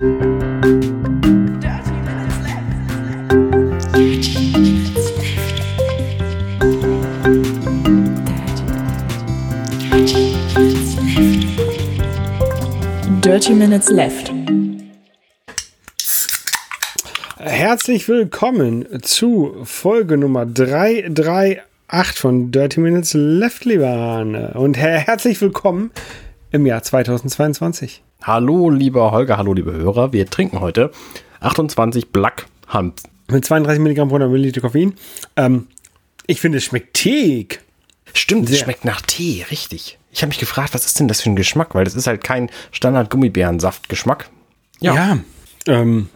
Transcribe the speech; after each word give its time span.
Dirty 0.00 0.14
Minutes 13.52 13.90
Left. 13.90 14.32
Herzlich 17.36 18.08
willkommen 18.08 19.02
zu 19.02 19.54
Folge 19.64 20.16
Nummer 20.16 20.46
338 20.46 22.18
von 22.18 22.50
Dirty 22.50 22.80
Minutes 22.80 23.12
Left, 23.12 23.66
lieber 23.66 23.90
Arne. 23.90 24.54
Und 24.54 24.78
herzlich 24.78 25.42
willkommen 25.42 25.90
im 26.50 26.66
Jahr 26.66 26.82
2022. 26.82 28.02
Hallo, 28.22 28.70
lieber 28.70 29.12
Holger, 29.12 29.36
hallo, 29.36 29.52
liebe 29.52 29.72
Hörer. 29.72 30.12
Wir 30.12 30.28
trinken 30.28 30.60
heute 30.60 30.90
28 31.40 32.10
Black 32.10 32.46
Hanf. 32.68 32.94
Mit 33.30 33.44
32 33.44 33.80
Milligramm 33.80 34.08
pro 34.08 34.18
Milliliter 34.18 34.60
Koffein. 34.60 34.94
Ähm, 35.36 35.68
ich 36.26 36.40
finde, 36.40 36.58
es 36.58 36.64
schmeckt 36.64 36.96
teig. 36.96 37.62
Stimmt, 38.12 38.50
es 38.50 38.58
schmeckt 38.58 38.84
nach 38.84 39.00
Tee, 39.02 39.44
richtig. 39.50 39.98
Ich 40.10 40.22
habe 40.22 40.28
mich 40.28 40.38
gefragt, 40.38 40.74
was 40.74 40.84
ist 40.84 40.98
denn 40.98 41.06
das 41.06 41.20
für 41.20 41.30
ein 41.30 41.36
Geschmack? 41.36 41.74
Weil 41.74 41.84
das 41.84 41.94
ist 41.94 42.08
halt 42.08 42.24
kein 42.24 42.50
Standard-Gummibärensaft-Geschmack. 42.72 44.28
Ja, 44.80 44.94
ja 44.94 45.18
ähm, 45.68 46.08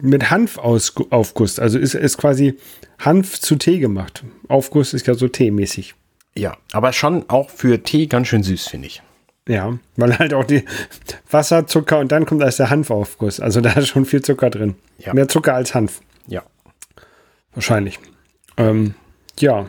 mit 0.00 0.30
Hanfaufguss. 0.30 1.60
Also 1.60 1.78
ist, 1.78 1.94
ist 1.94 2.18
quasi 2.18 2.58
Hanf 2.98 3.40
zu 3.40 3.54
Tee 3.56 3.78
gemacht. 3.78 4.24
Aufguss 4.48 4.92
ist 4.92 5.06
ja 5.06 5.14
so 5.14 5.28
teemäßig. 5.28 5.94
Ja, 6.36 6.56
aber 6.72 6.92
schon 6.92 7.28
auch 7.28 7.50
für 7.50 7.82
Tee 7.82 8.06
ganz 8.06 8.28
schön 8.28 8.42
süß, 8.42 8.66
finde 8.66 8.88
ich. 8.88 9.02
Ja, 9.48 9.78
weil 9.96 10.18
halt 10.18 10.34
auch 10.34 10.44
die 10.44 10.64
Wasser, 11.30 11.66
Zucker 11.66 11.98
und 11.98 12.12
dann 12.12 12.26
kommt 12.26 12.42
erst 12.42 12.58
der 12.58 12.70
Hanfaufguss. 12.70 13.40
Also 13.40 13.60
da 13.60 13.72
ist 13.72 13.88
schon 13.88 14.04
viel 14.04 14.22
Zucker 14.22 14.50
drin. 14.50 14.76
Ja. 14.98 15.14
Mehr 15.14 15.26
Zucker 15.26 15.54
als 15.54 15.74
Hanf. 15.74 16.00
Ja. 16.26 16.42
Wahrscheinlich. 17.54 17.98
Ähm, 18.58 18.94
ja. 19.40 19.68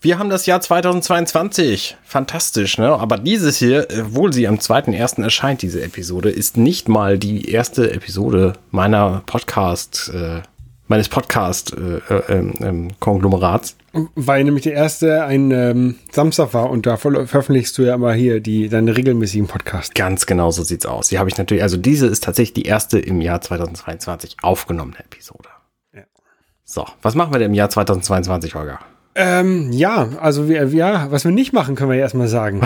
Wir 0.00 0.18
haben 0.18 0.30
das 0.30 0.46
Jahr 0.46 0.60
2022. 0.60 1.96
Fantastisch, 2.02 2.78
ne? 2.78 2.88
Aber 2.88 3.18
dieses 3.18 3.58
hier, 3.58 3.86
obwohl 4.00 4.32
sie 4.32 4.48
am 4.48 4.56
2.1. 4.56 5.22
erscheint, 5.22 5.62
diese 5.62 5.82
Episode, 5.82 6.30
ist 6.30 6.56
nicht 6.56 6.88
mal 6.88 7.18
die 7.18 7.50
erste 7.50 7.92
Episode 7.92 8.54
meiner 8.70 9.22
Podcast, 9.26 10.10
äh, 10.14 10.40
meines 10.92 11.08
Podcast-Konglomerats. 11.08 13.76
Äh, 13.94 13.98
äh, 13.98 14.06
Weil 14.14 14.44
nämlich 14.44 14.64
der 14.64 14.74
erste 14.74 15.24
ein 15.24 15.50
ähm, 15.50 15.94
Samstag 16.10 16.52
war 16.52 16.68
und 16.68 16.84
da 16.84 16.98
veröffentlichst 16.98 17.78
du 17.78 17.82
ja 17.82 17.94
immer 17.94 18.12
hier 18.12 18.40
die, 18.40 18.68
deine 18.68 18.94
regelmäßigen 18.94 19.46
Podcasts. 19.46 19.94
Ganz 19.94 20.26
genau 20.26 20.50
so 20.50 20.62
sieht's 20.62 20.84
aus. 20.84 21.08
Die 21.08 21.18
habe 21.18 21.30
ich 21.30 21.38
natürlich, 21.38 21.62
also 21.62 21.78
diese 21.78 22.08
ist 22.08 22.24
tatsächlich 22.24 22.52
die 22.52 22.66
erste 22.68 22.98
im 22.98 23.22
Jahr 23.22 23.40
2022 23.40 24.36
aufgenommene 24.42 24.98
Episode. 24.98 25.48
Ja. 25.94 26.02
So, 26.62 26.84
was 27.00 27.14
machen 27.14 27.32
wir 27.32 27.38
denn 27.38 27.52
im 27.52 27.54
Jahr 27.54 27.70
2022, 27.70 28.54
Holger? 28.54 28.78
Ähm, 29.14 29.72
ja, 29.72 30.10
also 30.20 30.46
wir, 30.46 30.68
ja, 30.68 31.10
was 31.10 31.24
wir 31.24 31.32
nicht 31.32 31.54
machen, 31.54 31.74
können 31.74 31.88
wir 31.88 31.96
ja 31.96 32.02
erstmal 32.02 32.28
sagen. 32.28 32.60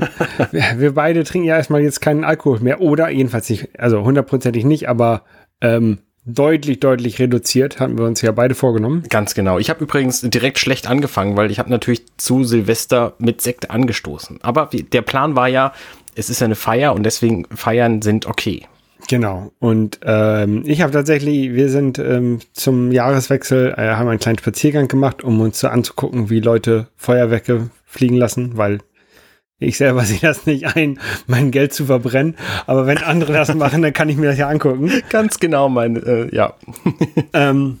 wir, 0.50 0.64
wir, 0.76 0.94
beide 0.94 1.24
trinken 1.24 1.48
ja 1.48 1.56
erstmal 1.56 1.80
jetzt 1.80 2.02
keinen 2.02 2.24
Alkohol 2.24 2.60
mehr 2.60 2.82
oder 2.82 3.08
jedenfalls 3.08 3.48
nicht, 3.48 3.80
also 3.80 4.04
hundertprozentig 4.04 4.66
nicht, 4.66 4.86
aber 4.86 5.22
ähm, 5.62 6.00
deutlich, 6.24 6.80
deutlich 6.80 7.18
reduziert, 7.18 7.80
hatten 7.80 7.98
wir 7.98 8.04
uns 8.04 8.20
ja 8.22 8.32
beide 8.32 8.54
vorgenommen. 8.54 9.04
Ganz 9.08 9.34
genau. 9.34 9.58
Ich 9.58 9.70
habe 9.70 9.82
übrigens 9.82 10.20
direkt 10.20 10.58
schlecht 10.58 10.88
angefangen, 10.88 11.36
weil 11.36 11.50
ich 11.50 11.58
habe 11.58 11.70
natürlich 11.70 12.04
zu 12.16 12.44
Silvester 12.44 13.14
mit 13.18 13.40
Sekt 13.40 13.70
angestoßen. 13.70 14.38
Aber 14.42 14.70
der 14.72 15.02
Plan 15.02 15.36
war 15.36 15.48
ja, 15.48 15.72
es 16.14 16.30
ist 16.30 16.42
eine 16.42 16.56
Feier 16.56 16.94
und 16.94 17.04
deswegen 17.04 17.46
Feiern 17.54 18.02
sind 18.02 18.26
okay. 18.26 18.66
Genau. 19.08 19.50
Und 19.58 20.00
ähm, 20.04 20.62
ich 20.66 20.82
habe 20.82 20.92
tatsächlich, 20.92 21.54
wir 21.54 21.68
sind 21.68 21.98
ähm, 21.98 22.38
zum 22.52 22.92
Jahreswechsel, 22.92 23.74
äh, 23.76 23.94
haben 23.94 24.08
einen 24.08 24.20
kleinen 24.20 24.38
Spaziergang 24.38 24.88
gemacht, 24.88 25.24
um 25.24 25.40
uns 25.40 25.58
so 25.58 25.68
anzugucken, 25.68 26.30
wie 26.30 26.40
Leute 26.40 26.88
Feuerwerke 26.96 27.70
fliegen 27.86 28.16
lassen, 28.16 28.56
weil 28.56 28.78
ich 29.60 29.76
selber 29.76 30.00
sehe 30.04 30.18
das 30.20 30.46
nicht 30.46 30.74
ein, 30.74 30.98
mein 31.26 31.50
Geld 31.50 31.72
zu 31.72 31.86
verbrennen. 31.86 32.36
Aber 32.66 32.86
wenn 32.86 32.98
andere 32.98 33.32
das 33.32 33.54
machen, 33.54 33.82
dann 33.82 33.92
kann 33.92 34.08
ich 34.08 34.16
mir 34.16 34.26
das 34.26 34.38
ja 34.38 34.48
angucken. 34.48 34.90
Ganz 35.10 35.38
genau, 35.38 35.68
mein, 35.68 36.02
äh, 36.02 36.34
ja. 36.34 36.54
ähm, 37.32 37.78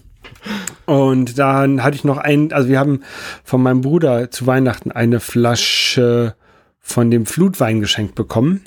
und 0.86 1.38
dann 1.38 1.82
hatte 1.82 1.96
ich 1.96 2.04
noch 2.04 2.18
ein, 2.18 2.52
also 2.52 2.68
wir 2.68 2.78
haben 2.78 3.02
von 3.42 3.62
meinem 3.62 3.80
Bruder 3.80 4.30
zu 4.30 4.46
Weihnachten 4.46 4.92
eine 4.92 5.20
Flasche 5.20 6.34
von 6.78 7.10
dem 7.10 7.26
Flutwein 7.26 7.80
geschenkt 7.80 8.14
bekommen. 8.14 8.62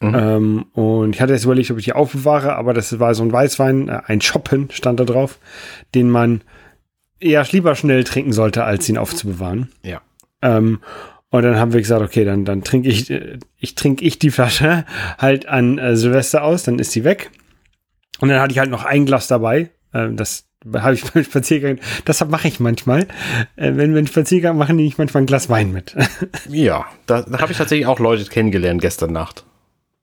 Mhm. 0.00 0.14
Ähm, 0.14 0.66
und 0.74 1.14
ich 1.14 1.20
hatte 1.20 1.32
jetzt 1.32 1.44
überlegt, 1.44 1.70
ob 1.70 1.78
ich 1.78 1.84
die 1.84 1.92
aufbewahre, 1.92 2.54
aber 2.54 2.72
das 2.72 2.98
war 3.00 3.14
so 3.14 3.24
ein 3.24 3.32
Weißwein, 3.32 3.88
äh, 3.88 4.00
ein 4.06 4.20
Schoppen 4.20 4.68
stand 4.70 5.00
da 5.00 5.04
drauf, 5.04 5.38
den 5.94 6.08
man 6.08 6.42
eher 7.20 7.44
lieber 7.50 7.74
schnell 7.74 8.04
trinken 8.04 8.32
sollte, 8.32 8.64
als 8.64 8.88
ihn 8.88 8.96
aufzubewahren. 8.96 9.72
Ja. 9.82 10.00
Ähm, 10.40 10.78
und 11.30 11.42
dann 11.42 11.56
haben 11.56 11.72
wir 11.72 11.80
gesagt, 11.80 12.02
okay, 12.02 12.24
dann, 12.24 12.44
dann 12.44 12.62
trinke 12.62 12.88
ich, 12.88 13.10
äh, 13.10 13.38
ich 13.58 13.74
trinke 13.74 14.04
ich 14.04 14.18
die 14.18 14.30
Flasche 14.30 14.84
halt 15.18 15.46
an 15.46 15.78
äh, 15.78 15.96
Silvester 15.96 16.42
aus, 16.42 16.62
dann 16.62 16.78
ist 16.78 16.92
sie 16.92 17.04
weg. 17.04 17.30
Und 18.20 18.30
dann 18.30 18.40
hatte 18.40 18.52
ich 18.52 18.58
halt 18.58 18.70
noch 18.70 18.84
ein 18.84 19.06
Glas 19.06 19.28
dabei. 19.28 19.70
Äh, 19.92 20.10
das 20.12 20.48
habe 20.74 20.94
ich 20.94 21.04
beim 21.12 21.24
Spaziergang, 21.24 21.78
das 22.04 22.24
mache 22.26 22.48
ich 22.48 22.60
manchmal. 22.60 23.02
Äh, 23.56 23.72
wenn 23.74 23.92
wir 23.92 23.98
einen 23.98 24.06
Spaziergang 24.06 24.56
machen, 24.56 24.76
nehme 24.76 24.88
ich 24.88 24.98
manchmal 24.98 25.22
ein 25.22 25.26
Glas 25.26 25.48
Wein 25.48 25.72
mit. 25.72 25.94
ja, 26.48 26.86
da, 27.06 27.22
da 27.22 27.40
habe 27.40 27.52
ich 27.52 27.58
tatsächlich 27.58 27.86
auch 27.86 27.98
Leute 27.98 28.24
kennengelernt 28.24 28.80
gestern 28.80 29.12
Nacht. 29.12 29.44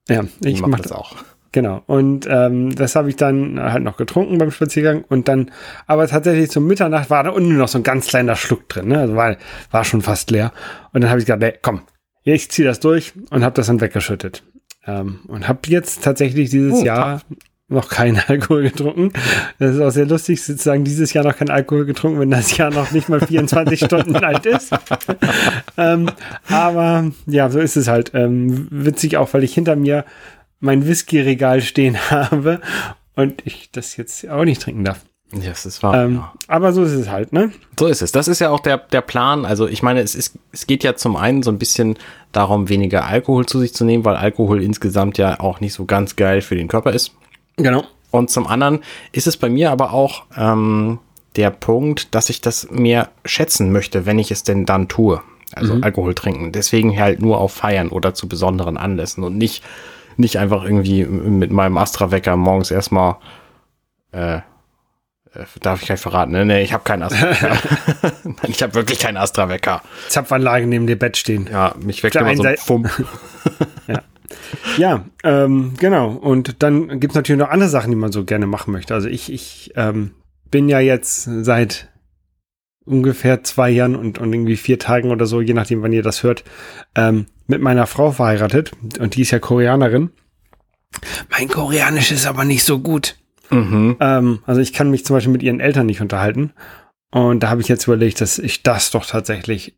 Ja, 0.07 0.23
ich 0.43 0.61
mache 0.61 0.71
mach 0.71 0.79
das 0.79 0.91
auch. 0.91 1.15
Genau. 1.55 1.81
Und 1.87 2.27
ähm, 2.29 2.75
das 2.75 2.97
habe 2.97 3.07
ich 3.07 3.15
dann 3.15 3.57
halt 3.57 3.81
noch 3.81 3.95
getrunken 3.95 4.39
beim 4.39 4.51
Spaziergang. 4.51 5.05
Und 5.07 5.29
dann, 5.29 5.51
aber 5.87 6.05
tatsächlich 6.05 6.51
zum 6.51 6.67
Mitternacht 6.67 7.09
war 7.09 7.23
da 7.23 7.29
unten 7.29 7.55
noch 7.55 7.69
so 7.69 7.77
ein 7.77 7.83
ganz 7.83 8.07
kleiner 8.07 8.35
Schluck 8.35 8.67
drin. 8.67 8.89
Ne? 8.89 8.99
Also 8.99 9.15
war, 9.15 9.37
war 9.71 9.85
schon 9.85 10.01
fast 10.01 10.31
leer. 10.31 10.51
Und 10.91 10.99
dann 10.99 11.09
habe 11.09 11.21
ich 11.21 11.25
gesagt, 11.25 11.41
nee, 11.41 11.53
komm, 11.61 11.83
ich 12.23 12.51
ziehe 12.51 12.67
das 12.67 12.81
durch 12.81 13.13
und 13.29 13.45
habe 13.45 13.55
das 13.55 13.67
dann 13.67 13.79
weggeschüttet. 13.79 14.43
Ähm, 14.85 15.21
und 15.29 15.47
habe 15.47 15.59
jetzt 15.67 16.03
tatsächlich 16.03 16.49
dieses 16.49 16.81
oh, 16.81 16.83
Jahr 16.83 17.21
noch 17.69 17.87
keinen 17.87 18.21
Alkohol 18.27 18.63
getrunken. 18.63 19.13
Das 19.57 19.75
ist 19.75 19.81
auch 19.81 19.91
sehr 19.91 20.07
lustig, 20.07 20.43
sozusagen 20.43 20.83
dieses 20.83 21.13
Jahr 21.13 21.23
noch 21.23 21.37
keinen 21.37 21.51
Alkohol 21.51 21.85
getrunken, 21.85 22.19
wenn 22.19 22.31
das 22.31 22.57
Jahr 22.57 22.69
noch 22.69 22.91
nicht 22.91 23.07
mal 23.07 23.21
24 23.21 23.79
Stunden 23.85 24.17
alt 24.17 24.45
ist. 24.45 24.73
ähm, 25.77 26.09
aber 26.49 27.11
ja, 27.27 27.49
so 27.49 27.59
ist 27.59 27.77
es 27.77 27.87
halt. 27.87 28.11
Ähm, 28.13 28.67
witzig 28.71 29.15
auch, 29.15 29.33
weil 29.33 29.45
ich 29.45 29.53
hinter 29.53 29.77
mir 29.77 30.03
mein 30.59 30.87
Whisky-Regal 30.87 31.61
stehen 31.61 31.97
habe 32.09 32.61
und 33.15 33.45
ich 33.45 33.69
das 33.71 33.97
jetzt 33.97 34.27
auch 34.29 34.43
nicht 34.43 34.61
trinken 34.61 34.83
darf. 34.83 35.01
Ja, 35.33 35.49
das 35.49 35.65
ist 35.65 35.83
wahr. 35.83 36.05
Ähm, 36.05 36.15
ja. 36.15 36.33
Aber 36.47 36.71
so 36.71 36.83
ist 36.83 36.93
es 36.93 37.09
halt, 37.09 37.33
ne? 37.33 37.51
So 37.79 37.87
ist 37.87 38.01
es. 38.01 38.11
Das 38.11 38.27
ist 38.27 38.39
ja 38.39 38.51
auch 38.51 38.59
der, 38.59 38.77
der 38.77 39.01
Plan. 39.01 39.45
Also 39.45 39.67
ich 39.67 39.81
meine, 39.83 40.01
es, 40.01 40.15
ist, 40.15 40.37
es 40.51 40.67
geht 40.67 40.83
ja 40.83 40.95
zum 40.95 41.15
einen 41.15 41.43
so 41.43 41.51
ein 41.51 41.57
bisschen 41.57 41.97
darum, 42.31 42.69
weniger 42.69 43.05
Alkohol 43.05 43.45
zu 43.45 43.59
sich 43.59 43.73
zu 43.73 43.85
nehmen, 43.85 44.05
weil 44.05 44.15
Alkohol 44.15 44.61
insgesamt 44.61 45.17
ja 45.17 45.39
auch 45.39 45.59
nicht 45.59 45.73
so 45.73 45.85
ganz 45.85 46.15
geil 46.15 46.41
für 46.41 46.55
den 46.55 46.67
Körper 46.67 46.93
ist. 46.93 47.11
Genau. 47.57 47.83
Und 48.11 48.29
zum 48.29 48.47
anderen 48.47 48.79
ist 49.11 49.27
es 49.27 49.35
bei 49.35 49.49
mir 49.49 49.71
aber 49.71 49.93
auch 49.93 50.25
ähm, 50.37 50.99
der 51.35 51.49
Punkt, 51.49 52.13
dass 52.15 52.29
ich 52.29 52.39
das 52.39 52.69
mehr 52.71 53.09
schätzen 53.25 53.71
möchte, 53.71 54.05
wenn 54.05 54.19
ich 54.19 54.31
es 54.31 54.43
denn 54.43 54.65
dann 54.65 54.87
tue. 54.87 55.21
Also 55.53 55.75
mhm. 55.75 55.83
Alkohol 55.83 56.15
trinken. 56.15 56.51
Deswegen 56.51 56.97
halt 56.97 57.21
nur 57.21 57.39
auf 57.39 57.53
Feiern 57.53 57.89
oder 57.89 58.13
zu 58.13 58.27
besonderen 58.27 58.77
Anlässen 58.77 59.23
und 59.23 59.37
nicht, 59.37 59.63
nicht 60.17 60.37
einfach 60.37 60.63
irgendwie 60.63 61.05
mit 61.05 61.51
meinem 61.51 61.77
Astra-Wecker 61.77 62.35
morgens 62.37 62.71
erstmal 62.71 63.17
äh, 64.11 64.37
äh 64.37 64.41
Darf 65.61 65.81
ich 65.81 65.87
gleich 65.87 65.99
verraten? 65.99 66.31
Ne, 66.31 66.45
nee, 66.45 66.61
ich 66.61 66.73
habe 66.73 66.83
keinen 66.83 67.03
Astra-Wecker. 67.03 67.57
ich 68.47 68.63
habe 68.63 68.73
wirklich 68.73 68.99
keinen 68.99 69.17
Astra-Wecker. 69.17 69.81
Zapfanlage 70.09 70.67
neben 70.67 70.87
dem 70.87 70.99
Bett 70.99 71.17
stehen. 71.17 71.47
Ja, 71.51 71.75
mich 71.79 72.03
weckt 72.03 72.15
immer 72.15 72.35
so 72.35 72.43
ein 72.43 72.57
Fump. 72.57 72.89
ja. 73.87 74.01
Ja, 74.77 75.05
ähm, 75.23 75.73
genau. 75.77 76.09
Und 76.09 76.63
dann 76.63 76.99
gibt 76.99 77.11
es 77.11 77.15
natürlich 77.15 77.39
noch 77.39 77.49
andere 77.49 77.69
Sachen, 77.69 77.91
die 77.91 77.95
man 77.95 78.11
so 78.11 78.25
gerne 78.25 78.47
machen 78.47 78.71
möchte. 78.71 78.93
Also 78.93 79.07
ich, 79.07 79.31
ich 79.31 79.71
ähm, 79.75 80.11
bin 80.51 80.67
ja 80.67 80.79
jetzt 80.79 81.23
seit 81.23 81.89
ungefähr 82.85 83.43
zwei 83.43 83.69
Jahren 83.69 83.95
und, 83.95 84.19
und 84.19 84.31
irgendwie 84.31 84.55
vier 84.55 84.79
Tagen 84.79 85.11
oder 85.11 85.25
so, 85.25 85.41
je 85.41 85.53
nachdem, 85.53 85.81
wann 85.81 85.93
ihr 85.93 86.03
das 86.03 86.23
hört, 86.23 86.43
ähm, 86.95 87.25
mit 87.47 87.61
meiner 87.61 87.87
Frau 87.87 88.11
verheiratet. 88.11 88.71
Und 88.99 89.15
die 89.15 89.21
ist 89.21 89.31
ja 89.31 89.39
Koreanerin. 89.39 90.11
Mein 91.29 91.47
Koreanisch 91.47 92.11
ist 92.11 92.25
aber 92.25 92.45
nicht 92.45 92.63
so 92.63 92.79
gut. 92.79 93.17
Mhm. 93.49 93.97
Ähm, 93.99 94.39
also 94.45 94.61
ich 94.61 94.73
kann 94.73 94.91
mich 94.91 95.05
zum 95.05 95.15
Beispiel 95.15 95.33
mit 95.33 95.43
ihren 95.43 95.59
Eltern 95.59 95.85
nicht 95.85 96.01
unterhalten. 96.01 96.53
Und 97.11 97.43
da 97.43 97.49
habe 97.49 97.61
ich 97.61 97.67
jetzt 97.67 97.87
überlegt, 97.87 98.21
dass 98.21 98.39
ich 98.39 98.63
das 98.63 98.91
doch 98.91 99.05
tatsächlich 99.05 99.77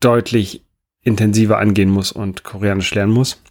deutlich 0.00 0.64
intensiver 1.02 1.58
angehen 1.58 1.90
muss 1.90 2.12
und 2.12 2.44
Koreanisch 2.44 2.94
lernen 2.94 3.12
muss. 3.12 3.42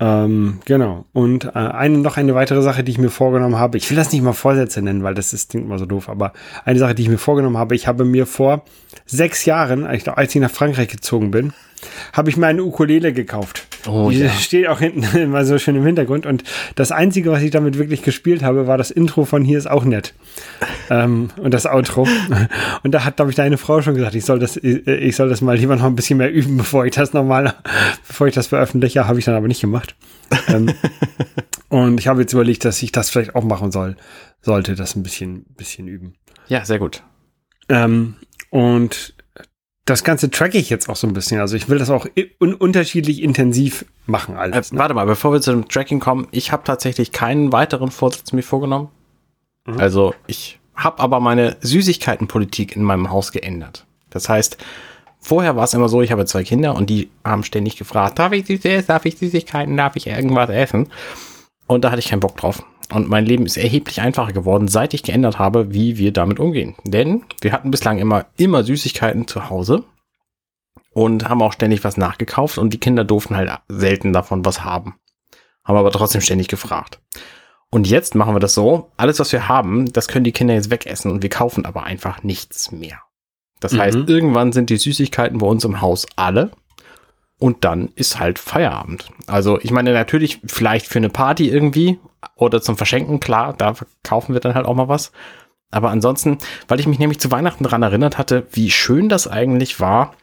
Ähm, 0.00 0.60
genau. 0.64 1.06
Und 1.12 1.44
äh, 1.44 1.50
eine, 1.50 1.98
noch 1.98 2.16
eine 2.16 2.34
weitere 2.34 2.62
Sache, 2.62 2.84
die 2.84 2.92
ich 2.92 2.98
mir 2.98 3.10
vorgenommen 3.10 3.56
habe. 3.56 3.78
Ich 3.78 3.90
will 3.90 3.96
das 3.96 4.12
nicht 4.12 4.22
mal 4.22 4.32
Vorsätze 4.32 4.80
nennen, 4.80 5.02
weil 5.02 5.14
das 5.14 5.32
ist, 5.32 5.50
klingt 5.50 5.66
immer 5.66 5.78
so 5.78 5.86
doof. 5.86 6.08
Aber 6.08 6.32
eine 6.64 6.78
Sache, 6.78 6.94
die 6.94 7.02
ich 7.02 7.08
mir 7.08 7.18
vorgenommen 7.18 7.58
habe, 7.58 7.74
ich 7.74 7.86
habe 7.86 8.04
mir 8.04 8.26
vor 8.26 8.62
sechs 9.06 9.44
Jahren, 9.44 9.86
als 9.86 10.34
ich 10.34 10.40
nach 10.40 10.50
Frankreich 10.50 10.88
gezogen 10.88 11.30
bin, 11.30 11.52
habe 12.12 12.30
ich 12.30 12.36
mir 12.36 12.46
eine 12.46 12.62
Ukulele 12.62 13.12
gekauft. 13.12 13.67
Oh, 13.86 14.10
die 14.10 14.18
ja. 14.18 14.30
steht 14.30 14.68
auch 14.68 14.78
hinten 14.78 15.04
immer 15.16 15.44
so 15.44 15.58
schön 15.58 15.76
im 15.76 15.84
Hintergrund. 15.84 16.26
Und 16.26 16.44
das 16.74 16.92
Einzige, 16.92 17.30
was 17.30 17.42
ich 17.42 17.50
damit 17.50 17.78
wirklich 17.78 18.02
gespielt 18.02 18.42
habe, 18.42 18.66
war 18.66 18.78
das 18.78 18.90
Intro 18.90 19.24
von 19.24 19.44
Hier 19.44 19.58
ist 19.58 19.70
auch 19.70 19.84
nett. 19.84 20.14
ähm, 20.90 21.30
und 21.36 21.52
das 21.54 21.66
Outro. 21.66 22.06
Und 22.82 22.92
da 22.92 23.04
hat, 23.04 23.16
glaube 23.16 23.30
ich, 23.30 23.36
deine 23.36 23.58
Frau 23.58 23.82
schon 23.82 23.94
gesagt, 23.94 24.14
ich 24.14 24.24
soll 24.24 24.38
das, 24.38 24.56
ich 24.56 25.16
soll 25.16 25.28
das 25.28 25.40
mal 25.40 25.56
lieber 25.56 25.76
noch 25.76 25.84
ein 25.84 25.96
bisschen 25.96 26.18
mehr 26.18 26.32
üben, 26.32 26.56
bevor 26.58 26.86
ich 26.86 26.94
das 26.94 27.12
nochmal, 27.12 27.54
bevor 28.06 28.26
ich 28.26 28.34
das 28.34 28.48
veröffentliche. 28.48 29.06
Habe 29.06 29.18
ich 29.18 29.24
dann 29.24 29.34
aber 29.34 29.48
nicht 29.48 29.60
gemacht. 29.60 29.94
ähm, 30.48 30.72
und 31.68 32.00
ich 32.00 32.08
habe 32.08 32.20
jetzt 32.20 32.32
überlegt, 32.32 32.64
dass 32.64 32.82
ich 32.82 32.92
das 32.92 33.10
vielleicht 33.10 33.34
auch 33.34 33.44
machen 33.44 33.70
soll, 33.70 33.96
sollte, 34.40 34.74
das 34.74 34.96
ein 34.96 35.02
bisschen, 35.02 35.44
bisschen 35.56 35.88
üben. 35.88 36.14
Ja, 36.48 36.64
sehr 36.64 36.78
gut. 36.78 37.02
Ähm, 37.68 38.16
und 38.50 39.14
das 39.88 40.04
Ganze 40.04 40.30
tracke 40.30 40.58
ich 40.58 40.68
jetzt 40.68 40.88
auch 40.88 40.96
so 40.96 41.06
ein 41.06 41.14
bisschen. 41.14 41.40
Also 41.40 41.56
ich 41.56 41.68
will 41.68 41.78
das 41.78 41.88
auch 41.88 42.06
un 42.40 42.54
unterschiedlich 42.54 43.22
intensiv 43.22 43.86
machen 44.06 44.36
alles. 44.36 44.70
Äh, 44.70 44.74
ne? 44.74 44.80
Warte 44.80 44.94
mal, 44.94 45.06
bevor 45.06 45.32
wir 45.32 45.40
zu 45.40 45.50
dem 45.50 45.68
Tracking 45.68 45.98
kommen, 45.98 46.28
ich 46.30 46.52
habe 46.52 46.62
tatsächlich 46.64 47.12
keinen 47.12 47.52
weiteren 47.52 47.90
Vorsatz 47.90 48.32
mir 48.32 48.42
vorgenommen. 48.42 48.88
Mhm. 49.66 49.78
Also 49.78 50.14
ich 50.26 50.58
habe 50.74 51.00
aber 51.00 51.20
meine 51.20 51.56
Süßigkeitenpolitik 51.60 52.76
in 52.76 52.82
meinem 52.82 53.10
Haus 53.10 53.32
geändert. 53.32 53.86
Das 54.10 54.28
heißt, 54.28 54.58
vorher 55.20 55.56
war 55.56 55.64
es 55.64 55.74
immer 55.74 55.88
so, 55.88 56.02
ich 56.02 56.12
habe 56.12 56.26
zwei 56.26 56.44
Kinder 56.44 56.74
und 56.74 56.90
die 56.90 57.10
haben 57.24 57.42
ständig 57.42 57.76
gefragt, 57.76 58.18
darf 58.18 58.32
ich 58.32 58.46
Süßes, 58.46 58.86
darf 58.86 59.06
ich 59.06 59.16
Süßigkeiten, 59.16 59.76
darf 59.76 59.96
ich 59.96 60.06
irgendwas 60.06 60.50
essen? 60.50 60.88
Und 61.66 61.84
da 61.84 61.90
hatte 61.90 62.00
ich 62.00 62.08
keinen 62.08 62.20
Bock 62.20 62.36
drauf. 62.36 62.62
Und 62.92 63.08
mein 63.08 63.26
Leben 63.26 63.44
ist 63.44 63.56
erheblich 63.56 64.00
einfacher 64.00 64.32
geworden, 64.32 64.68
seit 64.68 64.94
ich 64.94 65.02
geändert 65.02 65.38
habe, 65.38 65.74
wie 65.74 65.98
wir 65.98 66.12
damit 66.12 66.40
umgehen. 66.40 66.74
Denn 66.84 67.24
wir 67.40 67.52
hatten 67.52 67.70
bislang 67.70 67.98
immer, 67.98 68.26
immer 68.36 68.64
Süßigkeiten 68.64 69.26
zu 69.26 69.50
Hause 69.50 69.84
und 70.92 71.28
haben 71.28 71.42
auch 71.42 71.52
ständig 71.52 71.84
was 71.84 71.96
nachgekauft 71.96 72.58
und 72.58 72.72
die 72.72 72.80
Kinder 72.80 73.04
durften 73.04 73.36
halt 73.36 73.50
selten 73.68 74.12
davon 74.12 74.44
was 74.44 74.64
haben. 74.64 74.96
Haben 75.64 75.76
aber 75.76 75.90
trotzdem 75.90 76.22
ständig 76.22 76.48
gefragt. 76.48 77.00
Und 77.70 77.86
jetzt 77.86 78.14
machen 78.14 78.34
wir 78.34 78.40
das 78.40 78.54
so, 78.54 78.90
alles 78.96 79.20
was 79.20 79.30
wir 79.32 79.48
haben, 79.48 79.92
das 79.92 80.08
können 80.08 80.24
die 80.24 80.32
Kinder 80.32 80.54
jetzt 80.54 80.70
wegessen 80.70 81.10
und 81.10 81.22
wir 81.22 81.28
kaufen 81.28 81.66
aber 81.66 81.82
einfach 81.82 82.22
nichts 82.22 82.72
mehr. 82.72 83.02
Das 83.60 83.72
mhm. 83.72 83.80
heißt, 83.80 83.98
irgendwann 84.06 84.52
sind 84.52 84.70
die 84.70 84.78
Süßigkeiten 84.78 85.38
bei 85.38 85.46
uns 85.46 85.64
im 85.64 85.82
Haus 85.82 86.06
alle 86.16 86.52
und 87.38 87.64
dann 87.64 87.90
ist 87.94 88.18
halt 88.18 88.38
Feierabend. 88.38 89.10
Also 89.26 89.60
ich 89.60 89.70
meine 89.70 89.92
natürlich 89.92 90.40
vielleicht 90.44 90.86
für 90.86 90.98
eine 90.98 91.08
Party 91.10 91.48
irgendwie 91.48 91.98
oder 92.34 92.60
zum 92.60 92.76
Verschenken, 92.76 93.20
klar, 93.20 93.54
da 93.56 93.74
kaufen 94.02 94.32
wir 94.32 94.40
dann 94.40 94.54
halt 94.54 94.66
auch 94.66 94.74
mal 94.74 94.88
was. 94.88 95.12
Aber 95.70 95.90
ansonsten, 95.90 96.38
weil 96.66 96.80
ich 96.80 96.86
mich 96.86 96.98
nämlich 96.98 97.20
zu 97.20 97.30
Weihnachten 97.30 97.64
daran 97.64 97.82
erinnert 97.82 98.18
hatte, 98.18 98.46
wie 98.52 98.70
schön 98.70 99.08
das 99.08 99.28
eigentlich 99.28 99.80
war, 99.80 100.14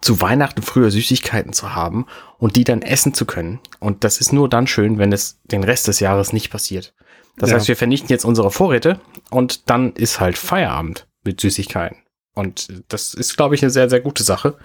zu 0.00 0.20
Weihnachten 0.20 0.62
früher 0.62 0.90
Süßigkeiten 0.90 1.52
zu 1.52 1.74
haben 1.74 2.06
und 2.38 2.56
die 2.56 2.64
dann 2.64 2.82
essen 2.82 3.14
zu 3.14 3.24
können. 3.24 3.60
Und 3.80 4.04
das 4.04 4.18
ist 4.18 4.32
nur 4.32 4.48
dann 4.48 4.66
schön, 4.66 4.98
wenn 4.98 5.12
es 5.12 5.40
den 5.44 5.64
Rest 5.64 5.88
des 5.88 6.00
Jahres 6.00 6.32
nicht 6.32 6.50
passiert. 6.50 6.94
Das 7.38 7.50
ja. 7.50 7.56
heißt, 7.56 7.68
wir 7.68 7.76
vernichten 7.76 8.10
jetzt 8.10 8.24
unsere 8.24 8.50
Vorräte 8.50 9.00
und 9.30 9.70
dann 9.70 9.92
ist 9.92 10.20
halt 10.20 10.36
Feierabend 10.36 11.06
mit 11.24 11.40
Süßigkeiten. 11.40 11.98
Und 12.34 12.82
das 12.88 13.14
ist, 13.14 13.36
glaube 13.36 13.54
ich, 13.54 13.62
eine 13.62 13.70
sehr, 13.70 13.88
sehr 13.88 14.00
gute 14.00 14.22
Sache 14.22 14.58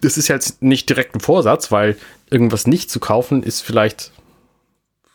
das 0.00 0.16
ist 0.16 0.28
jetzt 0.28 0.62
nicht 0.62 0.88
direkt 0.88 1.14
ein 1.14 1.20
Vorsatz, 1.20 1.70
weil 1.70 1.96
irgendwas 2.30 2.66
nicht 2.66 2.90
zu 2.90 3.00
kaufen 3.00 3.42
ist 3.42 3.60
vielleicht, 3.60 4.12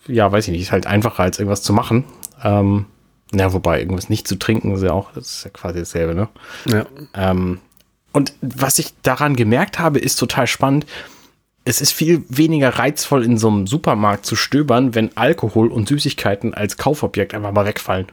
ja, 0.08 0.32
weiß 0.32 0.48
ich 0.48 0.52
nicht, 0.52 0.62
ist 0.62 0.72
halt 0.72 0.88
einfacher 0.88 1.24
als 1.24 1.40
irgendwas 1.40 1.62
zu 1.62 1.74
machen. 1.74 2.04
Ähm, 2.44 2.86
ja, 3.34 3.54
wobei 3.54 3.80
irgendwas 3.80 4.10
nicht 4.10 4.28
zu 4.28 4.38
trinken 4.38 4.74
ist 4.76 4.84
ja 4.84 4.92
auch, 4.92 5.12
das 5.14 5.38
ist 5.38 5.44
ja 5.46 5.50
quasi 5.50 5.80
dasselbe, 5.80 6.16
ne? 6.16 6.28
Ja. 6.66 6.86
Ähm, 7.14 7.60
und 8.12 8.34
was 8.42 8.80
ich 8.80 8.94
daran 9.02 9.36
gemerkt 9.36 9.80
habe, 9.80 10.00
ist 10.00 10.16
total 10.16 10.48
spannend. 10.48 10.86
Es 11.66 11.82
ist 11.82 11.92
viel 11.92 12.24
weniger 12.30 12.70
reizvoll, 12.70 13.26
in 13.26 13.38
so 13.38 13.50
einem 13.50 13.68
Supermarkt 13.68 14.26
zu 14.26 14.36
stöbern, 14.36 14.96
wenn 14.96 15.18
Alkohol 15.18 15.68
und 15.68 15.90
Süßigkeiten 15.90 16.54
als 16.54 16.78
Kaufobjekt 16.78 17.34
einfach 17.34 17.52
mal 17.52 17.66
wegfallen. 17.66 18.08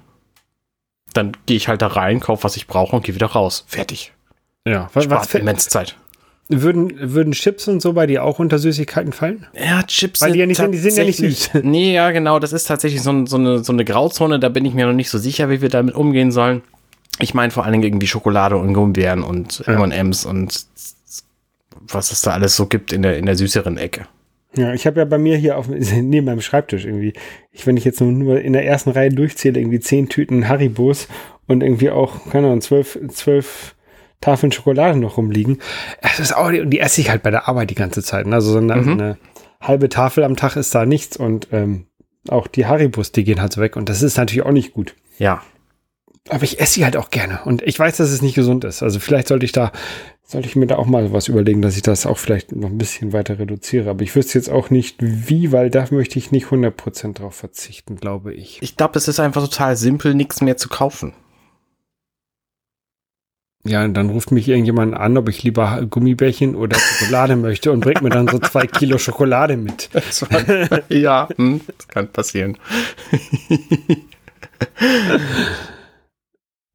Dann 1.12 1.36
gehe 1.46 1.56
ich 1.56 1.68
halt 1.68 1.82
da 1.82 1.88
rein, 1.88 2.18
kaufe, 2.18 2.44
was 2.44 2.56
ich 2.56 2.66
brauche 2.66 2.96
und 2.96 3.04
gehe 3.04 3.14
wieder 3.14 3.26
raus. 3.26 3.64
Fertig. 3.68 4.12
Ja, 4.66 4.88
was, 4.94 5.04
Spart 5.04 5.20
was 5.22 5.34
immens 5.34 5.68
Zeit. 5.68 5.96
Würden, 6.48 6.92
würden 7.14 7.32
Chips 7.32 7.68
und 7.68 7.80
so 7.80 7.94
bei 7.94 8.06
dir 8.06 8.24
auch 8.24 8.38
unter 8.38 8.58
Süßigkeiten 8.58 9.12
fallen? 9.12 9.46
Ja, 9.54 9.82
Chips 9.84 10.20
Weil 10.20 10.32
die, 10.32 10.40
ja 10.40 10.46
nicht, 10.46 10.58
sind, 10.58 10.72
die 10.72 10.78
sind 10.78 10.96
ja 10.96 11.04
nicht 11.04 11.16
süß. 11.16 11.50
Nee, 11.62 11.94
ja, 11.94 12.10
genau. 12.10 12.38
Das 12.38 12.52
ist 12.52 12.64
tatsächlich 12.64 13.00
so, 13.00 13.24
so, 13.26 13.36
eine, 13.36 13.64
so 13.64 13.72
eine 13.72 13.84
Grauzone. 13.84 14.38
Da 14.38 14.48
bin 14.48 14.64
ich 14.64 14.74
mir 14.74 14.86
noch 14.86 14.92
nicht 14.92 15.08
so 15.08 15.18
sicher, 15.18 15.48
wie 15.50 15.62
wir 15.62 15.68
damit 15.68 15.94
umgehen 15.94 16.30
sollen. 16.30 16.62
Ich 17.20 17.32
meine 17.32 17.50
vor 17.52 17.64
allen 17.64 17.72
Dingen 17.72 17.84
irgendwie 17.84 18.06
Schokolade 18.06 18.56
und 18.56 18.74
Gummibären 18.74 19.22
und 19.22 19.62
ja. 19.66 19.82
M&M's 19.82 20.26
und 20.26 20.66
was 21.80 22.12
es 22.12 22.22
da 22.22 22.32
alles 22.32 22.56
so 22.56 22.66
gibt 22.66 22.92
in 22.92 23.02
der, 23.02 23.16
in 23.16 23.26
der 23.26 23.36
süßeren 23.36 23.76
Ecke. 23.78 24.06
Ja, 24.54 24.74
ich 24.74 24.86
habe 24.86 25.00
ja 25.00 25.04
bei 25.04 25.18
mir 25.18 25.36
hier 25.36 25.56
auf, 25.56 25.68
neben 25.68 26.26
meinem 26.26 26.40
Schreibtisch 26.40 26.84
irgendwie, 26.84 27.12
ich, 27.52 27.66
wenn 27.66 27.76
ich 27.76 27.84
jetzt 27.84 28.00
nur 28.00 28.40
in 28.40 28.52
der 28.52 28.66
ersten 28.66 28.90
Reihe 28.90 29.10
durchzähle, 29.10 29.58
irgendwie 29.58 29.80
zehn 29.80 30.08
Tüten 30.08 30.48
Haribos 30.48 31.08
und 31.46 31.62
irgendwie 31.62 31.90
auch, 31.90 32.30
keine 32.30 32.48
Ahnung, 32.48 32.60
zwölf, 32.60 32.98
zwölf 33.08 33.74
Tafeln 34.22 34.52
Schokolade 34.52 34.98
noch 34.98 35.18
rumliegen. 35.18 35.58
Es 36.00 36.18
ist 36.18 36.34
auch, 36.34 36.46
und 36.46 36.70
die 36.70 36.80
esse 36.80 37.02
ich 37.02 37.10
halt 37.10 37.22
bei 37.22 37.30
der 37.30 37.48
Arbeit 37.48 37.68
die 37.68 37.74
ganze 37.74 38.02
Zeit. 38.02 38.26
Ne? 38.26 38.36
Also 38.36 38.52
so 38.52 38.58
eine, 38.58 38.76
mhm. 38.76 38.92
eine, 38.92 39.18
halbe 39.62 39.88
Tafel 39.88 40.24
am 40.24 40.36
Tag 40.36 40.56
ist 40.56 40.74
da 40.74 40.84
nichts 40.84 41.16
und 41.16 41.48
ähm, 41.52 41.86
auch 42.28 42.46
die 42.46 42.66
Haribus, 42.66 43.12
die 43.12 43.24
gehen 43.24 43.40
halt 43.40 43.52
so 43.52 43.60
weg 43.60 43.76
und 43.76 43.88
das 43.88 44.02
ist 44.02 44.16
natürlich 44.16 44.44
auch 44.44 44.52
nicht 44.52 44.74
gut. 44.74 44.94
Ja. 45.18 45.42
Aber 46.28 46.44
ich 46.44 46.60
esse 46.60 46.74
sie 46.74 46.84
halt 46.84 46.96
auch 46.96 47.10
gerne 47.10 47.40
und 47.44 47.62
ich 47.62 47.78
weiß, 47.78 47.96
dass 47.96 48.10
es 48.10 48.22
nicht 48.22 48.34
gesund 48.34 48.64
ist. 48.64 48.82
Also 48.82 49.00
vielleicht 49.00 49.28
sollte 49.28 49.44
ich 49.44 49.52
da, 49.52 49.72
sollte 50.24 50.46
ich 50.46 50.54
mir 50.54 50.66
da 50.66 50.76
auch 50.76 50.86
mal 50.86 51.12
was 51.12 51.28
überlegen, 51.28 51.62
dass 51.62 51.76
ich 51.76 51.82
das 51.82 52.06
auch 52.06 52.18
vielleicht 52.18 52.52
noch 52.54 52.70
ein 52.70 52.78
bisschen 52.78 53.12
weiter 53.12 53.38
reduziere. 53.38 53.90
Aber 53.90 54.02
ich 54.02 54.14
wüsste 54.14 54.38
jetzt 54.38 54.48
auch 54.48 54.70
nicht 54.70 54.96
wie, 55.00 55.50
weil 55.50 55.68
da 55.68 55.84
möchte 55.90 56.18
ich 56.18 56.30
nicht 56.30 56.46
100% 56.46 57.14
drauf 57.14 57.34
verzichten, 57.34 57.96
glaube 57.96 58.34
ich. 58.34 58.58
Ich 58.62 58.76
glaube, 58.76 58.98
es 58.98 59.08
ist 59.08 59.18
einfach 59.18 59.42
total 59.42 59.76
simpel, 59.76 60.14
nichts 60.14 60.40
mehr 60.40 60.56
zu 60.56 60.68
kaufen. 60.68 61.12
Ja, 63.64 63.84
und 63.84 63.94
dann 63.94 64.10
ruft 64.10 64.32
mich 64.32 64.48
irgendjemand 64.48 64.94
an, 64.94 65.16
ob 65.16 65.28
ich 65.28 65.44
lieber 65.44 65.86
Gummibärchen 65.88 66.56
oder 66.56 66.76
Schokolade 66.76 67.36
möchte 67.36 67.70
und 67.70 67.80
bringt 67.80 68.02
mir 68.02 68.10
dann 68.10 68.26
so 68.26 68.38
zwei 68.40 68.66
Kilo 68.66 68.98
Schokolade 68.98 69.56
mit. 69.56 69.88
ja, 70.88 71.28
hm, 71.36 71.60
das 71.66 71.88
kann 71.88 72.08
passieren. 72.08 72.58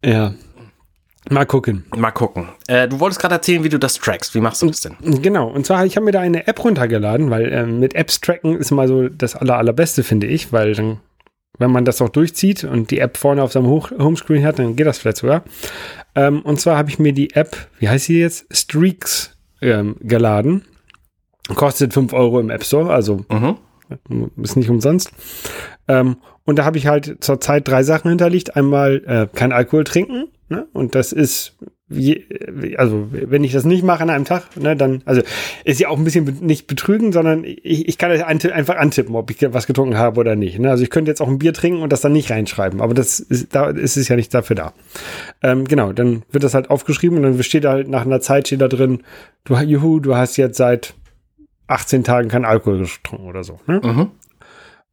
ja. 0.04 0.34
Mal 1.30 1.46
gucken. 1.46 1.84
Mal 1.94 2.12
gucken. 2.12 2.48
Äh, 2.68 2.88
du 2.88 3.02
wolltest 3.02 3.20
gerade 3.20 3.36
erzählen, 3.36 3.62
wie 3.66 3.70
du 3.70 3.78
das 3.78 3.96
trackst. 3.96 4.34
Wie 4.34 4.40
machst 4.40 4.62
du 4.62 4.68
das 4.68 4.80
denn? 4.80 4.96
Genau. 5.22 5.50
Und 5.50 5.66
zwar, 5.66 5.86
ich 5.86 5.98
habe 5.98 6.06
mir 6.06 6.14
da 6.14 6.22
eine 6.22 6.48
App 6.48 6.64
runtergeladen, 6.64 7.30
weil 7.30 7.52
äh, 7.52 7.66
mit 7.66 7.96
Apps 7.96 8.22
tracken 8.22 8.58
ist 8.58 8.72
mal 8.72 8.88
so 8.88 9.10
das 9.10 9.36
aller, 9.36 9.58
allerbeste, 9.58 10.04
finde 10.04 10.28
ich, 10.28 10.54
weil 10.54 10.74
dann 10.74 11.02
wenn 11.58 11.72
man 11.72 11.86
das 11.86 12.02
auch 12.02 12.10
durchzieht 12.10 12.64
und 12.64 12.92
die 12.92 13.00
App 13.00 13.18
vorne 13.18 13.44
auf 13.44 13.52
seinem 13.52 13.68
Homescreen 13.68 14.46
hat, 14.46 14.60
dann 14.60 14.76
geht 14.76 14.88
das 14.88 15.00
vielleicht 15.00 15.18
sogar. 15.18 15.44
Ähm, 16.16 16.42
und 16.42 16.60
zwar 16.60 16.78
habe 16.78 16.90
ich 16.90 17.00
mir 17.00 17.14
die 17.14 17.34
App, 17.34 17.56
wie 17.80 17.90
heißt 17.90 18.06
sie 18.06 18.20
jetzt? 18.20 18.46
Streaks 18.52 19.38
ähm, 19.62 19.96
geladen. 20.02 20.66
Kostet 21.56 21.94
5 21.94 22.14
Euro 22.14 22.40
im 22.40 22.50
App 22.50 22.64
Store, 22.64 22.94
also 22.94 23.26
mhm. 23.30 23.58
ist 24.42 24.58
nicht 24.58 24.70
umsonst. 24.70 25.12
Ähm, 25.88 26.18
und 26.44 26.60
da 26.60 26.66
habe 26.66 26.78
ich 26.78 26.88
halt 26.88 27.24
zurzeit 27.24 27.68
drei 27.68 27.84
Sachen 27.84 28.10
hinterlegt. 28.10 28.56
Einmal 28.56 29.04
äh, 29.06 29.28
kein 29.34 29.52
Alkohol 29.52 29.84
trinken. 29.84 30.30
Ne? 30.50 30.68
Und 30.74 30.96
das 30.96 31.12
ist 31.12 31.58
also 31.90 33.08
wenn 33.12 33.46
ich 33.46 33.54
das 33.54 33.64
nicht 33.64 33.84
mache 33.84 34.04
an 34.04 34.10
einem 34.10 34.26
Tag, 34.26 34.58
ne, 34.58 34.76
dann, 34.76 35.02
also 35.06 35.22
ist 35.64 35.80
ja 35.80 35.88
auch 35.88 35.98
ein 35.98 36.04
bisschen 36.04 36.38
nicht 36.42 36.68
betrügen, 36.68 37.14
sondern 37.14 37.46
ich, 37.46 37.88
ich 37.88 37.98
kann 37.98 38.12
einfach 38.12 38.76
antippen, 38.76 39.16
ob 39.16 39.32
ich 39.32 39.38
was 39.54 39.68
getrunken 39.68 39.98
habe 39.98 40.20
oder 40.20 40.36
nicht. 40.36 40.60
Ne? 40.60 40.70
Also 40.70 40.84
ich 40.84 40.90
könnte 40.90 41.10
jetzt 41.10 41.22
auch 41.22 41.30
ein 41.30 41.40
Bier 41.40 41.54
trinken 41.54 41.82
und 41.82 41.94
das 41.94 42.02
dann 42.02 42.12
nicht 42.12 42.30
reinschreiben, 42.30 42.82
aber 42.82 42.94
das 42.94 43.22
ist, 43.22 43.56
da 43.56 43.70
ist 43.70 43.96
es 43.96 44.10
ja 44.10 44.18
nicht 44.18 44.34
dafür 44.34 44.58
da. 44.58 44.74
Ähm, 45.42 45.64
genau, 45.64 45.94
dann 45.94 46.24
wird 46.30 46.44
das 46.44 46.54
halt 46.54 46.70
aufgeschrieben 46.70 47.18
und 47.20 47.24
dann 47.24 47.44
steht 47.44 47.64
halt 47.64 47.88
nach 47.88 48.06
einer 48.06 48.20
Zeit 48.20 48.48
steht 48.48 48.62
da 48.62 48.68
drin, 48.68 49.04
du, 49.46 49.56
juhu, 49.56 50.00
du 50.02 50.16
hast 50.16 50.36
jetzt 50.36 50.58
seit 50.58 50.94
18 51.68 52.04
Tagen 52.04 52.28
kein 52.28 52.44
Alkohol 52.44 52.80
getrunken 52.80 53.28
oder 53.28 53.46
so. 53.46 53.62
Ne? 53.66 53.80
Mhm. 53.82 54.12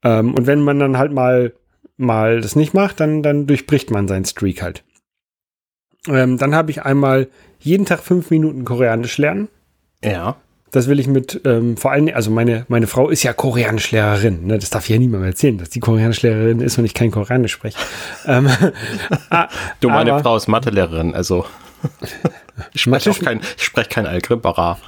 Ähm, 0.04 0.34
und 0.34 0.46
wenn 0.46 0.60
man 0.60 0.78
dann 0.78 0.96
halt 0.96 1.12
mal 1.12 1.52
mal 1.96 2.40
das 2.40 2.56
nicht 2.56 2.74
macht, 2.74 3.00
dann, 3.00 3.22
dann 3.22 3.46
durchbricht 3.46 3.90
man 3.90 4.08
seinen 4.08 4.24
Streak 4.24 4.62
halt. 4.62 4.84
Ähm, 6.08 6.38
dann 6.38 6.54
habe 6.54 6.70
ich 6.70 6.82
einmal 6.82 7.28
jeden 7.60 7.86
Tag 7.86 8.00
fünf 8.00 8.30
Minuten 8.30 8.64
Koreanisch 8.64 9.18
lernen. 9.18 9.48
Ja. 10.04 10.36
Das 10.70 10.88
will 10.88 10.98
ich 10.98 11.06
mit, 11.06 11.40
ähm, 11.44 11.76
vor 11.76 11.92
allem, 11.92 12.10
also 12.12 12.30
meine, 12.30 12.66
meine 12.68 12.88
Frau 12.88 13.08
ist 13.08 13.22
ja 13.22 13.32
Koreanischlehrerin. 13.32 14.46
Ne? 14.46 14.58
Das 14.58 14.70
darf 14.70 14.88
ja 14.88 14.98
niemand 14.98 15.24
erzählen, 15.24 15.56
dass 15.56 15.70
die 15.70 15.80
Koreanischlehrerin 15.80 16.60
ist 16.60 16.78
und 16.78 16.84
ich 16.84 16.94
kein 16.94 17.10
Koreanisch 17.10 17.52
spreche. 17.52 17.78
ähm, 18.26 18.48
du, 19.80 19.88
meine 19.88 20.12
aber, 20.12 20.22
Frau 20.22 20.36
ist 20.36 20.48
Mathelehrerin, 20.48 21.14
also 21.14 21.46
ich 22.72 22.82
spreche 22.82 23.12
kein, 23.12 23.40
ich 23.56 23.62
spreche 23.62 23.88
kein 23.88 24.06
Algebra. 24.06 24.78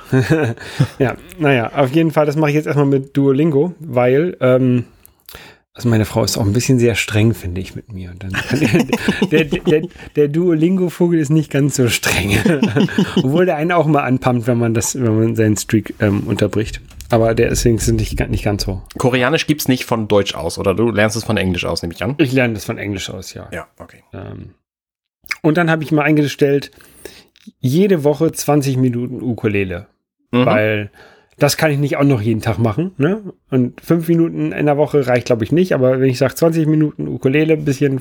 ja, 0.99 1.15
naja, 1.39 1.71
auf 1.75 1.93
jeden 1.93 2.11
Fall, 2.11 2.27
das 2.27 2.37
mache 2.37 2.51
ich 2.51 2.57
jetzt 2.57 2.67
erstmal 2.67 2.87
mit 2.87 3.17
Duolingo, 3.17 3.75
weil 3.79 4.37
ähm, 4.41 4.87
Also 5.77 5.91
meine 5.91 6.07
Frau 6.07 6.25
ist 6.25 6.39
auch 6.39 6.47
ein 6.47 6.55
bisschen 6.55 6.79
sehr 6.79 6.95
streng, 6.95 7.35
finde 7.35 7.61
ich, 7.61 7.77
mit 7.77 7.93
mir. 7.93 8.11
Und 8.11 8.23
dann 8.23 8.33
der, 9.31 9.45
der, 9.45 9.83
der, 10.17 10.29
Duolingo-Vogel 10.29 11.21
ist 11.21 11.29
nicht 11.29 11.51
ganz 11.51 11.77
so 11.77 11.91
streng. 11.91 12.31
Obwohl 13.17 13.45
der 13.45 13.57
einen 13.57 13.73
auch 13.73 13.85
mal 13.85 14.03
anpumpt, 14.03 14.47
wenn 14.47 14.57
man 14.57 14.73
das, 14.73 14.95
wenn 14.95 15.19
man 15.19 15.37
seinen 15.37 15.59
Streak 15.59 15.93
ähm, 16.01 16.23
unterbricht. 16.27 16.81
Aber 17.11 17.35
der 17.35 17.51
ist 17.51 17.67
nicht, 17.67 18.11
nicht 18.31 18.43
ganz 18.43 18.65
so. 18.65 18.81
Koreanisch 18.97 19.47
gibt's 19.47 19.69
nicht 19.69 19.85
von 19.85 20.09
Deutsch 20.09 20.35
aus, 20.35 20.59
oder 20.59 20.75
du 20.75 20.91
lernst 20.91 21.15
es 21.15 21.25
von 21.25 21.37
Englisch 21.37 21.67
aus, 21.67 21.83
nehme 21.83 21.93
ich 21.93 22.03
an? 22.03 22.15
Ich 22.17 22.33
lerne 22.33 22.55
das 22.55 22.65
von 22.65 22.79
Englisch 22.79 23.11
aus, 23.11 23.35
ja. 23.35 23.47
Ja, 23.53 23.69
okay. 23.79 24.03
Ähm, 24.15 24.55
und 25.43 25.59
dann 25.59 25.71
habe 25.71 25.83
ich 25.83 25.93
mal 25.93 26.05
eingestellt, 26.05 26.71
jede 27.61 28.03
Woche 28.03 28.33
20 28.33 28.79
Minuten 28.79 29.21
Ukulele. 29.21 29.89
Mhm. 30.31 30.47
Weil 30.47 30.91
das 31.39 31.57
kann 31.57 31.71
ich 31.71 31.79
nicht 31.79 31.97
auch 31.97 32.05
noch 32.05 32.21
jeden 32.21 32.41
Tag 32.41 32.59
machen. 32.59 32.93
Ne? 32.97 33.23
Und 33.51 33.81
fünf 33.81 34.09
Minuten 34.09 34.53
in 34.53 34.67
der 34.67 34.77
Woche 34.77 35.07
reicht, 35.07 35.27
glaube 35.27 35.45
ich, 35.45 35.53
nicht. 35.53 35.75
Aber 35.75 36.01
wenn 36.01 36.09
ich 36.09 36.19
sage 36.19 36.35
20 36.35 36.67
Minuten 36.67 37.09
Ukulele, 37.09 37.55
ein 37.55 37.65
bisschen 37.65 38.01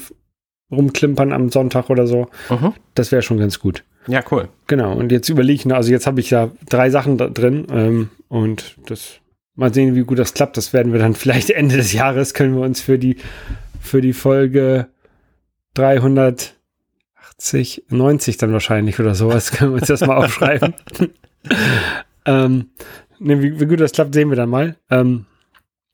rumklimpern 0.71 1.33
am 1.33 1.49
Sonntag 1.49 1.89
oder 1.89 2.07
so, 2.07 2.27
mhm. 2.49 2.73
das 2.93 3.11
wäre 3.11 3.21
schon 3.21 3.37
ganz 3.37 3.59
gut. 3.59 3.83
Ja, 4.07 4.23
cool. 4.31 4.49
Genau. 4.67 4.95
Und 4.95 5.11
jetzt 5.11 5.29
überlege 5.29 5.67
ich, 5.67 5.73
also 5.73 5.91
jetzt 5.91 6.07
habe 6.07 6.19
ich 6.19 6.29
ja 6.29 6.51
drei 6.69 6.89
Sachen 6.89 7.17
da 7.17 7.27
drin 7.27 7.67
ähm, 7.71 8.09
und 8.29 8.77
das 8.85 9.19
mal 9.55 9.73
sehen, 9.73 9.95
wie 9.95 10.03
gut 10.03 10.19
das 10.19 10.33
klappt. 10.33 10.57
Das 10.57 10.73
werden 10.73 10.93
wir 10.93 10.99
dann 10.99 11.15
vielleicht 11.15 11.49
Ende 11.49 11.77
des 11.77 11.93
Jahres 11.93 12.33
können 12.33 12.55
wir 12.55 12.61
uns 12.61 12.81
für 12.81 12.99
die 12.99 13.17
für 13.81 14.01
die 14.01 14.13
Folge 14.13 14.87
380, 15.75 17.83
90 17.89 18.37
dann 18.37 18.53
wahrscheinlich 18.53 18.99
oder 18.99 19.13
sowas 19.13 19.51
können 19.51 19.71
wir 19.71 19.79
uns 19.79 19.87
das 19.87 20.01
mal 20.01 20.17
aufschreiben. 20.17 20.73
ähm, 22.25 22.69
Ne, 23.19 23.41
wie, 23.41 23.59
wie, 23.59 23.65
gut 23.65 23.79
das 23.79 23.91
klappt, 23.91 24.13
sehen 24.13 24.29
wir 24.29 24.35
dann 24.35 24.49
mal. 24.49 24.77
Ähm, 24.89 25.25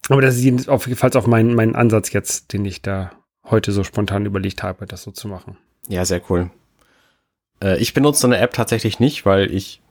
aber 0.10 0.22
das 0.22 0.36
ist 0.36 0.44
jedenfalls 0.44 1.16
auf 1.16 1.28
meinen, 1.28 1.54
meinen 1.54 1.76
Ansatz 1.76 2.12
jetzt, 2.12 2.54
den 2.54 2.66
ich 2.66 2.82
da 2.82 3.12
heute 3.46 3.72
so 3.72 3.84
spontan 3.84 4.26
überlegt 4.26 4.64
habe, 4.64 4.86
das 4.86 5.04
so 5.04 5.12
zu 5.12 5.28
machen. 5.28 5.58
Ja, 5.88 6.06
sehr 6.06 6.22
cool. 6.30 6.50
Äh, 7.64 7.78
ich 7.78 7.94
benutze 7.94 8.22
so 8.22 8.28
eine 8.28 8.38
App 8.38 8.54
tatsächlich 8.54 9.00
nicht, 9.00 9.26
weil 9.26 9.52
ich 9.54 9.82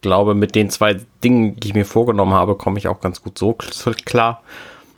glaube, 0.00 0.34
mit 0.34 0.54
den 0.54 0.70
zwei 0.70 1.00
Dingen, 1.22 1.56
die 1.56 1.68
ich 1.68 1.74
mir 1.74 1.86
vorgenommen 1.86 2.34
habe, 2.34 2.56
komme 2.56 2.78
ich 2.78 2.88
auch 2.88 3.00
ganz 3.00 3.22
gut 3.22 3.38
so 3.38 3.54
klar. 3.54 4.42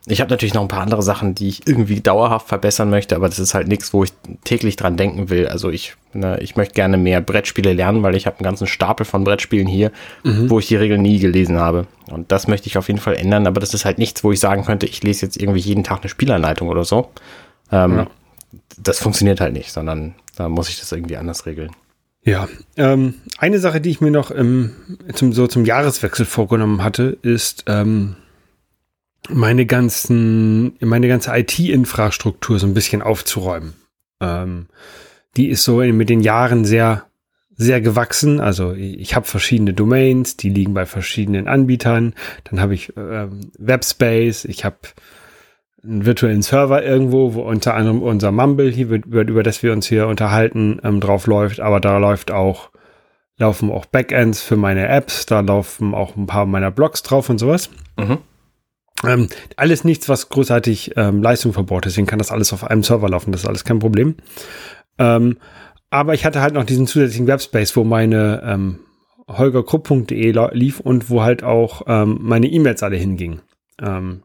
Ich 0.09 0.21
habe 0.21 0.31
natürlich 0.31 0.55
noch 0.55 0.63
ein 0.63 0.69
paar 0.69 0.83
andere 0.83 1.03
Sachen, 1.03 1.35
die 1.35 1.49
ich 1.49 1.67
irgendwie 1.67 2.01
dauerhaft 2.01 2.47
verbessern 2.47 2.91
möchte, 2.91 3.17
aber 3.17 3.29
das 3.29 3.41
ist 3.41 3.55
halt 3.55 3.67
nichts, 3.67 3.93
wo 3.93 4.05
ich 4.05 4.13
täglich 4.45 4.77
dran 4.77 4.97
denken 4.97 5.31
will. 5.31 5.49
Also 5.49 5.69
ich, 5.69 5.97
ne, 6.13 6.39
ich 6.41 6.55
möchte 6.55 6.75
gerne 6.75 6.97
mehr 6.97 7.21
Brettspiele 7.21 7.73
lernen, 7.73 8.05
weil 8.05 8.15
ich 8.15 8.27
habe 8.27 8.37
einen 8.39 8.45
ganzen 8.45 8.69
Stapel 8.69 9.05
von 9.05 9.25
Brettspielen 9.25 9.67
hier, 9.67 9.91
mhm. 10.23 10.49
wo 10.49 10.61
ich 10.61 10.69
die 10.69 10.77
Regeln 10.77 11.03
nie 11.03 11.19
gelesen 11.19 11.59
habe. 11.59 11.89
Und 12.09 12.31
das 12.31 12.47
möchte 12.47 12.69
ich 12.69 12.79
auf 12.79 12.87
jeden 12.87 13.01
Fall 13.01 13.17
ändern, 13.17 13.49
aber 13.49 13.59
das 13.59 13.75
ist 13.75 13.85
halt 13.85 13.99
nichts, 13.99 14.23
wo 14.23 14.31
ich 14.31 14.39
sagen 14.39 14.65
könnte, 14.65 14.87
ich 14.87 15.03
lese 15.03 15.27
jetzt 15.27 15.43
irgendwie 15.43 15.59
jeden 15.59 15.83
Tag 15.83 16.03
eine 16.03 16.09
Spielanleitung 16.09 16.69
oder 16.69 16.85
so. 16.85 17.11
Ähm, 17.73 17.97
ja. 17.97 18.07
Das 18.79 19.01
funktioniert 19.01 19.41
halt 19.41 19.55
nicht, 19.55 19.73
sondern 19.73 20.15
da 20.37 20.49
muss 20.49 20.69
ich 20.69 20.79
das 20.79 20.93
irgendwie 20.93 21.17
anders 21.17 21.47
regeln. 21.47 21.73
Ja, 22.23 22.49
ähm, 22.77 23.15
eine 23.39 23.59
Sache, 23.59 23.81
die 23.81 23.91
ich 23.91 24.01
mir 24.01 24.13
noch 24.13 24.31
im, 24.31 24.73
zum, 25.15 25.33
so 25.33 25.49
zum 25.49 25.65
Jahreswechsel 25.65 26.27
vorgenommen 26.27 26.85
hatte, 26.85 27.19
ist, 27.23 27.65
ähm, 27.67 28.17
meine 29.29 29.67
ganzen, 29.67 30.77
meine 30.81 31.09
ganze 31.09 31.37
IT-Infrastruktur 31.37 32.59
so 32.59 32.67
ein 32.67 32.75
bisschen 32.75 33.03
aufzuräumen. 33.03 33.75
Ähm, 34.21 34.67
die 35.37 35.49
ist 35.49 35.65
so 35.65 35.79
mit 35.79 36.09
den 36.09 36.21
Jahren 36.21 36.65
sehr, 36.65 37.05
sehr 37.57 37.81
gewachsen. 37.81 38.41
Also 38.41 38.73
ich 38.73 39.15
habe 39.15 39.27
verschiedene 39.27 39.75
Domains, 39.75 40.37
die 40.37 40.49
liegen 40.49 40.75
bei 40.75 40.87
verschiedenen 40.87 41.49
Anbietern. 41.49 42.15
Dann 42.45 42.61
habe 42.61 42.75
ich 42.75 42.93
ähm, 42.97 43.51
Webspace, 43.59 44.45
ich 44.45 44.65
habe 44.65 44.77
einen 45.83 46.05
virtuellen 46.05 46.43
Server 46.43 46.83
irgendwo, 46.83 47.35
wo 47.35 47.43
unter 47.43 47.75
anderem 47.75 48.03
unser 48.03 48.33
Mumble 48.33 48.71
hier, 48.71 48.89
über, 48.91 49.23
über 49.23 49.43
das 49.43 49.63
wir 49.63 49.73
uns 49.73 49.87
hier 49.87 50.09
unterhalten, 50.09 50.81
ähm, 50.83 51.01
drauf 51.01 51.27
läuft. 51.27 51.61
Aber 51.61 51.81
da 51.81 51.99
läuft 51.99 52.31
auch, 52.31 52.71
laufen 53.39 53.71
auch 53.71 53.87
Backends 53.87 54.43
für 54.43 54.57
meine 54.57 54.89
Apps, 54.89 55.27
da 55.27 55.41
laufen 55.41 55.95
auch 55.95 56.17
ein 56.17 56.27
paar 56.27 56.47
meiner 56.47 56.71
Blogs 56.71 57.03
drauf 57.03 57.29
und 57.29 57.39
sowas. 57.39 57.71
Mhm. 57.97 58.19
Ähm, 59.05 59.29
alles 59.57 59.85
nichts, 59.85 60.09
was 60.09 60.29
großartig 60.29 60.93
ähm, 60.97 61.23
Leistung 61.23 61.53
verbraucht. 61.53 61.85
Deswegen 61.85 62.07
kann 62.07 62.19
das 62.19 62.31
alles 62.31 62.53
auf 62.53 62.65
einem 62.65 62.83
Server 62.83 63.09
laufen. 63.09 63.33
Das 63.33 63.43
ist 63.43 63.49
alles 63.49 63.65
kein 63.65 63.79
Problem. 63.79 64.17
Ähm, 64.99 65.37
aber 65.91 66.15
ich 66.15 66.25
hatte 66.25 66.41
halt 66.41 66.55
noch 66.55 66.65
diesen 66.65 66.87
zusätzlichen 66.87 67.27
Webspace, 67.27 67.77
wo 67.77 67.85
meine 67.85 68.43
ähm, 68.45 68.79
holgerkrupp.de 69.29 70.33
lief 70.53 70.81
und 70.81 71.11
wo 71.11 71.23
halt 71.23 71.43
auch 71.43 71.83
ähm, 71.87 72.19
meine 72.23 72.47
E-Mails 72.47 72.83
alle 72.83 72.97
hingingen. 72.97 73.43
Ähm, 73.81 74.23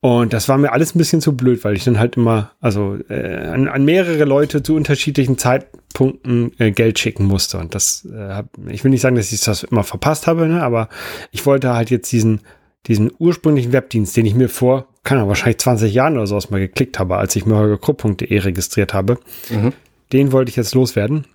und 0.00 0.32
das 0.32 0.48
war 0.48 0.58
mir 0.58 0.72
alles 0.72 0.94
ein 0.94 0.98
bisschen 0.98 1.20
zu 1.20 1.36
blöd, 1.36 1.62
weil 1.62 1.76
ich 1.76 1.84
dann 1.84 2.00
halt 2.00 2.16
immer, 2.16 2.50
also 2.60 2.98
äh, 3.08 3.46
an, 3.46 3.68
an 3.68 3.84
mehrere 3.84 4.24
Leute 4.24 4.60
zu 4.62 4.74
unterschiedlichen 4.74 5.38
Zeitpunkten 5.38 6.52
äh, 6.58 6.72
Geld 6.72 6.98
schicken 6.98 7.24
musste. 7.24 7.58
Und 7.58 7.76
das, 7.76 8.04
äh, 8.12 8.16
hab, 8.16 8.46
ich 8.68 8.82
will 8.82 8.90
nicht 8.90 9.00
sagen, 9.00 9.14
dass 9.14 9.30
ich 9.30 9.42
das 9.42 9.62
immer 9.62 9.84
verpasst 9.84 10.26
habe, 10.26 10.48
ne, 10.48 10.60
aber 10.60 10.88
ich 11.30 11.46
wollte 11.46 11.72
halt 11.72 11.90
jetzt 11.90 12.10
diesen 12.10 12.40
diesen 12.86 13.12
ursprünglichen 13.18 13.72
Webdienst, 13.72 14.16
den 14.16 14.26
ich 14.26 14.34
mir 14.34 14.48
vor, 14.48 14.86
kann 15.04 15.18
ja 15.18 15.28
wahrscheinlich 15.28 15.58
20 15.58 15.92
Jahren 15.92 16.16
oder 16.16 16.26
so 16.26 16.36
aus 16.36 16.50
mal 16.50 16.60
geklickt 16.60 16.98
habe, 16.98 17.16
als 17.16 17.34
ich 17.36 17.46
mir 17.46 17.56
holgerkrupp.de 17.56 18.38
registriert 18.38 18.94
habe, 18.94 19.18
mhm. 19.50 19.72
den 20.12 20.32
wollte 20.32 20.50
ich 20.50 20.56
jetzt 20.56 20.74
loswerden. 20.74 21.26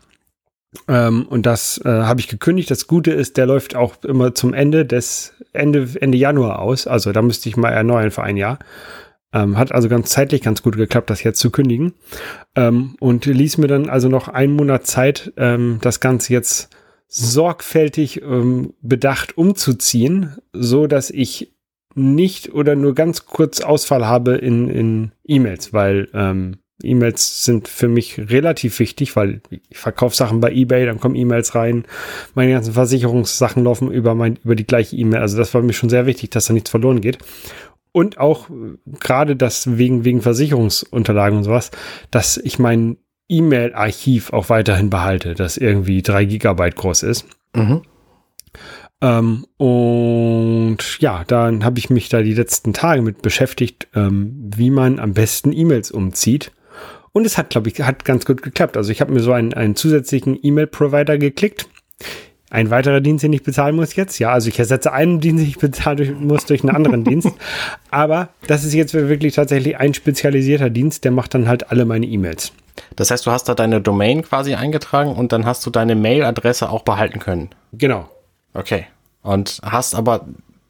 Ähm, 0.87 1.25
und 1.27 1.45
das 1.45 1.79
äh, 1.83 1.89
habe 1.89 2.19
ich 2.19 2.27
gekündigt. 2.27 2.69
Das 2.69 2.87
Gute 2.87 3.11
ist, 3.11 3.37
der 3.37 3.45
läuft 3.45 3.75
auch 3.75 4.03
immer 4.03 4.35
zum 4.35 4.53
Ende 4.53 4.85
des 4.85 5.33
Ende, 5.53 5.87
Ende 5.99 6.17
Januar 6.17 6.59
aus. 6.59 6.87
Also 6.87 7.11
da 7.11 7.21
müsste 7.21 7.49
ich 7.49 7.57
mal 7.57 7.69
erneuern 7.69 8.11
für 8.11 8.23
ein 8.23 8.37
Jahr. 8.37 8.59
Ähm, 9.33 9.57
hat 9.57 9.71
also 9.71 9.89
ganz 9.89 10.09
zeitlich 10.09 10.41
ganz 10.41 10.61
gut 10.63 10.77
geklappt, 10.77 11.09
das 11.09 11.23
jetzt 11.23 11.39
zu 11.39 11.51
kündigen. 11.51 11.93
Ähm, 12.55 12.95
und 12.99 13.25
ließ 13.25 13.57
mir 13.57 13.67
dann 13.67 13.89
also 13.89 14.09
noch 14.09 14.27
einen 14.27 14.55
Monat 14.55 14.85
Zeit, 14.85 15.33
ähm, 15.37 15.79
das 15.81 15.99
Ganze 15.99 16.33
jetzt 16.33 16.69
sorgfältig 17.07 18.21
ähm, 18.21 18.73
bedacht 18.81 19.37
umzuziehen, 19.37 20.37
so 20.53 20.87
dass 20.87 21.09
ich 21.09 21.53
nicht 21.95 22.53
oder 22.53 22.75
nur 22.75 22.93
ganz 22.93 23.25
kurz 23.25 23.61
Ausfall 23.61 24.05
habe 24.05 24.35
in, 24.35 24.69
in 24.69 25.11
E-Mails, 25.25 25.73
weil 25.73 26.09
ähm, 26.13 26.57
E-Mails 26.83 27.43
sind 27.43 27.67
für 27.67 27.87
mich 27.87 28.19
relativ 28.29 28.77
wichtig, 28.79 29.15
weil 29.15 29.41
ich 29.49 29.77
verkaufe 29.77 30.15
Sachen 30.15 30.39
bei 30.39 30.51
eBay, 30.51 30.85
dann 30.85 30.99
kommen 30.99 31.15
E-Mails 31.15 31.55
rein. 31.55 31.85
Meine 32.35 32.51
ganzen 32.51 32.73
Versicherungssachen 32.73 33.63
laufen 33.63 33.91
über, 33.91 34.13
mein, 34.13 34.37
über 34.43 34.55
die 34.55 34.67
gleiche 34.67 34.95
E-Mail. 34.95 35.21
Also 35.21 35.37
das 35.37 35.53
war 35.55 35.63
mir 35.63 35.73
schon 35.73 35.89
sehr 35.89 36.05
wichtig, 36.05 36.29
dass 36.29 36.45
da 36.45 36.53
nichts 36.53 36.69
verloren 36.69 37.01
geht. 37.01 37.17
Und 37.91 38.19
auch 38.19 38.47
gerade 38.99 39.35
das 39.35 39.77
wegen, 39.77 40.05
wegen 40.05 40.21
Versicherungsunterlagen 40.21 41.39
und 41.39 41.45
sowas, 41.45 41.71
dass 42.11 42.37
ich 42.37 42.59
meinen 42.59 42.97
E-Mail-Archiv 43.29 44.33
auch 44.33 44.49
weiterhin 44.49 44.89
behalte, 44.89 45.33
das 45.33 45.57
irgendwie 45.57 46.01
drei 46.01 46.25
Gigabyte 46.25 46.75
groß 46.75 47.03
ist. 47.03 47.25
Mhm. 47.55 47.81
Ähm, 49.01 49.45
und 49.57 50.77
ja, 50.99 51.23
dann 51.27 51.63
habe 51.63 51.77
ich 51.77 51.89
mich 51.89 52.09
da 52.09 52.21
die 52.21 52.33
letzten 52.33 52.73
Tage 52.73 53.01
mit 53.01 53.21
beschäftigt, 53.21 53.87
ähm, 53.95 54.51
wie 54.55 54.71
man 54.71 54.99
am 54.99 55.13
besten 55.13 55.51
E-Mails 55.51 55.91
umzieht. 55.91 56.51
Und 57.11 57.25
es 57.25 57.37
hat, 57.37 57.49
glaube 57.49 57.69
ich, 57.69 57.81
hat 57.81 58.05
ganz 58.05 58.25
gut 58.25 58.41
geklappt. 58.41 58.77
Also 58.77 58.91
ich 58.91 59.01
habe 59.01 59.13
mir 59.13 59.19
so 59.19 59.33
einen, 59.33 59.53
einen 59.53 59.75
zusätzlichen 59.75 60.37
E-Mail-Provider 60.41 61.17
geklickt. 61.17 61.67
Ein 62.49 62.69
weiterer 62.69 63.01
Dienst, 63.01 63.23
den 63.23 63.33
ich 63.33 63.43
bezahlen 63.43 63.75
muss 63.75 63.95
jetzt. 63.95 64.19
Ja, 64.19 64.31
also 64.31 64.47
ich 64.47 64.57
ersetze 64.57 64.93
einen 64.93 65.19
Dienst, 65.19 65.43
den 65.43 65.49
ich 65.49 65.57
bezahlen 65.57 65.97
durch, 65.97 66.11
muss 66.11 66.45
durch 66.45 66.63
einen 66.63 66.75
anderen 66.75 67.03
Dienst. 67.05 67.31
Aber 67.91 68.29
das 68.47 68.63
ist 68.63 68.73
jetzt 68.73 68.93
wirklich 68.93 69.35
tatsächlich 69.35 69.77
ein 69.77 69.93
spezialisierter 69.93 70.69
Dienst, 70.69 71.03
der 71.03 71.11
macht 71.11 71.33
dann 71.33 71.47
halt 71.47 71.71
alle 71.71 71.85
meine 71.85 72.05
E-Mails. 72.05 72.53
Das 72.97 73.11
heißt, 73.11 73.25
du 73.25 73.31
hast 73.31 73.45
da 73.47 73.55
deine 73.55 73.79
Domain 73.79 74.23
quasi 74.23 74.55
eingetragen 74.55 75.15
und 75.15 75.31
dann 75.31 75.45
hast 75.45 75.65
du 75.65 75.69
deine 75.69 75.95
Mailadresse 75.95 76.69
auch 76.69 76.81
behalten 76.81 77.19
können. 77.19 77.51
Genau. 77.71 78.09
Okay. 78.53 78.87
Und 79.21 79.59
hast 79.63 79.95
aber 79.95 80.25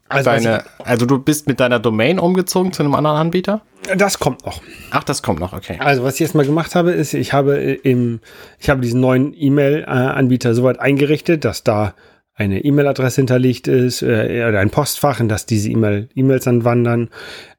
also 0.08 0.30
deine, 0.30 0.62
also 0.84 1.06
du 1.06 1.18
bist 1.18 1.46
mit 1.48 1.58
deiner 1.60 1.78
Domain 1.78 2.18
umgezogen 2.18 2.72
zu 2.72 2.82
einem 2.82 2.94
anderen 2.94 3.16
Anbieter? 3.16 3.62
Das 3.96 4.18
kommt 4.18 4.44
noch. 4.44 4.60
Ach, 4.90 5.04
das 5.04 5.22
kommt 5.22 5.40
noch, 5.40 5.52
okay. 5.52 5.76
Also 5.80 6.02
was 6.02 6.14
ich 6.14 6.20
jetzt 6.20 6.34
mal 6.34 6.46
gemacht 6.46 6.74
habe, 6.74 6.92
ist, 6.92 7.14
ich 7.14 7.32
habe 7.32 7.56
im, 7.56 8.20
ich 8.58 8.68
habe 8.68 8.80
diesen 8.80 9.00
neuen 9.00 9.34
E-Mail-Anbieter 9.36 10.54
soweit 10.54 10.80
eingerichtet, 10.80 11.44
dass 11.44 11.62
da 11.64 11.94
eine 12.34 12.64
E-Mail-Adresse 12.64 13.16
hinterlegt 13.22 13.68
ist 13.68 14.02
äh, 14.02 14.46
oder 14.48 14.60
ein 14.60 14.70
Postfach, 14.70 15.20
in 15.20 15.28
das 15.28 15.46
diese 15.46 15.70
E-Mail, 15.70 16.08
E-Mails 16.14 16.44
dann 16.44 16.64
wandern. 16.64 17.10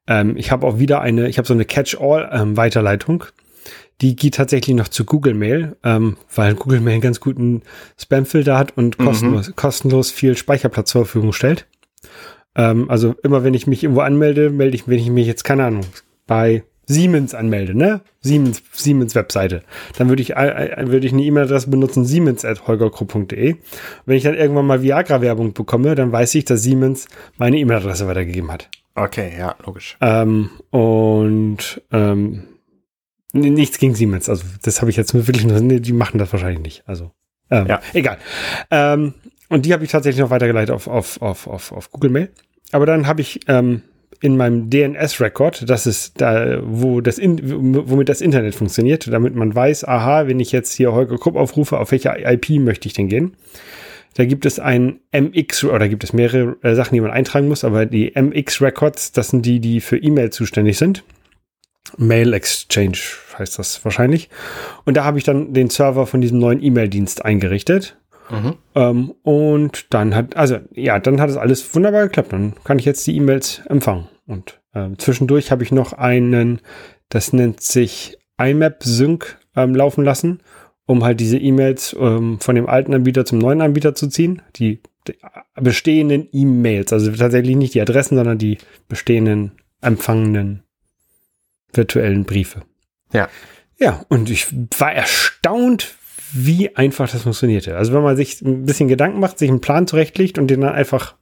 Ähm, 0.08 0.38
ich 0.38 0.52
habe 0.52 0.66
auch 0.66 0.80
wieder 0.80 1.02
eine, 1.02 1.28
ich 1.28 1.38
habe 1.38 1.48
so 1.48 1.54
eine 1.54 1.66
Catch-all-Weiterleitung. 1.66 3.24
Ähm, 3.24 3.30
die 4.02 4.16
geht 4.16 4.36
tatsächlich 4.36 4.76
noch 4.76 4.88
zu 4.88 5.06
Google 5.06 5.34
Mail, 5.34 5.76
ähm, 5.84 6.18
weil 6.34 6.56
Google 6.56 6.80
Mail 6.80 6.94
einen 6.94 7.02
ganz 7.02 7.20
guten 7.20 7.62
Spamfilter 7.98 8.58
hat 8.58 8.78
und 8.78 9.00
mhm. 9.00 9.06
kostenlos, 9.06 9.48
mhm. 9.50 9.56
kostenlos 9.56 10.12
viel 10.12 10.38
Speicherplatz 10.38 10.90
zur 10.90 11.06
Verfügung 11.06 11.34
stellt. 11.34 11.68
Ähm, 12.56 12.90
also 12.90 13.16
immer 13.24 13.44
wenn 13.44 13.54
ich 13.54 13.68
mich 13.68 13.84
irgendwo 13.84 14.02
anmelde, 14.02 14.50
melde 14.50 14.76
ich, 14.76 14.88
wenn 14.88 15.00
ich 15.00 15.10
mich 15.10 15.28
jetzt, 15.28 15.44
keine 15.44 15.66
Ahnung, 15.66 15.86
bei 16.28 16.64
Siemens 16.90 17.36
anmelde, 17.36 17.78
ne? 17.78 18.02
Siemens, 18.20 18.64
Siemens 18.72 19.14
Webseite. 19.14 19.62
Dann 19.98 20.10
würde 20.10 20.24
ich, 20.24 20.36
äh, 20.36 20.72
äh 20.72 20.88
würde 20.88 21.06
ich 21.06 21.14
eine 21.14 21.22
E-Mail-Adresse 21.22 21.70
benutzen, 21.70 22.04
siemens.holgerkrupp.de. 22.04 23.56
Wenn 24.06 24.18
ich 24.18 24.24
dann 24.24 24.34
irgendwann 24.34 24.66
mal 24.66 24.82
Viagra-Werbung 24.82 25.54
bekomme, 25.54 25.94
dann 25.94 26.12
weiß 26.12 26.34
ich, 26.34 26.46
dass 26.46 26.64
Siemens 26.64 27.08
meine 27.38 27.60
E-Mail-Adresse 27.60 28.08
weitergegeben 28.08 28.52
hat. 28.52 28.70
Okay, 28.96 29.32
ja, 29.38 29.56
logisch. 29.64 29.98
Ähm, 30.02 30.50
und 30.72 31.82
ähm, 31.92 32.44
nichts 33.34 33.78
gegen 33.78 33.96
Siemens. 33.96 34.30
Also 34.30 34.44
das 34.64 34.82
habe 34.82 34.92
ich 34.92 34.98
jetzt 34.98 35.14
wirklich 35.14 35.46
nur, 35.46 35.60
nee, 35.60 35.80
die 35.80 35.94
machen 35.94 36.18
das 36.18 36.32
wahrscheinlich 36.32 36.62
nicht. 36.62 36.84
Also 36.86 37.12
ähm, 37.52 37.68
ja. 37.68 37.82
egal. 37.94 38.18
Ähm, 38.72 39.14
und 39.50 39.66
die 39.66 39.74
habe 39.74 39.84
ich 39.84 39.92
tatsächlich 39.92 40.22
noch 40.22 40.30
weitergeleitet 40.30 40.72
auf, 40.72 40.88
auf, 40.88 41.22
auf, 41.22 41.48
auf, 41.48 41.72
auf 41.72 41.92
Google 41.92 42.12
Mail. 42.12 42.30
Aber 42.72 42.86
dann 42.86 43.08
habe 43.08 43.22
ich 43.22 43.40
ähm, 43.48 43.82
in 44.22 44.38
meinem 44.38 44.70
DNS-Record, 44.70 45.70
das 45.70 45.88
ist 45.88 46.22
da, 46.22 46.60
wo 46.62 47.02
das 47.02 47.18
in, 47.18 47.40
womit 47.90 48.10
das 48.10 48.22
Internet 48.22 48.54
funktioniert, 48.54 49.08
damit 49.12 49.34
man 49.36 49.56
weiß, 49.56 49.86
aha, 49.86 50.28
wenn 50.28 50.40
ich 50.40 50.52
jetzt 50.52 50.74
hier 50.74 50.92
Holger 50.92 51.18
Krupp 51.18 51.36
aufrufe, 51.36 51.80
auf 51.80 51.92
welche 51.92 52.10
IP 52.10 52.50
möchte 52.60 52.88
ich 52.88 52.94
denn 52.94 53.08
gehen? 53.08 53.36
Da 54.16 54.26
gibt 54.26 54.46
es 54.46 54.60
ein 54.60 55.00
MX, 55.12 55.66
oder 55.66 55.88
gibt 55.88 56.04
es 56.04 56.14
mehrere 56.14 56.58
äh, 56.62 56.76
Sachen, 56.76 56.94
die 56.94 57.02
man 57.02 57.12
eintragen 57.12 57.48
muss, 57.48 57.64
aber 57.64 57.86
die 57.86 58.12
MX-Records, 58.16 59.14
das 59.14 59.30
sind 59.30 59.46
die, 59.46 59.60
die 59.60 59.80
für 59.80 59.98
E-Mail 59.98 60.32
zuständig 60.32 60.78
sind. 60.78 61.04
Mail 61.98 62.34
Exchange 62.34 62.98
heißt 63.38 63.58
das 63.58 63.84
wahrscheinlich. 63.84 64.30
Und 64.86 64.98
da 64.98 65.04
habe 65.04 65.18
ich 65.18 65.24
dann 65.24 65.54
den 65.54 65.70
Server 65.70 66.06
von 66.06 66.22
diesem 66.22 66.40
neuen 66.40 66.62
E-Mail-Dienst 66.62 67.26
eingerichtet. 67.26 67.98
Mhm. 68.30 68.56
Ähm, 68.76 69.14
und 69.24 69.94
dann 69.94 70.16
hat, 70.16 70.36
also 70.36 70.60
ja, 70.72 71.00
dann 71.00 71.20
hat 71.20 71.30
es 71.30 71.38
alles 71.38 71.74
wunderbar 71.76 72.04
geklappt. 72.04 72.34
Dann 72.34 72.54
kann 72.64 72.80
ich 72.80 72.86
jetzt 72.86 73.06
die 73.08 73.16
E-Mails 73.16 73.62
empfangen. 73.68 74.08
Und 74.28 74.62
äh, 74.74 74.90
zwischendurch 74.98 75.52
habe 75.52 75.64
ich 75.64 75.72
noch 75.72 75.94
einen, 75.94 76.62
das 77.10 77.34
nennt 77.34 77.62
sich 77.62 78.18
IMAP 78.38 78.84
Sync 78.84 79.40
ähm, 79.56 79.76
laufen 79.76 80.04
lassen, 80.04 80.42
um 80.86 81.04
halt 81.04 81.20
diese 81.20 81.38
E-Mails 81.38 81.96
ähm, 82.00 82.40
von 82.40 82.56
dem 82.56 82.70
alten 82.70 82.94
Anbieter 82.94 83.26
zum 83.26 83.40
neuen 83.40 83.62
Anbieter 83.62 83.96
zu 83.96 84.08
ziehen. 84.08 84.42
Die, 84.58 84.82
die 85.08 85.16
bestehenden 85.56 86.28
E-Mails, 86.32 86.94
also 86.94 87.12
tatsächlich 87.12 87.56
nicht 87.56 87.74
die 87.74 87.82
Adressen, 87.82 88.16
sondern 88.16 88.38
die 88.38 88.60
bestehenden 88.88 89.54
empfangenen 89.82 90.64
virtuellen 91.74 92.26
Briefe. 92.26 92.62
Ja. 93.14 93.30
Ja, 93.78 94.06
und 94.10 94.30
ich 94.30 94.48
war 94.78 94.92
erstaunt, 94.92 95.96
wie 96.34 96.76
einfach 96.76 97.10
das 97.10 97.24
funktionierte. 97.24 97.78
Also 97.78 97.94
wenn 97.94 98.04
man 98.04 98.18
sich 98.18 98.42
ein 98.42 98.66
bisschen 98.66 98.88
Gedanken 98.88 99.20
macht, 99.20 99.40
sich 99.40 99.50
einen 99.50 99.62
Plan 99.62 99.88
zurechtlegt 99.88 100.38
und 100.38 100.48
den 100.48 100.62
dann 100.62 100.74
einfach 100.74 101.16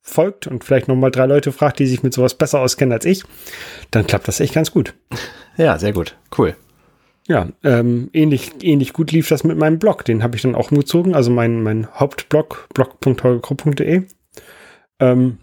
folgt 0.00 0.46
und 0.46 0.64
vielleicht 0.64 0.86
nochmal 0.86 1.10
drei 1.10 1.26
Leute 1.26 1.50
fragt, 1.50 1.78
die 1.78 1.86
sich 1.86 2.02
mit 2.02 2.14
sowas 2.14 2.34
besser 2.34 2.60
auskennen 2.60 2.92
als 2.92 3.04
ich, 3.04 3.24
dann 3.90 4.06
klappt 4.06 4.28
das 4.28 4.40
echt 4.40 4.54
ganz 4.54 4.70
gut. 4.70 4.94
Ja, 5.56 5.78
sehr 5.78 5.92
gut. 5.92 6.16
Cool. 6.36 6.54
Ja, 7.26 7.48
ähm, 7.62 8.10
ähnlich, 8.12 8.52
ähnlich 8.62 8.92
gut 8.92 9.10
lief 9.10 9.28
das 9.28 9.44
mit 9.44 9.56
meinem 9.56 9.78
Blog. 9.78 10.04
Den 10.04 10.22
habe 10.22 10.36
ich 10.36 10.42
dann 10.42 10.54
auch 10.54 10.70
umgezogen, 10.70 11.14
also 11.14 11.30
mein, 11.30 11.62
mein 11.62 11.88
Hauptblog, 11.94 12.68
blog.holgerkrupp.de. 12.74 14.02
Ähm, 15.00 15.38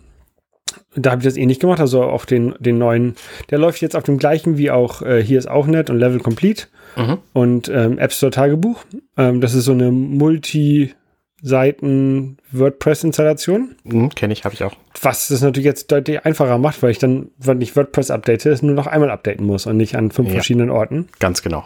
da 0.95 1.11
habe 1.11 1.21
ich 1.21 1.25
das 1.25 1.37
ähnlich 1.37 1.59
gemacht, 1.59 1.79
also 1.79 2.03
auf 2.03 2.25
den, 2.25 2.55
den 2.59 2.77
neuen, 2.77 3.15
der 3.49 3.59
läuft 3.59 3.79
jetzt 3.81 3.95
auf 3.95 4.03
dem 4.03 4.17
gleichen 4.17 4.57
wie 4.57 4.71
auch 4.71 5.01
äh, 5.01 5.23
hier 5.23 5.39
ist 5.39 5.49
auch 5.49 5.67
nett 5.67 5.89
und 5.89 5.97
Level 5.97 6.19
Complete 6.19 6.65
mhm. 6.95 7.17
und 7.33 7.67
ähm, 7.69 7.97
App 7.97 8.13
Store 8.13 8.31
Tagebuch. 8.31 8.83
Ähm, 9.17 9.41
das 9.41 9.53
ist 9.53 9.65
so 9.65 9.71
eine 9.71 9.91
Multi-Seiten 9.91 12.37
WordPress-Installation. 12.51 13.75
Mhm, 13.83 14.09
Kenne 14.09 14.33
ich, 14.33 14.45
habe 14.45 14.55
ich 14.55 14.63
auch. 14.63 14.73
Was 15.01 15.29
das 15.29 15.41
natürlich 15.41 15.65
jetzt 15.65 15.91
deutlich 15.91 16.25
einfacher 16.25 16.57
macht, 16.57 16.81
weil 16.83 16.91
ich 16.91 16.99
dann, 16.99 17.29
wenn 17.37 17.61
ich 17.61 17.75
WordPress 17.75 18.11
update, 18.11 18.45
es 18.45 18.61
nur 18.61 18.75
noch 18.75 18.87
einmal 18.87 19.11
updaten 19.11 19.45
muss 19.45 19.65
und 19.65 19.77
nicht 19.77 19.95
an 19.95 20.11
fünf 20.11 20.29
ja. 20.29 20.35
verschiedenen 20.35 20.69
Orten. 20.69 21.09
Ganz 21.19 21.41
genau. 21.41 21.65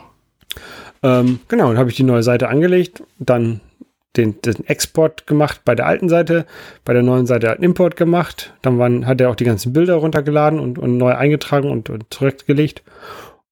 Ähm, 1.03 1.39
genau, 1.47 1.67
dann 1.67 1.77
habe 1.77 1.89
ich 1.89 1.95
die 1.95 2.03
neue 2.03 2.23
Seite 2.23 2.47
angelegt, 2.47 3.03
dann 3.19 3.61
den, 4.17 4.41
den 4.41 4.65
Export 4.67 5.27
gemacht 5.27 5.61
bei 5.65 5.75
der 5.75 5.85
alten 5.85 6.09
Seite, 6.09 6.45
bei 6.83 6.93
der 6.93 7.03
neuen 7.03 7.25
Seite 7.25 7.49
hat 7.49 7.59
Import 7.59 7.95
gemacht, 7.95 8.53
dann 8.61 8.79
waren, 8.79 9.05
hat 9.05 9.21
er 9.21 9.29
auch 9.29 9.35
die 9.35 9.43
ganzen 9.43 9.73
Bilder 9.73 9.95
runtergeladen 9.95 10.59
und, 10.59 10.79
und 10.79 10.97
neu 10.97 11.13
eingetragen 11.13 11.69
und, 11.69 11.89
und 11.89 12.05
zurückgelegt. 12.13 12.83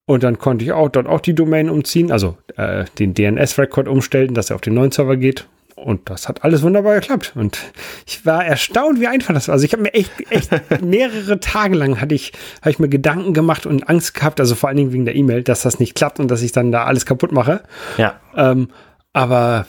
Und 0.05 0.23
dann 0.23 0.37
konnte 0.37 0.65
ich 0.65 0.73
auch 0.73 0.89
dort 0.89 1.07
auch 1.07 1.21
die 1.21 1.33
Domain 1.33 1.69
umziehen, 1.69 2.11
also 2.11 2.37
äh, 2.57 2.85
den 2.99 3.13
DNS-Record 3.13 3.87
umstellen, 3.87 4.33
dass 4.33 4.49
er 4.49 4.55
auf 4.55 4.61
den 4.61 4.73
neuen 4.73 4.91
Server 4.91 5.15
geht. 5.15 5.47
Und 5.75 6.09
das 6.09 6.29
hat 6.29 6.43
alles 6.43 6.61
wunderbar 6.61 6.95
geklappt. 6.95 7.33
Und 7.35 7.57
ich 8.05 8.25
war 8.25 8.45
erstaunt, 8.45 8.99
wie 8.99 9.07
einfach 9.07 9.33
das 9.33 9.47
war. 9.47 9.53
Also 9.53 9.65
ich 9.65 9.73
habe 9.73 9.83
mir 9.83 9.93
echt, 9.93 10.11
echt 10.29 10.49
mehrere 10.81 11.39
Tage 11.39 11.75
lang 11.75 11.99
hatte 11.99 12.15
ich, 12.15 12.31
habe 12.61 12.71
ich 12.71 12.79
mir 12.79 12.89
Gedanken 12.89 13.33
gemacht 13.33 13.65
und 13.65 13.89
Angst 13.89 14.13
gehabt, 14.13 14.39
also 14.39 14.55
vor 14.55 14.69
allen 14.69 14.77
Dingen 14.77 14.93
wegen 14.93 15.05
der 15.05 15.15
E-Mail, 15.15 15.43
dass 15.43 15.61
das 15.61 15.79
nicht 15.79 15.95
klappt 15.95 16.19
und 16.19 16.29
dass 16.29 16.41
ich 16.41 16.51
dann 16.51 16.71
da 16.71 16.85
alles 16.85 17.05
kaputt 17.05 17.31
mache. 17.31 17.63
Ja. 17.97 18.19
Ähm, 18.35 18.69
aber 19.13 19.65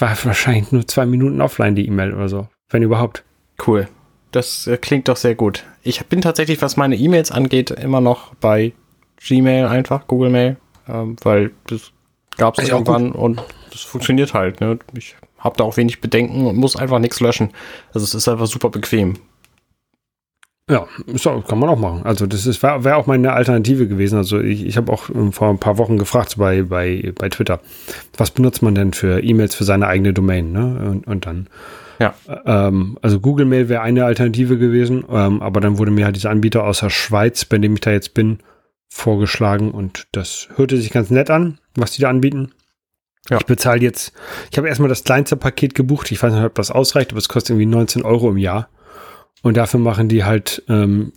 war 0.00 0.16
wahrscheinlich 0.24 0.72
nur 0.72 0.86
zwei 0.86 1.06
Minuten 1.06 1.40
offline, 1.40 1.74
die 1.74 1.86
E-Mail 1.86 2.14
oder 2.14 2.28
so, 2.28 2.48
wenn 2.70 2.82
überhaupt. 2.82 3.24
Cool. 3.66 3.88
Das 4.30 4.66
äh, 4.66 4.76
klingt 4.76 5.08
doch 5.08 5.16
sehr 5.16 5.34
gut. 5.34 5.64
Ich 5.82 6.04
bin 6.06 6.20
tatsächlich, 6.20 6.60
was 6.60 6.76
meine 6.76 6.96
E-Mails 6.96 7.30
angeht, 7.30 7.70
immer 7.70 8.00
noch 8.00 8.34
bei 8.36 8.72
Gmail 9.16 9.66
einfach, 9.66 10.06
Google 10.06 10.30
Mail, 10.30 10.56
ähm, 10.86 11.16
weil 11.22 11.50
das 11.66 11.92
gab 12.36 12.58
es 12.58 12.68
irgendwann 12.68 13.12
und 13.12 13.42
das 13.70 13.82
funktioniert 13.82 14.34
halt. 14.34 14.60
Ne? 14.60 14.78
Ich 14.96 15.16
habe 15.38 15.56
da 15.56 15.64
auch 15.64 15.76
wenig 15.76 16.00
Bedenken 16.00 16.46
und 16.46 16.56
muss 16.56 16.76
einfach 16.76 16.98
nichts 16.98 17.20
löschen. 17.20 17.50
Also 17.92 18.04
es 18.04 18.14
ist 18.14 18.28
einfach 18.28 18.46
super 18.46 18.70
bequem. 18.70 19.14
Ja, 20.70 20.86
so, 21.14 21.40
kann 21.40 21.58
man 21.58 21.70
auch 21.70 21.78
machen. 21.78 22.02
Also 22.04 22.26
das 22.26 22.44
ist 22.44 22.62
wäre 22.62 22.84
wär 22.84 22.98
auch 22.98 23.06
meine 23.06 23.32
Alternative 23.32 23.88
gewesen. 23.88 24.16
Also 24.16 24.40
ich, 24.40 24.66
ich 24.66 24.76
habe 24.76 24.92
auch 24.92 25.08
ähm, 25.08 25.32
vor 25.32 25.48
ein 25.48 25.58
paar 25.58 25.78
Wochen 25.78 25.96
gefragt 25.96 26.36
bei, 26.36 26.62
bei, 26.62 27.12
bei 27.14 27.28
Twitter, 27.30 27.60
was 28.16 28.30
benutzt 28.30 28.62
man 28.62 28.74
denn 28.74 28.92
für 28.92 29.22
E-Mails 29.22 29.54
für 29.54 29.64
seine 29.64 29.86
eigene 29.86 30.12
Domain? 30.12 30.52
Ne? 30.52 30.90
Und, 30.90 31.06
und 31.06 31.26
dann, 31.26 31.46
ja. 31.98 32.14
Ähm, 32.44 32.98
also 33.00 33.18
Google 33.18 33.46
Mail 33.46 33.68
wäre 33.68 33.80
eine 33.80 34.04
Alternative 34.04 34.58
gewesen, 34.58 35.04
ähm, 35.10 35.42
aber 35.42 35.60
dann 35.60 35.78
wurde 35.78 35.90
mir 35.90 36.04
halt 36.04 36.16
dieser 36.16 36.30
Anbieter 36.30 36.64
aus 36.64 36.80
der 36.80 36.90
Schweiz, 36.90 37.44
bei 37.44 37.58
dem 37.58 37.74
ich 37.74 37.80
da 37.80 37.90
jetzt 37.90 38.12
bin, 38.14 38.40
vorgeschlagen 38.88 39.70
und 39.70 40.06
das 40.12 40.48
hörte 40.56 40.76
sich 40.76 40.90
ganz 40.90 41.10
nett 41.10 41.30
an, 41.30 41.58
was 41.76 41.92
die 41.92 42.02
da 42.02 42.10
anbieten. 42.10 42.52
Ja. 43.30 43.38
Ich 43.38 43.46
bezahle 43.46 43.80
jetzt, 43.80 44.12
ich 44.50 44.58
habe 44.58 44.68
erstmal 44.68 44.88
das 44.88 45.04
kleinste 45.04 45.36
Paket 45.36 45.74
gebucht. 45.74 46.10
Ich 46.12 46.22
weiß 46.22 46.32
nicht, 46.32 46.44
ob 46.44 46.54
das 46.54 46.70
ausreicht, 46.70 47.10
aber 47.10 47.18
es 47.18 47.28
kostet 47.28 47.50
irgendwie 47.50 47.66
19 47.66 48.02
Euro 48.02 48.30
im 48.30 48.38
Jahr. 48.38 48.68
Und 49.42 49.56
dafür 49.56 49.80
machen 49.80 50.08
die 50.08 50.24
halt 50.24 50.62
ähm, 50.68 51.12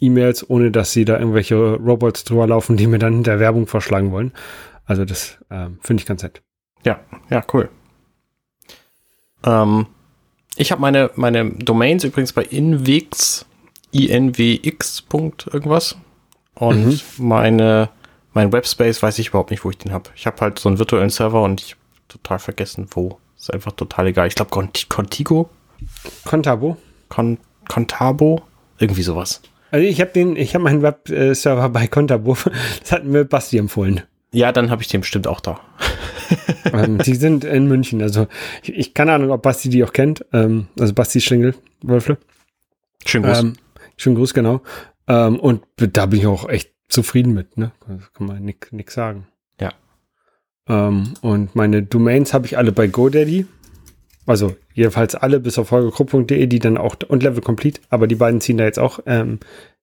E-Mails, 0.00 0.48
ohne 0.48 0.70
dass 0.70 0.92
sie 0.92 1.04
da 1.04 1.18
irgendwelche 1.18 1.56
Robots 1.56 2.24
drüber 2.24 2.46
laufen, 2.46 2.76
die 2.76 2.86
mir 2.86 2.98
dann 2.98 3.14
hinter 3.14 3.38
Werbung 3.40 3.66
verschlagen 3.66 4.12
wollen. 4.12 4.32
Also 4.84 5.04
das 5.04 5.38
ähm, 5.50 5.78
finde 5.82 6.02
ich 6.02 6.06
ganz 6.06 6.22
nett. 6.22 6.42
Ja, 6.84 7.00
ja, 7.30 7.44
cool. 7.52 7.68
Ähm, 9.44 9.86
ich 10.56 10.72
habe 10.72 10.80
meine, 10.80 11.10
meine 11.16 11.50
Domains 11.50 12.04
übrigens 12.04 12.32
bei 12.32 12.42
Invix, 12.42 13.46
inwx. 13.92 15.04
irgendwas. 15.52 15.96
Und 16.54 16.86
mhm. 16.86 17.00
meine, 17.18 17.90
mein 18.32 18.52
Webspace 18.52 19.02
weiß 19.02 19.18
ich 19.18 19.28
überhaupt 19.28 19.50
nicht, 19.50 19.64
wo 19.64 19.70
ich 19.70 19.78
den 19.78 19.92
habe. 19.92 20.10
Ich 20.14 20.26
habe 20.26 20.40
halt 20.40 20.58
so 20.58 20.68
einen 20.68 20.78
virtuellen 20.78 21.10
Server 21.10 21.42
und 21.42 21.60
ich 21.60 21.72
habe 21.72 21.80
total 22.08 22.38
vergessen, 22.38 22.88
wo. 22.90 23.18
Ist 23.36 23.52
einfach 23.52 23.72
total 23.72 24.06
egal. 24.06 24.28
Ich 24.28 24.36
glaube 24.36 24.50
Contigo. 24.50 25.50
Contabo. 26.24 26.76
Con 27.08 27.38
Contabo, 27.68 28.42
irgendwie 28.78 29.02
sowas. 29.02 29.42
Also 29.70 29.86
ich 29.86 30.00
habe 30.00 30.12
den, 30.12 30.36
ich 30.36 30.54
habe 30.54 30.64
meinen 30.64 30.82
Webserver 30.82 31.68
bei 31.68 31.86
Contabo. 31.86 32.36
Das 32.80 32.92
hat 32.92 33.04
mir 33.04 33.24
Basti 33.24 33.58
empfohlen. 33.58 34.02
Ja, 34.32 34.52
dann 34.52 34.70
habe 34.70 34.82
ich 34.82 34.88
den 34.88 35.00
bestimmt 35.00 35.26
auch 35.26 35.40
da. 35.40 35.60
ähm, 36.72 36.98
die 36.98 37.14
sind 37.14 37.44
in 37.44 37.66
München. 37.66 38.02
Also 38.02 38.26
ich, 38.62 38.74
ich 38.74 38.94
keine 38.94 39.12
Ahnung, 39.12 39.30
ob 39.30 39.42
Basti 39.42 39.68
die 39.68 39.84
auch 39.84 39.92
kennt. 39.92 40.24
Ähm, 40.32 40.68
also 40.78 40.92
Basti 40.92 41.20
Schlingel, 41.20 41.54
Wölfle. 41.82 42.18
Schönen 43.06 43.24
Gruß. 43.24 43.40
Ähm, 43.40 43.52
schönen 43.96 44.16
Gruß, 44.16 44.34
genau. 44.34 44.60
Ähm, 45.06 45.38
und 45.38 45.62
da 45.76 46.06
bin 46.06 46.20
ich 46.20 46.26
auch 46.26 46.48
echt 46.48 46.72
zufrieden 46.88 47.34
mit. 47.34 47.56
Ne? 47.56 47.72
Kann 48.14 48.26
man 48.26 48.54
nix 48.70 48.94
sagen. 48.94 49.26
Ja. 49.60 49.72
Ähm, 50.68 51.14
und 51.20 51.54
meine 51.54 51.82
Domains 51.82 52.34
habe 52.34 52.46
ich 52.46 52.56
alle 52.58 52.72
bei 52.72 52.86
GoDaddy. 52.86 53.46
Also 54.26 54.56
jedenfalls 54.72 55.14
alle 55.14 55.40
bis 55.40 55.58
auf 55.58 55.70
holgerkrupp.de, 55.70 56.46
die 56.46 56.58
dann 56.58 56.78
auch 56.78 56.96
und 57.08 57.22
Level 57.22 57.42
Complete, 57.42 57.80
aber 57.90 58.06
die 58.06 58.14
beiden 58.14 58.40
ziehen 58.40 58.56
da 58.56 58.64
jetzt 58.64 58.78
auch 58.78 59.00
ähm, 59.06 59.38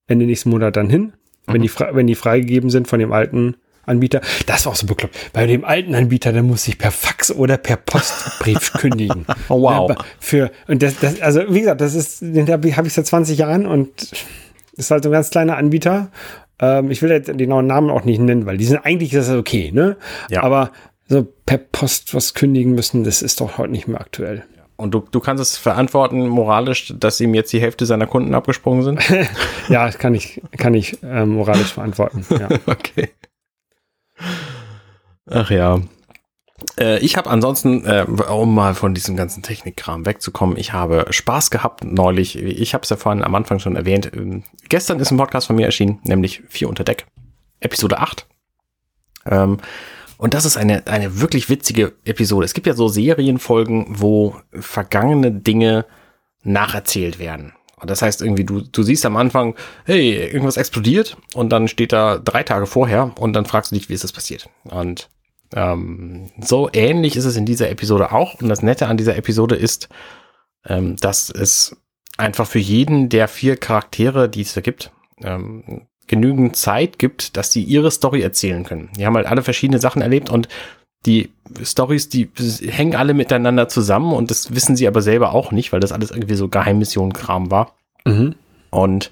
Ende 0.07 0.25
nächsten 0.25 0.49
Monat 0.49 0.75
dann 0.75 0.89
hin, 0.89 1.13
mhm. 1.47 1.53
wenn, 1.53 1.61
die 1.61 1.69
wenn 1.69 2.07
die 2.07 2.15
freigegeben 2.15 2.69
sind 2.69 2.87
von 2.87 2.99
dem 2.99 3.11
alten 3.11 3.55
Anbieter. 3.85 4.21
Das 4.45 4.65
war 4.65 4.73
auch 4.73 4.75
so 4.75 4.87
bekloppt. 4.87 5.15
Bei 5.33 5.47
dem 5.47 5.65
alten 5.65 5.95
Anbieter, 5.95 6.31
der 6.31 6.43
muss 6.43 6.67
ich 6.67 6.77
per 6.77 6.91
Fax 6.91 7.31
oder 7.31 7.57
per 7.57 7.77
Postbrief 7.77 8.73
kündigen. 8.77 9.25
Oh, 9.49 9.61
wow. 9.61 9.91
Für, 10.19 10.51
und 10.67 10.83
das, 10.83 10.99
das, 10.99 11.21
also 11.21 11.41
wie 11.49 11.61
gesagt, 11.61 11.81
das 11.81 11.95
ist, 11.95 12.21
den 12.21 12.47
habe 12.49 12.67
ich 12.67 12.93
seit 12.93 13.07
20 13.07 13.37
Jahren 13.37 13.65
und 13.65 14.11
ist 14.73 14.91
halt 14.91 15.03
so 15.03 15.09
ein 15.09 15.13
ganz 15.13 15.29
kleiner 15.29 15.57
Anbieter. 15.57 16.11
Ähm, 16.59 16.91
ich 16.91 17.01
will 17.01 17.09
jetzt 17.09 17.27
den 17.27 17.37
genauen 17.37 17.67
Namen 17.67 17.89
auch 17.89 18.03
nicht 18.03 18.19
nennen, 18.19 18.45
weil 18.45 18.57
die 18.57 18.65
sind 18.65 18.85
eigentlich 18.85 19.11
das 19.11 19.27
ist 19.27 19.35
okay, 19.35 19.71
ne? 19.73 19.97
Ja. 20.29 20.43
Aber 20.43 20.71
so 21.07 21.27
per 21.45 21.57
Post 21.57 22.13
was 22.13 22.33
kündigen 22.33 22.73
müssen, 22.73 23.03
das 23.03 23.21
ist 23.21 23.41
doch 23.41 23.57
heute 23.57 23.71
nicht 23.71 23.87
mehr 23.87 24.01
aktuell. 24.01 24.45
Und 24.81 24.91
du, 24.91 24.99
du 25.11 25.19
kannst 25.19 25.43
es 25.43 25.57
verantworten, 25.57 26.27
moralisch, 26.27 26.91
dass 26.97 27.19
ihm 27.21 27.35
jetzt 27.35 27.53
die 27.53 27.61
Hälfte 27.61 27.85
seiner 27.85 28.07
Kunden 28.07 28.33
abgesprungen 28.33 28.81
sind? 28.81 28.99
ja, 29.69 29.85
das 29.85 29.99
kann 29.99 30.15
ich, 30.15 30.41
kann 30.57 30.73
ich 30.73 31.03
äh, 31.03 31.23
moralisch 31.25 31.73
verantworten. 31.73 32.25
Ja. 32.31 32.49
okay. 32.65 33.11
Ach 35.29 35.51
ja. 35.51 35.81
Äh, 36.79 36.99
ich 36.99 37.15
habe 37.17 37.29
ansonsten, 37.29 37.85
äh, 37.85 38.05
um 38.07 38.55
mal 38.55 38.73
von 38.73 38.93
diesem 38.93 39.15
ganzen 39.15 39.43
Technikkram 39.43 40.05
wegzukommen, 40.05 40.57
ich 40.57 40.73
habe 40.73 41.05
Spaß 41.09 41.51
gehabt 41.51 41.83
neulich. 41.83 42.37
Ich 42.37 42.73
habe 42.73 42.83
es 42.83 42.89
ja 42.89 42.97
vorhin 42.97 43.23
am 43.23 43.35
Anfang 43.35 43.59
schon 43.59 43.75
erwähnt. 43.75 44.11
Ähm, 44.15 44.43
gestern 44.69 44.99
ist 44.99 45.11
ein 45.11 45.17
Podcast 45.17 45.47
von 45.47 45.55
mir 45.55 45.65
erschienen, 45.65 45.99
nämlich 46.03 46.41
Vier 46.49 46.69
unter 46.69 46.83
Deck, 46.83 47.05
Episode 47.59 47.99
8. 47.99 48.25
Ähm, 49.25 49.59
und 50.21 50.35
das 50.35 50.45
ist 50.45 50.55
eine, 50.55 50.85
eine 50.85 51.19
wirklich 51.19 51.49
witzige 51.49 51.93
Episode. 52.05 52.45
Es 52.45 52.53
gibt 52.53 52.67
ja 52.67 52.75
so 52.75 52.87
Serienfolgen, 52.87 53.87
wo 53.89 54.35
vergangene 54.51 55.31
Dinge 55.31 55.87
nacherzählt 56.43 57.17
werden. 57.17 57.53
Und 57.77 57.89
das 57.89 58.03
heißt 58.03 58.21
irgendwie, 58.21 58.43
du, 58.43 58.61
du 58.61 58.83
siehst 58.83 59.03
am 59.07 59.17
Anfang, 59.17 59.55
hey, 59.83 60.13
irgendwas 60.13 60.57
explodiert 60.57 61.17
und 61.33 61.49
dann 61.49 61.67
steht 61.67 61.91
da 61.91 62.19
drei 62.19 62.43
Tage 62.43 62.67
vorher 62.67 63.15
und 63.17 63.33
dann 63.33 63.47
fragst 63.47 63.71
du 63.71 63.75
dich, 63.75 63.89
wie 63.89 63.95
ist 63.95 64.03
das 64.03 64.11
passiert? 64.11 64.47
Und 64.65 65.09
ähm, 65.55 66.29
so 66.39 66.69
ähnlich 66.71 67.15
ist 67.15 67.25
es 67.25 67.35
in 67.35 67.47
dieser 67.47 67.71
Episode 67.71 68.11
auch. 68.11 68.39
Und 68.39 68.47
das 68.47 68.61
Nette 68.61 68.85
an 68.85 68.97
dieser 68.97 69.15
Episode 69.15 69.55
ist, 69.55 69.89
ähm, 70.67 70.97
dass 70.97 71.31
es 71.31 71.75
einfach 72.17 72.45
für 72.45 72.59
jeden 72.59 73.09
der 73.09 73.27
vier 73.27 73.57
Charaktere, 73.57 74.29
die 74.29 74.41
es 74.41 74.53
da 74.53 74.61
gibt, 74.61 74.91
ähm, 75.23 75.87
genügend 76.11 76.57
Zeit 76.57 76.99
gibt, 76.99 77.37
dass 77.37 77.53
sie 77.53 77.63
ihre 77.63 77.89
Story 77.89 78.21
erzählen 78.21 78.65
können. 78.65 78.89
Die 78.97 79.05
haben 79.05 79.15
halt 79.15 79.27
alle 79.27 79.43
verschiedene 79.43 79.79
Sachen 79.79 80.01
erlebt 80.01 80.29
und 80.29 80.49
die 81.05 81.31
Stories, 81.63 82.09
die 82.09 82.29
hängen 82.67 82.95
alle 82.95 83.13
miteinander 83.13 83.69
zusammen 83.69 84.11
und 84.13 84.29
das 84.29 84.53
wissen 84.53 84.75
sie 84.75 84.87
aber 84.87 85.01
selber 85.01 85.33
auch 85.33 85.51
nicht, 85.51 85.71
weil 85.71 85.79
das 85.79 85.93
alles 85.93 86.11
irgendwie 86.11 86.35
so 86.35 86.49
Geheimmission-Kram 86.49 87.49
war. 87.49 87.75
Mhm. 88.05 88.35
Und 88.71 89.09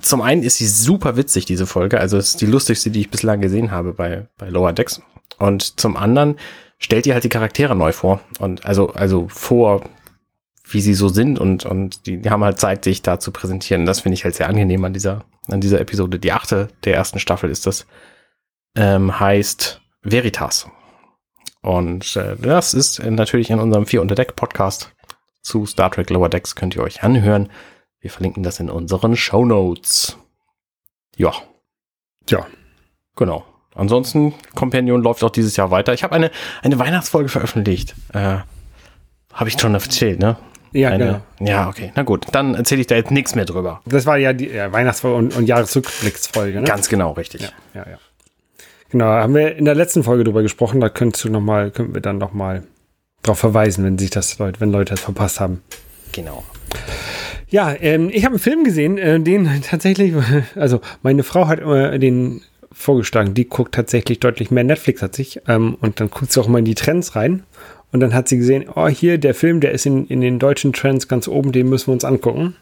zum 0.00 0.22
einen 0.22 0.42
ist 0.42 0.56
sie 0.56 0.66
super 0.66 1.16
witzig, 1.16 1.44
diese 1.44 1.66
Folge. 1.66 2.00
Also 2.00 2.16
es 2.16 2.30
ist 2.30 2.40
die 2.40 2.46
lustigste, 2.46 2.90
die 2.90 3.00
ich 3.00 3.10
bislang 3.10 3.42
gesehen 3.42 3.70
habe 3.70 3.92
bei, 3.92 4.26
bei 4.38 4.48
Lower 4.48 4.72
Decks. 4.72 5.02
Und 5.38 5.78
zum 5.78 5.98
anderen 5.98 6.36
stellt 6.78 7.06
ihr 7.06 7.12
halt 7.12 7.24
die 7.24 7.28
Charaktere 7.28 7.76
neu 7.76 7.92
vor. 7.92 8.20
Und 8.38 8.64
also, 8.64 8.88
also 8.94 9.28
vor, 9.28 9.82
wie 10.64 10.80
sie 10.80 10.94
so 10.94 11.08
sind 11.08 11.38
und, 11.38 11.66
und 11.66 12.06
die, 12.06 12.16
die 12.16 12.30
haben 12.30 12.42
halt 12.42 12.58
Zeit, 12.58 12.84
sich 12.84 13.02
da 13.02 13.20
zu 13.20 13.32
präsentieren. 13.32 13.86
Das 13.86 14.00
finde 14.00 14.14
ich 14.14 14.24
halt 14.24 14.34
sehr 14.34 14.48
angenehm 14.48 14.84
an 14.84 14.92
dieser, 14.92 15.24
an 15.52 15.60
dieser 15.60 15.80
Episode. 15.80 16.18
Die 16.18 16.32
achte 16.32 16.68
der 16.84 16.94
ersten 16.94 17.18
Staffel 17.18 17.50
ist 17.50 17.66
das. 17.66 17.86
Ähm, 18.76 19.18
heißt 19.18 19.80
Veritas. 20.02 20.68
Und 21.62 22.16
äh, 22.16 22.36
das 22.36 22.72
ist 22.74 23.02
natürlich 23.02 23.50
in 23.50 23.58
unserem 23.58 23.86
Vier 23.86 24.00
unter 24.00 24.14
Deck 24.14 24.36
Podcast 24.36 24.94
zu 25.42 25.66
Star 25.66 25.90
Trek 25.90 26.10
Lower 26.10 26.28
Decks 26.28 26.54
könnt 26.54 26.76
ihr 26.76 26.82
euch 26.82 27.02
anhören. 27.02 27.50
Wir 28.00 28.10
verlinken 28.10 28.42
das 28.42 28.60
in 28.60 28.70
unseren 28.70 29.16
Show 29.16 29.44
Notes. 29.44 30.16
Ja. 31.16 31.32
Ja. 32.28 32.46
Genau. 33.16 33.44
Ansonsten, 33.74 34.34
Companion 34.54 35.02
läuft 35.02 35.22
auch 35.22 35.30
dieses 35.30 35.56
Jahr 35.56 35.70
weiter. 35.70 35.92
Ich 35.92 36.02
habe 36.02 36.14
eine, 36.14 36.30
eine 36.62 36.78
Weihnachtsfolge 36.78 37.28
veröffentlicht. 37.28 37.94
Äh, 38.12 38.38
habe 39.32 39.48
ich 39.48 39.60
schon 39.60 39.74
erzählt, 39.74 40.18
ne? 40.18 40.36
Ja, 40.72 40.90
eine, 40.90 41.22
genau. 41.38 41.50
Ja, 41.50 41.68
okay. 41.68 41.92
Na 41.96 42.02
gut, 42.02 42.26
dann 42.32 42.54
erzähle 42.54 42.82
ich 42.82 42.86
da 42.86 42.94
jetzt 42.94 43.10
nichts 43.10 43.34
mehr 43.34 43.44
drüber. 43.44 43.80
Das 43.86 44.06
war 44.06 44.18
ja 44.18 44.32
die 44.32 44.48
ja, 44.48 44.72
Weihnachtsfolge 44.72 45.16
und, 45.16 45.36
und 45.36 45.46
Jahresrückblicksfolge, 45.46 46.60
ne? 46.60 46.66
Ganz 46.66 46.88
genau, 46.88 47.12
richtig. 47.12 47.42
Ja, 47.42 47.48
ja, 47.74 47.90
ja. 47.90 47.98
Genau, 48.90 49.06
haben 49.06 49.34
wir 49.34 49.56
in 49.56 49.64
der 49.64 49.74
letzten 49.74 50.02
Folge 50.02 50.24
drüber 50.24 50.42
gesprochen. 50.42 50.80
Da 50.80 50.88
könntest 50.88 51.24
du 51.24 51.30
noch 51.30 51.40
mal, 51.40 51.70
können 51.70 51.94
wir 51.94 52.00
dann 52.00 52.18
noch 52.18 52.32
mal 52.32 52.64
drauf 53.22 53.38
verweisen, 53.38 53.84
wenn 53.84 53.98
sich 53.98 54.10
das 54.10 54.38
Leute, 54.38 54.60
wenn 54.60 54.72
Leute 54.72 54.94
das 54.94 55.00
verpasst 55.00 55.40
haben. 55.40 55.62
Genau. 56.12 56.42
Ja, 57.48 57.74
ähm, 57.80 58.10
ich 58.12 58.24
habe 58.24 58.34
einen 58.34 58.40
Film 58.40 58.64
gesehen, 58.64 58.98
äh, 58.98 59.20
den 59.20 59.48
tatsächlich, 59.68 60.14
also 60.54 60.80
meine 61.02 61.22
Frau 61.22 61.48
hat 61.48 61.60
immer 61.60 61.98
den 61.98 62.42
vorgeschlagen, 62.72 63.34
die 63.34 63.48
guckt 63.48 63.74
tatsächlich 63.74 64.20
deutlich 64.20 64.50
mehr 64.50 64.64
Netflix 64.64 65.02
als 65.02 65.18
ich 65.18 65.40
ähm, 65.48 65.76
und 65.80 66.00
dann 66.00 66.10
guckt 66.10 66.32
sie 66.32 66.40
auch 66.40 66.48
mal 66.48 66.60
in 66.60 66.64
die 66.64 66.76
Trends 66.76 67.16
rein 67.16 67.42
und 67.92 68.00
dann 68.00 68.14
hat 68.14 68.28
sie 68.28 68.38
gesehen, 68.38 68.66
oh 68.74 68.88
hier 68.88 69.18
der 69.18 69.34
Film, 69.34 69.60
der 69.60 69.72
ist 69.72 69.86
in, 69.86 70.06
in 70.06 70.20
den 70.20 70.38
deutschen 70.38 70.72
Trends 70.72 71.08
ganz 71.08 71.28
oben, 71.28 71.52
den 71.52 71.68
müssen 71.68 71.88
wir 71.88 71.94
uns 71.94 72.04
angucken. 72.04 72.56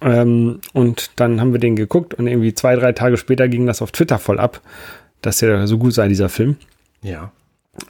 Ähm, 0.00 0.60
und 0.72 1.10
dann 1.16 1.40
haben 1.40 1.52
wir 1.52 1.60
den 1.60 1.76
geguckt 1.76 2.14
und 2.14 2.26
irgendwie 2.26 2.54
zwei, 2.54 2.76
drei 2.76 2.92
Tage 2.92 3.16
später 3.16 3.48
ging 3.48 3.66
das 3.66 3.82
auf 3.82 3.90
Twitter 3.90 4.18
voll 4.18 4.38
ab, 4.38 4.60
dass 5.22 5.38
der 5.38 5.66
so 5.66 5.78
gut 5.78 5.92
sei, 5.92 6.08
dieser 6.08 6.28
Film. 6.28 6.56
Ja. 7.02 7.32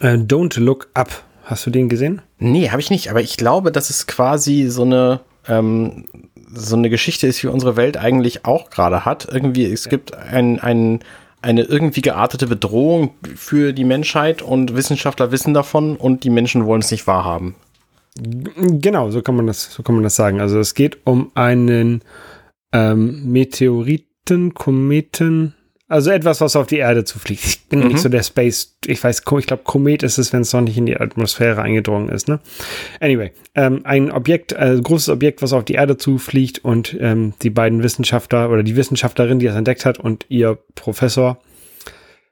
Äh, 0.01 0.15
Don't 0.15 0.59
Look 0.61 0.89
Up. 0.95 1.23
Hast 1.45 1.65
du 1.65 1.71
den 1.71 1.89
gesehen? 1.89 2.21
Nee, 2.39 2.69
habe 2.71 2.81
ich 2.81 2.91
nicht, 2.91 3.09
aber 3.11 3.23
ich 3.23 3.39
glaube, 3.39 3.73
dass 3.73 3.89
es 3.89 4.07
quasi 4.07 4.67
so 4.69 4.83
eine, 4.83 5.21
ähm, 5.47 6.05
so 6.53 6.77
eine 6.77 6.91
Geschichte 6.91 7.27
ist, 7.27 7.43
wie 7.43 7.49
unsere 7.49 7.77
Welt 7.77 7.97
eigentlich 7.97 8.45
auch 8.45 8.69
gerade 8.69 9.07
hat. 9.07 9.27
Irgendwie, 9.31 9.65
es 9.65 9.87
ja. 9.87 9.91
gibt 9.91 10.15
ein, 10.15 10.61
ein, 10.61 11.01
eine 11.41 11.63
irgendwie 11.63 12.01
geartete 12.01 12.47
Bedrohung 12.47 13.15
für 13.35 13.73
die 13.73 13.85
Menschheit 13.85 14.43
und 14.43 14.75
Wissenschaftler 14.75 15.31
wissen 15.31 15.55
davon 15.55 15.97
und 15.97 16.25
die 16.25 16.31
Menschen 16.31 16.67
wollen 16.67 16.81
es 16.81 16.91
nicht 16.91 17.07
wahrhaben. 17.07 17.55
Genau, 18.17 19.11
so 19.11 19.23
kann 19.23 19.37
man 19.37 19.47
das, 19.47 19.73
so 19.73 19.83
kann 19.83 19.95
man 19.95 20.05
das 20.05 20.17
sagen. 20.17 20.41
Also 20.41 20.59
es 20.59 20.75
geht 20.75 20.99
um 21.05 21.31
einen 21.35 22.03
ähm, 22.73 23.31
Meteoriten, 23.31 24.55
Kometen, 24.55 25.55
also 25.89 26.11
etwas, 26.11 26.43
was 26.43 26.55
auf 26.55 26.67
die 26.67 26.77
Erde 26.77 27.05
zufliegt. 27.05 27.45
Ich 27.45 27.69
bin 27.69 27.81
mhm. 27.81 27.89
nicht 27.89 28.01
so 28.01 28.11
der 28.11 28.23
Space, 28.23 28.77
ich 28.87 29.03
weiß, 29.03 29.21
ich 29.21 29.47
glaube, 29.47 29.63
Komet 29.65 30.03
ist 30.03 30.19
es, 30.19 30.33
wenn 30.33 30.43
es 30.43 30.53
noch 30.53 30.61
nicht 30.61 30.77
in 30.77 30.87
die 30.87 30.99
Atmosphäre 30.99 31.63
eingedrungen 31.63 32.11
ist. 32.11 32.29
Ne? 32.29 32.41
Anyway, 33.01 33.33
ähm, 33.55 33.81
ein 33.85 34.13
Objekt, 34.13 34.55
ein 34.55 34.79
äh, 34.79 34.81
großes 34.81 35.09
Objekt, 35.09 35.41
was 35.41 35.55
auf 35.55 35.65
die 35.65 35.75
Erde 35.75 35.97
zufliegt 35.97 36.63
und 36.65 36.97
ähm, 37.01 37.33
die 37.43 37.51
beiden 37.51 37.83
Wissenschaftler 37.83 38.51
oder 38.51 38.63
die 38.63 38.77
Wissenschaftlerin, 38.77 39.39
die 39.39 39.47
das 39.47 39.57
entdeckt 39.57 39.87
hat 39.87 39.99
und 39.99 40.27
ihr 40.29 40.59
Professor 40.75 41.41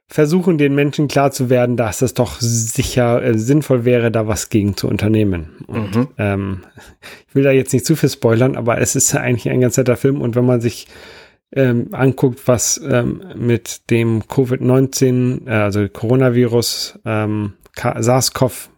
versuchen 0.09 0.57
den 0.57 0.73
Menschen 0.73 1.09
klar 1.09 1.31
zu 1.31 1.49
werden, 1.49 1.75
dass 1.75 2.01
es 2.01 2.13
doch 2.13 2.39
sicher 2.39 3.21
äh, 3.21 3.37
sinnvoll 3.37 3.83
wäre, 3.83 4.09
da 4.09 4.27
was 4.27 4.49
gegen 4.49 4.77
zu 4.77 4.87
unternehmen. 4.87 5.65
Und, 5.67 5.95
mhm. 5.95 6.07
ähm, 6.17 6.63
ich 7.27 7.35
will 7.35 7.43
da 7.43 7.51
jetzt 7.51 7.73
nicht 7.73 7.85
zu 7.85 7.95
viel 7.95 8.09
spoilern, 8.09 8.55
aber 8.55 8.79
es 8.79 8.95
ist 8.95 9.13
eigentlich 9.15 9.49
ein 9.49 9.61
ganz 9.61 9.77
netter 9.77 9.97
Film 9.97 10.21
und 10.21 10.35
wenn 10.35 10.45
man 10.45 10.61
sich 10.61 10.87
ähm, 11.53 11.89
anguckt, 11.93 12.47
was 12.47 12.79
ähm, 12.83 13.23
mit 13.35 13.89
dem 13.89 14.23
Covid-19, 14.23 15.47
äh, 15.47 15.51
also 15.51 15.87
Coronavirus, 15.87 16.99
ähm, 17.05 17.53
SARS-CoV, 17.75 18.69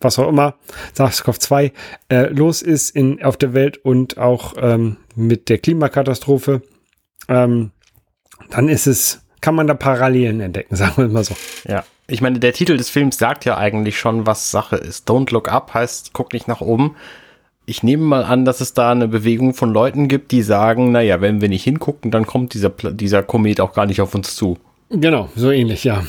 was 0.00 0.18
auch 0.18 0.28
immer, 0.28 0.56
SARS-CoV-2 0.94 1.72
äh, 2.08 2.26
los 2.26 2.62
ist 2.62 2.94
in, 2.94 3.22
auf 3.22 3.36
der 3.36 3.54
Welt 3.54 3.78
und 3.78 4.18
auch 4.18 4.54
ähm, 4.58 4.98
mit 5.14 5.48
der 5.48 5.58
Klimakatastrophe, 5.58 6.62
ähm, 7.28 7.70
dann 8.50 8.68
ist 8.68 8.86
es 8.86 9.22
kann 9.40 9.54
man 9.54 9.66
da 9.66 9.74
Parallelen 9.74 10.40
entdecken, 10.40 10.76
sagen 10.76 10.96
wir 10.96 11.08
mal 11.08 11.24
so. 11.24 11.34
Ja. 11.66 11.84
Ich 12.06 12.20
meine, 12.20 12.40
der 12.40 12.52
Titel 12.52 12.76
des 12.76 12.90
Films 12.90 13.18
sagt 13.18 13.44
ja 13.44 13.56
eigentlich 13.56 13.98
schon, 13.98 14.26
was 14.26 14.50
Sache 14.50 14.76
ist. 14.76 15.08
Don't 15.08 15.32
look 15.32 15.50
up 15.50 15.74
heißt, 15.74 16.12
guck 16.12 16.32
nicht 16.32 16.48
nach 16.48 16.60
oben. 16.60 16.96
Ich 17.70 17.84
nehme 17.84 18.02
mal 18.02 18.24
an, 18.24 18.44
dass 18.44 18.60
es 18.60 18.74
da 18.74 18.90
eine 18.90 19.06
Bewegung 19.06 19.54
von 19.54 19.72
Leuten 19.72 20.08
gibt, 20.08 20.32
die 20.32 20.42
sagen, 20.42 20.90
naja, 20.90 21.20
wenn 21.20 21.40
wir 21.40 21.48
nicht 21.48 21.62
hingucken, 21.62 22.10
dann 22.10 22.26
kommt 22.26 22.52
dieser, 22.52 22.70
dieser 22.70 23.22
Komet 23.22 23.60
auch 23.60 23.74
gar 23.74 23.86
nicht 23.86 24.00
auf 24.00 24.12
uns 24.12 24.34
zu. 24.34 24.58
Genau, 24.88 25.28
so 25.36 25.52
ähnlich, 25.52 25.84
ja. 25.84 26.02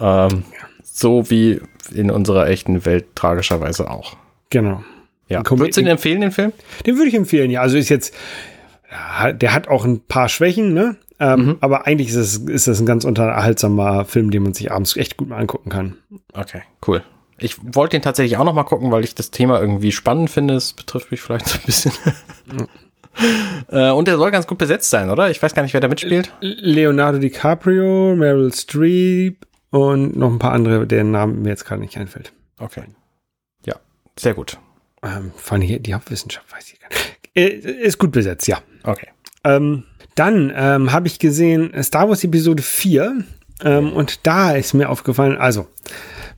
Ähm, 0.00 0.44
so 0.82 1.28
wie 1.28 1.60
in 1.94 2.10
unserer 2.10 2.48
echten 2.48 2.86
Welt 2.86 3.04
tragischerweise 3.14 3.90
auch. 3.90 4.16
Genau. 4.48 4.82
Ja. 5.28 5.42
Würdest 5.46 5.76
du 5.76 5.82
den 5.82 5.90
empfehlen, 5.90 6.22
den 6.22 6.32
Film? 6.32 6.54
Den 6.86 6.96
würde 6.96 7.08
ich 7.08 7.14
empfehlen, 7.16 7.50
ja. 7.50 7.60
Also 7.60 7.76
ist 7.76 7.90
jetzt, 7.90 8.14
der 9.34 9.52
hat 9.52 9.68
auch 9.68 9.84
ein 9.84 10.00
paar 10.00 10.30
Schwächen, 10.30 10.72
ne? 10.72 10.96
Ähm, 11.20 11.44
mhm. 11.44 11.56
Aber 11.60 11.86
eigentlich 11.86 12.08
ist 12.08 12.16
es, 12.16 12.36
ist 12.38 12.66
es 12.66 12.80
ein 12.80 12.86
ganz 12.86 13.04
unterhaltsamer 13.04 14.06
Film, 14.06 14.30
den 14.30 14.42
man 14.42 14.54
sich 14.54 14.72
abends 14.72 14.96
echt 14.96 15.18
gut 15.18 15.28
mal 15.28 15.36
angucken 15.36 15.68
kann. 15.68 15.98
Okay, 16.32 16.62
cool. 16.86 17.02
Ich 17.42 17.56
wollte 17.62 17.96
den 17.96 18.02
tatsächlich 18.02 18.36
auch 18.36 18.44
noch 18.44 18.54
mal 18.54 18.64
gucken, 18.64 18.90
weil 18.90 19.04
ich 19.04 19.14
das 19.14 19.30
Thema 19.30 19.60
irgendwie 19.60 19.92
spannend 19.92 20.30
finde. 20.30 20.54
Es 20.54 20.72
betrifft 20.72 21.10
mich 21.10 21.20
vielleicht 21.20 21.48
so 21.48 21.58
ein 21.58 21.64
bisschen. 21.66 21.92
äh, 23.68 23.90
und 23.90 24.08
er 24.08 24.16
soll 24.16 24.30
ganz 24.30 24.46
gut 24.46 24.58
besetzt 24.58 24.90
sein, 24.90 25.10
oder? 25.10 25.30
Ich 25.30 25.42
weiß 25.42 25.54
gar 25.54 25.62
nicht, 25.62 25.74
wer 25.74 25.80
da 25.80 25.88
mitspielt. 25.88 26.32
Leonardo 26.40 27.18
DiCaprio, 27.18 28.14
Meryl 28.16 28.52
Streep 28.52 29.46
und 29.70 30.16
noch 30.16 30.30
ein 30.30 30.38
paar 30.38 30.52
andere, 30.52 30.86
deren 30.86 31.10
Namen 31.10 31.42
mir 31.42 31.50
jetzt 31.50 31.64
gerade 31.64 31.80
nicht 31.80 31.96
einfällt. 31.96 32.32
Okay. 32.58 32.84
Ja, 33.64 33.76
sehr 34.18 34.34
gut. 34.34 34.58
Ähm, 35.02 35.32
vor 35.36 35.58
allem 35.58 35.82
die 35.82 35.94
Hauptwissenschaft 35.94 36.52
weiß 36.52 36.72
ich 36.72 36.80
gar 36.80 36.88
nicht. 36.88 37.18
Äh, 37.34 37.48
ist 37.86 37.98
gut 37.98 38.12
besetzt, 38.12 38.46
ja. 38.46 38.58
Okay. 38.84 39.08
Ähm, 39.44 39.84
dann 40.14 40.52
ähm, 40.54 40.92
habe 40.92 41.08
ich 41.08 41.18
gesehen 41.18 41.72
Star 41.82 42.08
Wars 42.08 42.22
Episode 42.22 42.62
4 42.62 43.24
ähm, 43.64 43.92
und 43.92 44.26
da 44.26 44.52
ist 44.52 44.74
mir 44.74 44.88
aufgefallen, 44.88 45.38
also 45.38 45.66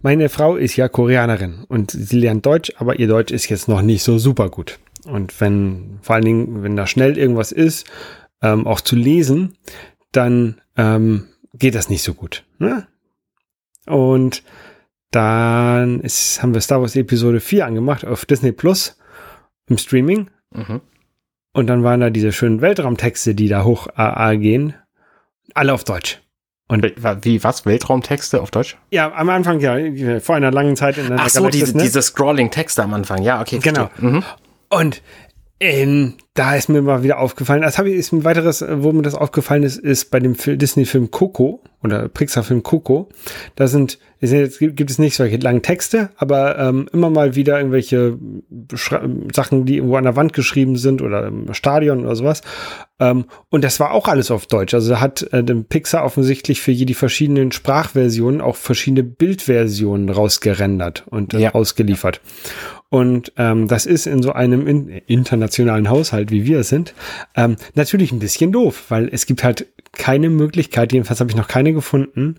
meine 0.04 0.28
Frau 0.28 0.56
ist 0.56 0.76
ja 0.76 0.86
Koreanerin 0.86 1.64
und 1.66 1.90
sie 1.90 2.20
lernt 2.20 2.44
Deutsch, 2.44 2.70
aber 2.76 2.98
ihr 2.98 3.08
Deutsch 3.08 3.32
ist 3.32 3.48
jetzt 3.48 3.68
noch 3.68 3.80
nicht 3.80 4.02
so 4.02 4.18
super 4.18 4.50
gut. 4.50 4.78
Und 5.06 5.40
wenn, 5.40 5.98
vor 6.02 6.16
allen 6.16 6.26
Dingen, 6.26 6.62
wenn 6.62 6.76
da 6.76 6.86
schnell 6.86 7.16
irgendwas 7.16 7.52
ist, 7.52 7.86
ähm, 8.42 8.66
auch 8.66 8.82
zu 8.82 8.96
lesen, 8.96 9.56
dann 10.12 10.60
ähm, 10.76 11.28
geht 11.54 11.74
das 11.74 11.88
nicht 11.88 12.02
so 12.02 12.12
gut. 12.12 12.44
Ne? 12.58 12.86
Und 13.86 14.42
dann 15.10 16.00
ist, 16.00 16.42
haben 16.42 16.52
wir 16.52 16.60
Star 16.60 16.82
Wars 16.82 16.96
Episode 16.96 17.40
4 17.40 17.64
angemacht 17.64 18.04
auf 18.04 18.26
Disney 18.26 18.52
Plus 18.52 18.98
im 19.70 19.78
Streaming. 19.78 20.28
Mhm. 20.50 20.82
Und 21.54 21.66
dann 21.66 21.82
waren 21.82 22.00
da 22.00 22.10
diese 22.10 22.32
schönen 22.32 22.60
Weltraumtexte, 22.60 23.34
die 23.34 23.48
da 23.48 23.64
hoch 23.64 23.88
AA 23.94 24.34
gehen. 24.34 24.74
Alle 25.54 25.72
auf 25.72 25.84
Deutsch. 25.84 26.20
Und 26.66 26.82
wie 27.24 27.44
was? 27.44 27.66
Weltraumtexte 27.66 28.40
auf 28.40 28.50
Deutsch? 28.50 28.76
Ja, 28.90 29.12
am 29.12 29.28
Anfang 29.28 29.60
ja, 29.60 30.20
vor 30.20 30.34
einer 30.34 30.50
langen 30.50 30.76
Zeit 30.76 30.96
in 30.96 31.08
der 31.08 31.18
Ach 31.20 31.28
so, 31.28 31.40
Galaxis, 31.40 31.64
diese, 31.64 31.76
ne? 31.76 31.82
diese 31.82 32.00
Scrolling-Texte 32.00 32.82
am 32.82 32.94
Anfang. 32.94 33.22
Ja, 33.22 33.40
okay. 33.40 33.58
Genau. 33.58 33.90
Mhm. 33.98 34.24
Und 34.70 35.02
ähm, 35.64 36.14
da 36.34 36.56
ist 36.56 36.68
mir 36.68 36.82
mal 36.82 37.02
wieder 37.02 37.18
aufgefallen, 37.18 37.62
das 37.62 37.78
habe 37.78 37.90
ich, 37.90 37.96
ist 37.96 38.12
ein 38.12 38.24
weiteres, 38.24 38.64
wo 38.68 38.92
mir 38.92 39.02
das 39.02 39.14
aufgefallen 39.14 39.62
ist, 39.62 39.78
ist 39.78 40.10
bei 40.10 40.20
dem 40.20 40.36
Disney-Film 40.36 41.10
Coco 41.10 41.60
oder 41.82 42.08
Pixar-Film 42.08 42.62
Coco. 42.62 43.08
Da 43.54 43.68
sind, 43.68 43.98
jetzt 44.20 44.58
gibt 44.58 44.90
es 44.90 44.98
nicht 44.98 45.14
solche 45.14 45.36
langen 45.36 45.62
Texte, 45.62 46.10
aber 46.16 46.58
ähm, 46.58 46.88
immer 46.92 47.08
mal 47.08 47.36
wieder 47.36 47.58
irgendwelche 47.58 48.18
Schra 48.74 49.02
Sachen, 49.32 49.64
die 49.64 49.76
irgendwo 49.76 49.96
an 49.96 50.04
der 50.04 50.16
Wand 50.16 50.32
geschrieben 50.32 50.76
sind 50.76 51.02
oder 51.02 51.26
im 51.26 51.52
Stadion 51.54 52.04
oder 52.04 52.16
sowas. 52.16 52.40
Ähm, 52.98 53.26
und 53.50 53.62
das 53.62 53.78
war 53.78 53.92
auch 53.92 54.08
alles 54.08 54.30
auf 54.30 54.46
Deutsch. 54.46 54.74
Also 54.74 54.90
da 54.90 55.00
hat 55.00 55.22
äh, 55.32 55.42
Pixar 55.42 56.04
offensichtlich 56.04 56.60
für 56.60 56.72
die 56.74 56.94
verschiedenen 56.94 57.52
Sprachversionen 57.52 58.40
auch 58.40 58.56
verschiedene 58.56 59.04
Bildversionen 59.04 60.08
rausgerendert 60.08 61.04
und 61.08 61.34
äh, 61.34 61.40
ja. 61.40 61.54
ausgeliefert. 61.54 62.20
Und 62.94 63.32
ähm, 63.38 63.66
das 63.66 63.86
ist 63.86 64.06
in 64.06 64.22
so 64.22 64.30
einem 64.30 64.68
in 64.68 64.88
internationalen 64.88 65.90
Haushalt, 65.90 66.30
wie 66.30 66.46
wir 66.46 66.60
es 66.60 66.68
sind, 66.68 66.94
ähm, 67.34 67.56
natürlich 67.74 68.12
ein 68.12 68.20
bisschen 68.20 68.52
doof, 68.52 68.84
weil 68.88 69.08
es 69.10 69.26
gibt 69.26 69.42
halt 69.42 69.66
keine 69.90 70.30
Möglichkeit, 70.30 70.92
jedenfalls 70.92 71.18
habe 71.18 71.28
ich 71.28 71.34
noch 71.34 71.48
keine 71.48 71.72
gefunden, 71.72 72.36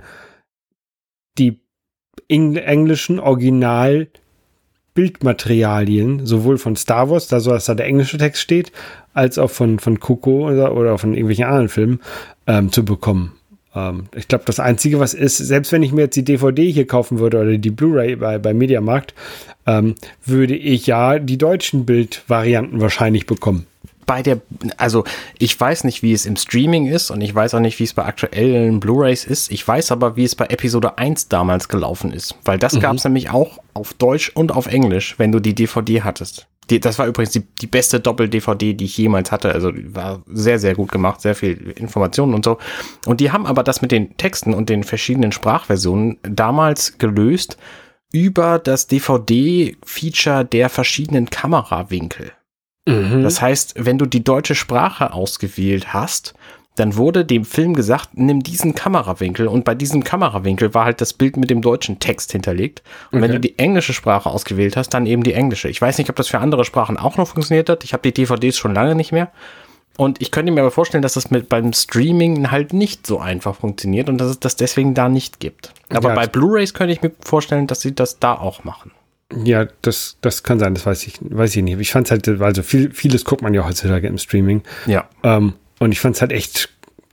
die 1.37 1.59
englischen 2.29 3.19
Original 3.19 4.07
Bildmaterialien, 4.93 6.25
sowohl 6.25 6.57
von 6.57 6.77
Star 6.77 7.09
Wars, 7.09 7.27
da 7.27 7.41
so 7.41 7.51
dass 7.51 7.65
da 7.65 7.75
der 7.75 7.87
englische 7.87 8.17
Text 8.17 8.41
steht, 8.41 8.71
als 9.13 9.37
auch 9.37 9.51
von, 9.51 9.77
von 9.79 9.99
Coco 9.99 10.47
oder, 10.47 10.73
oder 10.73 10.97
von 10.97 11.15
irgendwelchen 11.15 11.43
anderen 11.43 11.67
Filmen 11.67 11.99
ähm, 12.47 12.71
zu 12.71 12.85
bekommen. 12.85 13.33
Ähm, 13.75 14.05
ich 14.15 14.27
glaube, 14.27 14.45
das 14.45 14.59
Einzige, 14.59 14.99
was 14.99 15.13
ist, 15.13 15.37
selbst 15.37 15.71
wenn 15.71 15.83
ich 15.83 15.91
mir 15.91 16.03
jetzt 16.03 16.15
die 16.15 16.23
DVD 16.23 16.71
hier 16.71 16.87
kaufen 16.87 17.19
würde 17.19 17.41
oder 17.41 17.57
die 17.57 17.71
Blu-ray 17.71 18.15
bei, 18.15 18.37
bei 18.37 18.53
Mediamarkt, 18.53 19.13
ähm, 19.67 19.95
würde 20.25 20.55
ich 20.55 20.87
ja 20.87 21.19
die 21.19 21.37
deutschen 21.37 21.85
Bildvarianten 21.85 22.81
wahrscheinlich 22.81 23.25
bekommen 23.25 23.67
bei 24.05 24.21
der, 24.21 24.41
also 24.77 25.03
ich 25.37 25.59
weiß 25.59 25.83
nicht, 25.83 26.03
wie 26.03 26.13
es 26.13 26.25
im 26.25 26.35
Streaming 26.35 26.87
ist 26.87 27.11
und 27.11 27.21
ich 27.21 27.33
weiß 27.33 27.55
auch 27.55 27.59
nicht, 27.59 27.79
wie 27.79 27.83
es 27.83 27.93
bei 27.93 28.05
aktuellen 28.05 28.79
Blu-rays 28.79 29.25
ist. 29.25 29.51
Ich 29.51 29.67
weiß 29.67 29.91
aber, 29.91 30.15
wie 30.15 30.23
es 30.23 30.35
bei 30.35 30.45
Episode 30.45 30.97
1 30.97 31.27
damals 31.27 31.67
gelaufen 31.67 32.13
ist, 32.13 32.35
weil 32.45 32.57
das 32.59 32.73
mhm. 32.73 32.79
gab 32.81 32.95
es 32.95 33.03
nämlich 33.03 33.29
auch 33.29 33.59
auf 33.73 33.93
Deutsch 33.93 34.31
und 34.33 34.51
auf 34.51 34.67
Englisch, 34.67 35.15
wenn 35.17 35.31
du 35.31 35.39
die 35.39 35.55
DVD 35.55 36.03
hattest. 36.03 36.47
Die, 36.69 36.79
das 36.79 36.97
war 36.97 37.07
übrigens 37.07 37.31
die, 37.31 37.41
die 37.61 37.67
beste 37.67 37.99
Doppel-DVD, 37.99 38.73
die 38.73 38.85
ich 38.85 38.97
jemals 38.97 39.31
hatte. 39.31 39.51
Also 39.51 39.71
war 39.73 40.23
sehr, 40.27 40.59
sehr 40.59 40.75
gut 40.75 40.91
gemacht, 40.91 41.21
sehr 41.21 41.35
viel 41.35 41.73
Informationen 41.75 42.33
und 42.33 42.45
so. 42.45 42.57
Und 43.05 43.19
die 43.19 43.31
haben 43.31 43.45
aber 43.45 43.63
das 43.63 43.81
mit 43.81 43.91
den 43.91 44.17
Texten 44.17 44.53
und 44.53 44.69
den 44.69 44.83
verschiedenen 44.83 45.31
Sprachversionen 45.31 46.17
damals 46.23 46.97
gelöst 46.97 47.57
über 48.11 48.59
das 48.59 48.87
DVD-Feature 48.87 50.45
der 50.45 50.69
verschiedenen 50.69 51.29
Kamerawinkel. 51.29 52.31
Mhm. 52.87 53.23
Das 53.23 53.41
heißt, 53.41 53.73
wenn 53.77 53.97
du 53.97 54.05
die 54.05 54.23
deutsche 54.23 54.55
Sprache 54.55 55.13
ausgewählt 55.13 55.93
hast, 55.93 56.33
dann 56.75 56.97
wurde 56.97 57.23
dem 57.23 57.45
Film 57.45 57.73
gesagt, 57.73 58.09
nimm 58.13 58.43
diesen 58.43 58.75
Kamerawinkel 58.75 59.47
und 59.47 59.63
bei 59.63 59.75
diesem 59.75 60.03
Kamerawinkel 60.03 60.73
war 60.73 60.85
halt 60.85 60.99
das 60.99 61.13
Bild 61.13 61.37
mit 61.37 61.49
dem 61.49 61.61
deutschen 61.61 61.99
Text 61.99 62.33
hinterlegt. 62.33 62.83
Und 63.11 63.19
okay. 63.19 63.23
wenn 63.23 63.31
du 63.31 63.39
die 63.39 63.57
englische 63.57 63.93
Sprache 63.93 64.29
ausgewählt 64.29 64.75
hast, 64.75 64.89
dann 64.89 65.05
eben 65.05 65.23
die 65.23 65.33
englische. 65.33 65.69
Ich 65.69 65.81
weiß 65.81 65.97
nicht, 65.97 66.09
ob 66.09 66.17
das 66.17 66.27
für 66.27 66.39
andere 66.39 66.65
Sprachen 66.65 66.97
auch 66.97 67.17
noch 67.17 67.29
funktioniert 67.29 67.69
hat. 67.69 67.85
Ich 67.85 67.93
habe 67.93 68.03
die 68.03 68.13
DVDs 68.13 68.57
schon 68.57 68.73
lange 68.73 68.93
nicht 68.95 69.13
mehr. 69.13 69.31
Und 69.97 70.21
ich 70.21 70.31
könnte 70.31 70.51
mir 70.51 70.59
aber 70.59 70.71
vorstellen, 70.71 71.01
dass 71.01 71.13
das 71.13 71.31
mit 71.31 71.47
beim 71.47 71.71
Streaming 71.71 72.51
halt 72.51 72.73
nicht 72.73 73.07
so 73.07 73.19
einfach 73.19 73.55
funktioniert 73.55 74.09
und 74.09 74.17
dass 74.17 74.29
es 74.29 74.39
das 74.41 74.57
deswegen 74.57 74.93
da 74.93 75.07
nicht 75.07 75.39
gibt. 75.39 75.71
Aber 75.89 76.09
ja, 76.09 76.15
bei 76.15 76.27
Blu-rays 76.27 76.73
könnte 76.73 76.91
ich 76.91 77.01
mir 77.01 77.11
vorstellen, 77.21 77.67
dass 77.67 77.79
sie 77.79 77.95
das 77.95 78.19
da 78.19 78.33
auch 78.33 78.65
machen. 78.65 78.91
Ja, 79.43 79.67
das, 79.81 80.17
das 80.19 80.43
kann 80.43 80.59
sein, 80.59 80.75
das 80.75 80.85
weiß 80.85 81.07
ich, 81.07 81.19
weiß 81.21 81.55
ich 81.55 81.63
nicht. 81.63 81.79
Ich 81.79 81.91
fand 81.91 82.07
es 82.07 82.11
halt, 82.11 82.27
also 82.41 82.61
viel, 82.61 82.93
vieles 82.93 83.23
guckt 83.23 83.41
man 83.41 83.53
ja 83.53 83.65
heutzutage 83.65 84.07
im 84.07 84.17
Streaming. 84.17 84.61
Ja. 84.85 85.07
Ähm, 85.23 85.53
und 85.85 85.91
ich 85.91 85.99
fand 85.99 86.15
es 86.15 86.21
halt 86.21 86.31
echt 86.31 86.69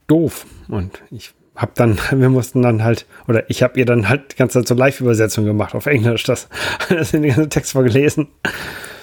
doof. 0.06 0.46
Und 0.68 1.02
ich 1.11 1.32
hab 1.54 1.74
dann, 1.74 1.98
wir 2.11 2.30
mussten 2.30 2.62
dann 2.62 2.82
halt, 2.82 3.06
oder 3.28 3.48
ich 3.50 3.62
habe 3.62 3.78
ihr 3.78 3.85
dann 3.85 4.08
halt 4.08 4.32
die 4.32 4.37
ganze 4.37 4.58
Zeit 4.58 4.68
so 4.68 4.74
Live-Übersetzung 4.74 5.44
gemacht 5.44 5.74
auf 5.74 5.87
Englisch, 5.87 6.24
das, 6.24 6.48
das 6.88 7.12
in 7.12 7.22
den 7.22 7.35
ganzen 7.35 7.50
Text 7.50 7.72
vorgelesen. 7.72 8.28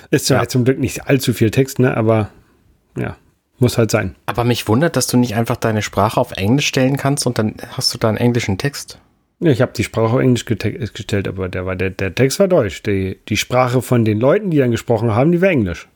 Ist 0.10 0.26
zwar 0.26 0.42
ja. 0.42 0.48
zum 0.48 0.66
Glück 0.66 0.80
nicht 0.80 1.08
allzu 1.08 1.34
viel 1.34 1.52
Text, 1.52 1.78
ne, 1.78 1.96
aber 1.96 2.32
ja, 2.98 3.16
muss 3.60 3.78
halt 3.78 3.92
sein. 3.92 4.16
Aber 4.26 4.44
mich 4.44 4.68
wundert, 4.68 4.96
dass 4.96 5.06
du 5.06 5.18
nicht 5.18 5.36
einfach 5.36 5.58
deine 5.58 5.84
Sprache 5.84 6.20
auf 6.20 6.32
Englisch 6.32 6.68
stellen 6.68 6.98
kannst 6.98 7.28
und 7.28 7.38
dann 7.38 7.54
hast 7.72 7.94
du 7.94 8.00
da 8.00 8.10
einen 8.10 8.18
englischen 8.18 8.58
Text. 8.58 8.98
Ja, 9.40 9.52
ich 9.52 9.62
habe 9.62 9.72
die 9.74 9.84
Sprache 9.84 10.16
auf 10.16 10.20
Englisch 10.20 10.46
gestellt, 10.46 11.28
aber 11.28 11.48
der, 11.48 11.68
war, 11.68 11.76
der, 11.76 11.92
der 11.92 12.16
Text 12.16 12.40
war 12.40 12.48
Deutsch. 12.48 12.82
Die, 12.82 13.20
die 13.30 13.38
Sprache 13.38 13.84
von 13.84 14.04
den 14.04 14.20
Leuten, 14.20 14.50
die 14.50 14.58
dann 14.58 14.72
gesprochen 14.72 15.14
haben, 15.14 15.32
die 15.32 15.42
war 15.42 15.50
Englisch. 15.50 15.88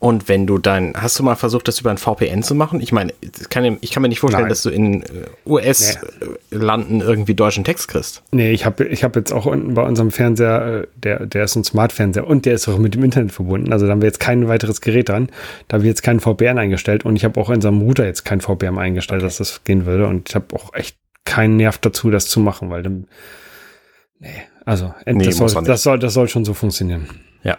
Und 0.00 0.28
wenn 0.28 0.46
du 0.46 0.58
dann, 0.58 0.94
hast 0.96 1.18
du 1.18 1.24
mal 1.24 1.34
versucht, 1.34 1.66
das 1.66 1.80
über 1.80 1.90
ein 1.90 1.98
VPN 1.98 2.44
zu 2.44 2.54
machen? 2.54 2.80
Ich 2.80 2.92
meine, 2.92 3.12
kann, 3.50 3.78
ich 3.80 3.90
kann 3.90 4.00
mir 4.00 4.08
nicht 4.08 4.20
vorstellen, 4.20 4.44
Nein. 4.44 4.48
dass 4.48 4.62
du 4.62 4.70
in 4.70 5.02
äh, 5.02 5.06
US-Landen 5.44 6.98
nee. 6.98 7.04
irgendwie 7.04 7.34
deutschen 7.34 7.64
Text 7.64 7.88
kriegst. 7.88 8.22
Nee, 8.30 8.52
ich 8.52 8.64
habe 8.64 8.84
ich 8.84 9.02
hab 9.02 9.16
jetzt 9.16 9.32
auch 9.32 9.46
unten 9.46 9.74
bei 9.74 9.82
unserem 9.82 10.12
Fernseher, 10.12 10.82
äh, 10.82 10.86
der, 10.94 11.26
der 11.26 11.44
ist 11.44 11.56
ein 11.56 11.64
Smart-Fernseher 11.64 12.28
und 12.28 12.46
der 12.46 12.54
ist 12.54 12.68
auch 12.68 12.78
mit 12.78 12.94
dem 12.94 13.02
Internet 13.02 13.32
verbunden. 13.32 13.72
Also 13.72 13.86
da 13.86 13.92
haben 13.92 14.00
wir 14.00 14.06
jetzt 14.06 14.20
kein 14.20 14.46
weiteres 14.46 14.80
Gerät 14.80 15.08
dran. 15.08 15.30
Da 15.66 15.74
haben 15.74 15.82
wir 15.82 15.90
jetzt 15.90 16.02
keinen 16.02 16.20
VPN 16.20 16.58
eingestellt 16.58 17.04
und 17.04 17.16
ich 17.16 17.24
habe 17.24 17.40
auch 17.40 17.48
in 17.48 17.56
unserem 17.56 17.80
Router 17.80 18.06
jetzt 18.06 18.24
kein 18.24 18.40
VPN 18.40 18.78
eingestellt, 18.78 19.22
okay. 19.22 19.26
dass 19.26 19.38
das 19.38 19.64
gehen 19.64 19.84
würde. 19.84 20.06
Und 20.06 20.28
ich 20.28 20.36
habe 20.36 20.54
auch 20.54 20.74
echt 20.74 20.96
keinen 21.24 21.56
Nerv 21.56 21.78
dazu, 21.78 22.10
das 22.10 22.26
zu 22.26 22.38
machen, 22.38 22.70
weil 22.70 22.84
dann, 22.84 23.08
nee, 24.20 24.28
also 24.64 24.94
nee, 25.06 25.24
das, 25.24 25.38
soll, 25.38 25.64
das, 25.64 25.82
soll, 25.82 25.98
das 25.98 26.14
soll 26.14 26.28
schon 26.28 26.44
so 26.44 26.54
funktionieren. 26.54 27.08
Ja. 27.42 27.58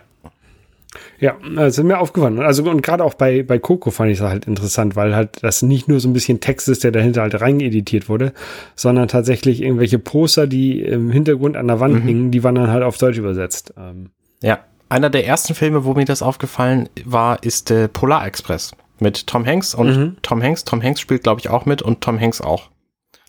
Ja, 1.19 1.36
das 1.55 1.77
ist 1.77 1.84
mir 1.84 1.99
aufgefallen. 1.99 2.39
Also, 2.39 2.69
und 2.69 2.82
gerade 2.82 3.03
auch 3.03 3.13
bei, 3.13 3.43
bei 3.43 3.60
Coco 3.60 3.91
fand 3.91 4.12
ich 4.12 4.19
das 4.19 4.29
halt 4.29 4.45
interessant, 4.45 4.95
weil 4.95 5.15
halt 5.15 5.43
das 5.43 5.62
nicht 5.62 5.88
nur 5.88 5.99
so 5.99 6.08
ein 6.08 6.13
bisschen 6.13 6.39
Text 6.39 6.69
ist, 6.69 6.84
der 6.84 6.91
dahinter 6.91 7.21
halt 7.21 7.39
reingeeditiert 7.39 8.08
wurde, 8.08 8.34
sondern 8.75 9.08
tatsächlich 9.10 9.62
irgendwelche 9.62 9.99
Poster, 9.99 10.47
die 10.47 10.82
im 10.82 11.12
Hintergrund 11.12 11.58
an 11.58 11.67
der 11.67 11.79
Wand 11.79 11.95
mhm. 11.95 12.08
hingen, 12.08 12.32
die 12.32 12.43
waren 12.43 12.55
dann 12.55 12.71
halt 12.71 12.84
auf 12.84 12.97
Deutsch 12.97 13.17
übersetzt. 13.17 13.73
Ähm. 13.77 14.12
Ja, 14.41 14.60
einer 14.88 15.10
der 15.10 15.27
ersten 15.27 15.55
Filme, 15.55 15.84
wo 15.84 15.93
mir 15.93 16.05
das 16.05 16.21
aufgefallen 16.21 16.88
war, 17.03 17.43
ist 17.43 17.69
äh, 17.69 17.89
Polar 17.89 18.25
Express 18.25 18.71
mit 18.99 19.27
Tom 19.27 19.45
Hanks 19.45 19.75
und 19.75 19.97
mhm. 19.97 20.17
Tom 20.21 20.41
Hanks. 20.41 20.63
Tom 20.63 20.82
Hanks 20.82 21.01
spielt, 21.01 21.23
glaube 21.23 21.41
ich, 21.41 21.49
auch 21.49 21.65
mit 21.65 21.82
und 21.82 22.01
Tom 22.01 22.19
Hanks 22.19 22.41
auch. 22.41 22.69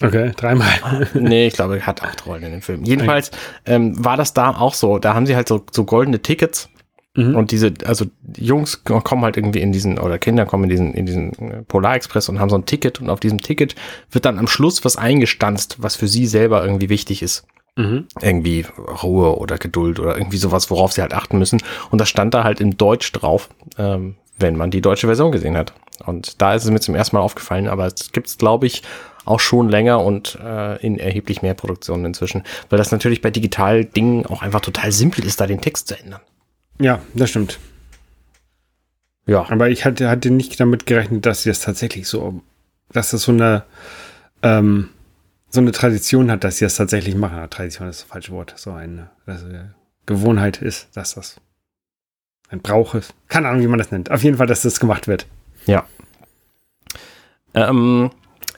Okay, 0.03 0.33
dreimal. 0.37 0.68
nee, 1.14 1.46
ich 1.48 1.55
glaube, 1.55 1.79
er 1.79 1.87
hat 1.87 2.03
acht 2.03 2.24
Rollen 2.26 2.42
in 2.44 2.53
dem 2.53 2.62
Film. 2.62 2.85
Jedenfalls 2.85 3.31
ähm, 3.66 4.03
war 4.03 4.16
das 4.16 4.33
da 4.33 4.50
auch 4.50 4.74
so. 4.74 4.98
Da 4.98 5.14
haben 5.14 5.26
sie 5.26 5.37
halt 5.37 5.48
so, 5.48 5.64
so 5.70 5.85
goldene 5.85 6.20
Tickets 6.20 6.70
Mhm. 7.14 7.35
Und 7.35 7.51
diese, 7.51 7.75
also 7.85 8.07
Jungs 8.37 8.85
kommen 8.85 9.23
halt 9.23 9.37
irgendwie 9.37 9.61
in 9.61 9.73
diesen, 9.73 9.99
oder 9.99 10.18
Kinder 10.18 10.46
kommen 10.46 10.64
in 10.64 10.70
diesen, 10.70 10.94
in 10.94 11.07
diesen 11.07 11.33
äh, 11.33 11.62
Polarexpress 11.62 12.29
und 12.29 12.38
haben 12.38 12.51
so 12.51 12.57
ein 12.57 12.66
Ticket 12.66 13.01
und 13.01 13.11
auf 13.11 13.20
diesem 13.20 13.40
Ticket 13.40 13.75
wird 14.11 14.25
dann 14.25 14.38
am 14.38 14.46
Schluss 14.46 14.85
was 14.85 14.96
eingestanzt, 14.96 15.77
was 15.81 15.96
für 15.96 16.07
sie 16.07 16.27
selber 16.27 16.64
irgendwie 16.64 16.88
wichtig 16.88 17.23
ist. 17.23 17.44
Mhm. 17.77 18.07
Irgendwie 18.20 18.64
Ruhe 19.03 19.38
oder 19.38 19.59
Geduld 19.59 19.99
oder 19.99 20.16
irgendwie 20.16 20.37
sowas, 20.37 20.70
worauf 20.70 20.92
sie 20.92 21.03
halt 21.03 21.14
achten 21.14 21.38
müssen. 21.38 21.62
Und 21.90 22.01
das 22.01 22.09
stand 22.09 22.35
da 22.35 22.44
halt 22.44 22.61
in 22.61 22.77
Deutsch 22.77 23.11
drauf, 23.12 23.49
ähm, 23.77 24.16
wenn 24.38 24.57
man 24.57 24.70
die 24.70 24.81
deutsche 24.81 25.07
Version 25.07 25.33
gesehen 25.33 25.57
hat. 25.57 25.73
Und 26.07 26.40
da 26.40 26.55
ist 26.55 26.64
es 26.64 26.70
mir 26.70 26.81
zum 26.81 26.94
ersten 26.94 27.16
Mal 27.16 27.23
aufgefallen, 27.23 27.68
aber 27.68 27.87
es 27.87 28.12
gibt 28.12 28.29
es, 28.29 28.38
glaube 28.38 28.66
ich, 28.66 28.83
auch 29.25 29.40
schon 29.40 29.68
länger 29.68 30.03
und 30.03 30.38
äh, 30.42 30.81
in 30.85 30.99
erheblich 30.99 31.42
mehr 31.42 31.55
Produktionen 31.55 32.07
inzwischen, 32.07 32.42
weil 32.70 32.79
das 32.79 32.90
natürlich 32.90 33.20
bei 33.20 33.31
Digital-Dingen 33.31 34.27
auch 34.27 34.42
einfach 34.42 34.61
total 34.61 34.92
simpel 34.92 35.25
ist, 35.25 35.40
da 35.40 35.46
den 35.46 35.61
Text 35.61 35.88
zu 35.88 35.99
ändern. 35.99 36.20
Ja, 36.81 37.01
das 37.14 37.31
stimmt. 37.31 37.59
Ja. 39.27 39.49
Aber 39.49 39.69
ich 39.69 39.85
hatte, 39.85 40.09
hatte 40.09 40.31
nicht 40.31 40.59
damit 40.59 40.87
gerechnet, 40.87 41.27
dass 41.27 41.43
sie 41.43 41.51
das 41.51 41.61
tatsächlich 41.61 42.09
so, 42.09 42.43
dass 42.90 43.11
das 43.11 43.23
so 43.23 43.33
eine, 43.33 43.64
ähm, 44.43 44.88
so 45.51 45.61
eine 45.61 45.73
Tradition 45.73 46.31
hat, 46.31 46.43
dass 46.43 46.57
sie 46.57 46.64
das 46.64 46.77
tatsächlich 46.77 47.14
machen. 47.14 47.49
Tradition 47.51 47.88
ist 47.88 48.01
das 48.01 48.09
falsche 48.09 48.33
Wort. 48.33 48.55
So 48.57 48.73
eine 48.73 49.11
also 49.27 49.47
Gewohnheit 50.07 50.62
ist, 50.62 50.88
dass 50.95 51.14
das 51.14 51.37
ein 52.49 52.61
Brauch 52.61 52.95
ist. 52.95 53.14
Keine 53.29 53.49
Ahnung, 53.49 53.62
wie 53.62 53.69
man 53.69 53.79
das 53.79 53.90
nennt. 53.90 54.11
Auf 54.11 54.25
jeden 54.25 54.38
Fall, 54.38 54.47
dass 54.47 54.62
das 54.62 54.81
gemacht 54.81 55.07
wird. 55.07 55.27
Ja. 55.66 55.87
Ähm, 57.55 58.11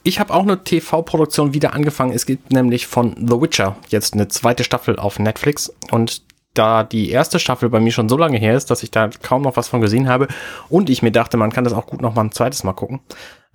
ich 0.05 0.21
habe 0.21 0.33
auch 0.33 0.43
eine 0.43 0.63
TV-Produktion 0.63 1.55
wieder 1.55 1.75
angefangen. 1.75 2.13
Es 2.13 2.25
gibt 2.25 2.53
nämlich 2.53 2.87
von 2.87 3.15
The 3.17 3.41
Witcher 3.41 3.77
jetzt 3.89 4.15
eine 4.15 4.29
zweite 4.29 4.65
Staffel 4.65 4.99
auf 4.99 5.19
Netflix 5.19 5.73
und 5.91 6.23
da 6.55 6.85
die 6.85 7.11
erste 7.11 7.39
Staffel 7.39 7.69
bei 7.69 7.81
mir 7.81 7.93
schon 7.93 8.09
so 8.09 8.17
lange 8.17 8.39
her 8.39 8.57
ist, 8.57 8.71
dass 8.71 8.83
ich 8.83 8.91
da 8.91 9.09
kaum 9.23 9.43
noch 9.43 9.57
was 9.57 9.69
von 9.69 9.81
gesehen 9.81 10.09
habe 10.09 10.29
und 10.69 10.91
ich 10.91 11.03
mir 11.03 11.13
dachte, 11.13 11.37
man 11.37 11.53
kann 11.53 11.65
das 11.65 11.73
auch 11.73 11.87
gut 11.87 12.03
noch 12.03 12.15
mal 12.15 12.23
ein 12.23 12.33
zweites 12.33 12.65
Mal 12.65 12.73
gucken, 12.73 13.01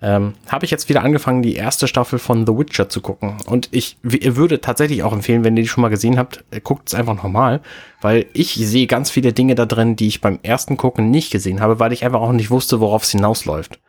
ähm, 0.00 0.34
habe 0.48 0.64
ich 0.64 0.70
jetzt 0.70 0.88
wieder 0.88 1.02
angefangen, 1.02 1.42
die 1.42 1.56
erste 1.56 1.88
Staffel 1.88 2.18
von 2.18 2.46
The 2.46 2.56
Witcher 2.56 2.88
zu 2.88 3.00
gucken. 3.00 3.36
Und 3.46 3.68
ich 3.72 3.96
würde 4.02 4.60
tatsächlich 4.60 5.02
auch 5.02 5.12
empfehlen, 5.12 5.42
wenn 5.42 5.56
ihr 5.56 5.64
die 5.64 5.68
schon 5.68 5.82
mal 5.82 5.88
gesehen 5.88 6.18
habt, 6.18 6.44
äh, 6.50 6.60
guckt 6.60 6.88
es 6.88 6.94
einfach 6.94 7.16
nochmal, 7.16 7.60
weil 8.00 8.26
ich 8.32 8.54
sehe 8.54 8.86
ganz 8.86 9.10
viele 9.10 9.32
Dinge 9.32 9.56
da 9.56 9.66
drin, 9.66 9.96
die 9.96 10.06
ich 10.06 10.20
beim 10.20 10.38
ersten 10.42 10.76
Gucken 10.76 11.10
nicht 11.10 11.32
gesehen 11.32 11.60
habe, 11.60 11.80
weil 11.80 11.92
ich 11.92 12.04
einfach 12.04 12.20
auch 12.20 12.32
nicht 12.32 12.50
wusste, 12.50 12.80
worauf 12.80 13.02
es 13.02 13.10
hinausläuft 13.10 13.80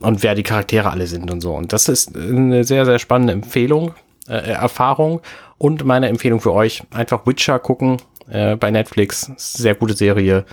und 0.00 0.22
wer 0.22 0.34
die 0.34 0.42
Charaktere 0.42 0.90
alle 0.90 1.06
sind 1.06 1.30
und 1.30 1.40
so. 1.40 1.54
Und 1.54 1.72
das 1.72 1.88
ist 1.88 2.14
eine 2.14 2.64
sehr, 2.64 2.84
sehr 2.84 2.98
spannende 2.98 3.32
Empfehlung. 3.32 3.94
äh, 4.28 4.52
Erfahrung 4.52 5.20
und 5.58 5.84
meine 5.84 6.08
Empfehlung 6.08 6.40
für 6.40 6.52
euch, 6.52 6.82
einfach 6.90 7.26
Witcher 7.26 7.58
gucken 7.58 7.98
äh, 8.28 8.56
bei 8.56 8.70
Netflix. 8.70 9.30
Sehr 9.36 9.74
gute 9.74 9.94
Serie. 9.94 10.44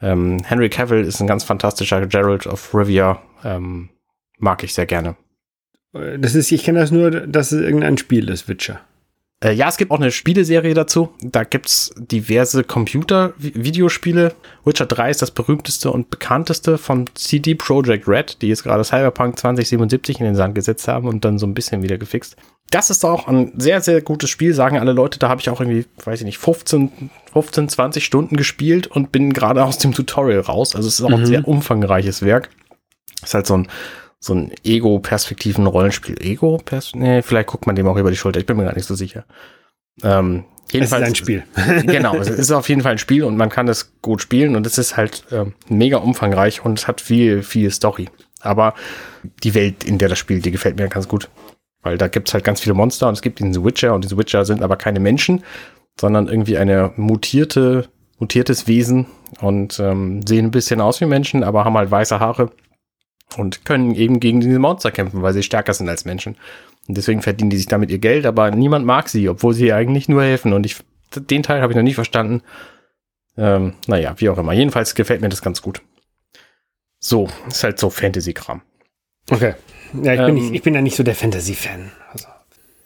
Ähm, 0.00 0.38
Henry 0.44 0.70
Cavill 0.70 1.04
ist 1.04 1.20
ein 1.20 1.26
ganz 1.26 1.44
fantastischer 1.44 2.06
Gerald 2.06 2.46
of 2.46 2.74
Rivia. 2.74 3.20
Ähm, 3.44 3.90
mag 4.38 4.62
ich 4.64 4.74
sehr 4.74 4.86
gerne. 4.86 5.16
Das 5.92 6.34
ist, 6.34 6.52
ich 6.52 6.62
kenne 6.62 6.78
das 6.78 6.90
nur, 6.90 7.10
dass 7.10 7.52
es 7.52 7.62
irgendein 7.62 7.98
Spiel 7.98 8.28
ist, 8.28 8.48
Witcher. 8.48 8.80
Äh, 9.42 9.52
ja, 9.52 9.68
es 9.68 9.78
gibt 9.78 9.90
auch 9.90 9.98
eine 9.98 10.10
Spieleserie 10.10 10.74
dazu. 10.74 11.10
Da 11.22 11.44
gibt's 11.44 11.92
diverse 11.96 12.62
Computer-Videospiele. 12.62 14.34
Witcher 14.64 14.86
3 14.86 15.10
ist 15.10 15.22
das 15.22 15.30
berühmteste 15.30 15.90
und 15.90 16.10
bekannteste 16.10 16.76
von 16.76 17.08
CD 17.14 17.54
Projekt 17.54 18.06
Red, 18.06 18.42
die 18.42 18.48
jetzt 18.48 18.64
gerade 18.64 18.84
Cyberpunk 18.84 19.38
2077 19.38 20.20
in 20.20 20.26
den 20.26 20.34
Sand 20.34 20.54
gesetzt 20.54 20.88
haben 20.88 21.08
und 21.08 21.24
dann 21.24 21.38
so 21.38 21.46
ein 21.46 21.54
bisschen 21.54 21.82
wieder 21.82 21.96
gefixt. 21.96 22.36
Das 22.70 22.90
ist 22.90 23.04
auch 23.04 23.26
ein 23.26 23.52
sehr, 23.56 23.80
sehr 23.80 24.00
gutes 24.02 24.30
Spiel, 24.30 24.54
sagen 24.54 24.78
alle 24.78 24.92
Leute. 24.92 25.18
Da 25.18 25.28
habe 25.28 25.40
ich 25.40 25.48
auch 25.48 25.60
irgendwie, 25.60 25.86
weiß 26.04 26.20
ich 26.20 26.26
nicht, 26.26 26.38
15, 26.38 27.10
15, 27.32 27.68
20 27.68 28.04
Stunden 28.04 28.36
gespielt 28.36 28.86
und 28.86 29.10
bin 29.10 29.32
gerade 29.32 29.64
aus 29.64 29.78
dem 29.78 29.92
Tutorial 29.92 30.40
raus. 30.40 30.76
Also 30.76 30.86
es 30.86 31.00
ist 31.00 31.04
auch 31.04 31.08
mhm. 31.08 31.16
ein 31.16 31.26
sehr 31.26 31.48
umfangreiches 31.48 32.22
Werk. 32.22 32.50
Ist 33.22 33.34
halt 33.34 33.46
so 33.46 33.54
ein 33.54 33.68
so 34.20 34.34
ein 34.34 34.52
Ego-Perspektiven-Rollenspiel. 34.64 36.16
Ego? 36.20 36.60
-Pers 36.64 36.96
nee, 36.96 37.22
vielleicht 37.22 37.48
guckt 37.48 37.66
man 37.66 37.74
dem 37.74 37.88
auch 37.88 37.96
über 37.96 38.10
die 38.10 38.16
Schulter. 38.16 38.38
Ich 38.38 38.46
bin 38.46 38.58
mir 38.58 38.64
gar 38.64 38.74
nicht 38.74 38.86
so 38.86 38.94
sicher. 38.94 39.24
Ähm, 40.02 40.44
jedenfalls, 40.70 41.02
es 41.02 41.08
ist 41.08 41.12
ein 41.12 41.14
Spiel. 41.14 41.42
genau, 41.86 42.16
es 42.16 42.28
ist 42.28 42.52
auf 42.52 42.68
jeden 42.68 42.82
Fall 42.82 42.92
ein 42.92 42.98
Spiel 42.98 43.24
und 43.24 43.36
man 43.36 43.48
kann 43.48 43.66
es 43.66 43.92
gut 44.02 44.20
spielen 44.20 44.56
und 44.56 44.66
es 44.66 44.76
ist 44.76 44.96
halt 44.96 45.24
ähm, 45.32 45.54
mega 45.68 45.96
umfangreich 45.96 46.64
und 46.64 46.78
es 46.78 46.86
hat 46.86 47.00
viel, 47.00 47.42
viel 47.42 47.70
Story. 47.70 48.08
Aber 48.40 48.74
die 49.42 49.54
Welt, 49.54 49.84
in 49.84 49.98
der 49.98 50.10
das 50.10 50.18
spielt, 50.18 50.44
die 50.44 50.50
gefällt 50.50 50.76
mir 50.76 50.88
ganz 50.88 51.08
gut. 51.08 51.28
Weil 51.82 51.96
da 51.96 52.08
gibt's 52.08 52.34
halt 52.34 52.44
ganz 52.44 52.60
viele 52.60 52.74
Monster 52.74 53.08
und 53.08 53.14
es 53.14 53.22
gibt 53.22 53.40
diese 53.40 53.64
Witcher 53.64 53.94
und 53.94 54.04
diese 54.04 54.18
Witcher 54.18 54.44
sind 54.44 54.62
aber 54.62 54.76
keine 54.76 55.00
Menschen, 55.00 55.44
sondern 55.98 56.28
irgendwie 56.28 56.58
eine 56.58 56.92
mutierte, 56.96 57.88
mutiertes 58.18 58.68
Wesen 58.68 59.06
und 59.40 59.80
ähm, 59.80 60.20
sehen 60.26 60.46
ein 60.46 60.50
bisschen 60.50 60.82
aus 60.82 61.00
wie 61.00 61.06
Menschen, 61.06 61.42
aber 61.42 61.64
haben 61.64 61.78
halt 61.78 61.90
weiße 61.90 62.20
Haare 62.20 62.50
und 63.36 63.64
können 63.64 63.94
eben 63.94 64.20
gegen 64.20 64.40
diese 64.40 64.58
Monster 64.58 64.90
kämpfen, 64.90 65.22
weil 65.22 65.32
sie 65.32 65.42
stärker 65.42 65.74
sind 65.74 65.88
als 65.88 66.04
Menschen. 66.04 66.36
Und 66.88 66.96
deswegen 66.96 67.22
verdienen 67.22 67.50
die 67.50 67.56
sich 67.56 67.66
damit 67.66 67.90
ihr 67.90 67.98
Geld, 67.98 68.26
aber 68.26 68.50
niemand 68.50 68.84
mag 68.84 69.08
sie, 69.08 69.28
obwohl 69.28 69.54
sie 69.54 69.72
eigentlich 69.72 70.08
nur 70.08 70.22
helfen. 70.22 70.52
Und 70.52 70.66
ich, 70.66 70.76
den 71.14 71.42
Teil 71.42 71.62
habe 71.62 71.72
ich 71.72 71.76
noch 71.76 71.82
nie 71.82 71.94
verstanden. 71.94 72.42
Ähm, 73.36 73.74
naja, 73.86 74.14
wie 74.18 74.28
auch 74.28 74.38
immer. 74.38 74.52
Jedenfalls 74.52 74.94
gefällt 74.94 75.20
mir 75.20 75.28
das 75.28 75.42
ganz 75.42 75.62
gut. 75.62 75.82
So, 76.98 77.28
ist 77.48 77.64
halt 77.64 77.78
so 77.78 77.90
Fantasy-Kram. 77.90 78.62
Okay. 79.30 79.54
Ja, 80.02 80.12
ich, 80.12 80.20
ähm, 80.20 80.26
bin 80.26 80.34
nicht, 80.34 80.54
ich 80.54 80.62
bin 80.62 80.74
ja 80.74 80.82
nicht 80.82 80.96
so 80.96 81.02
der 81.02 81.14
Fantasy-Fan. 81.14 81.92
Also. 82.12 82.26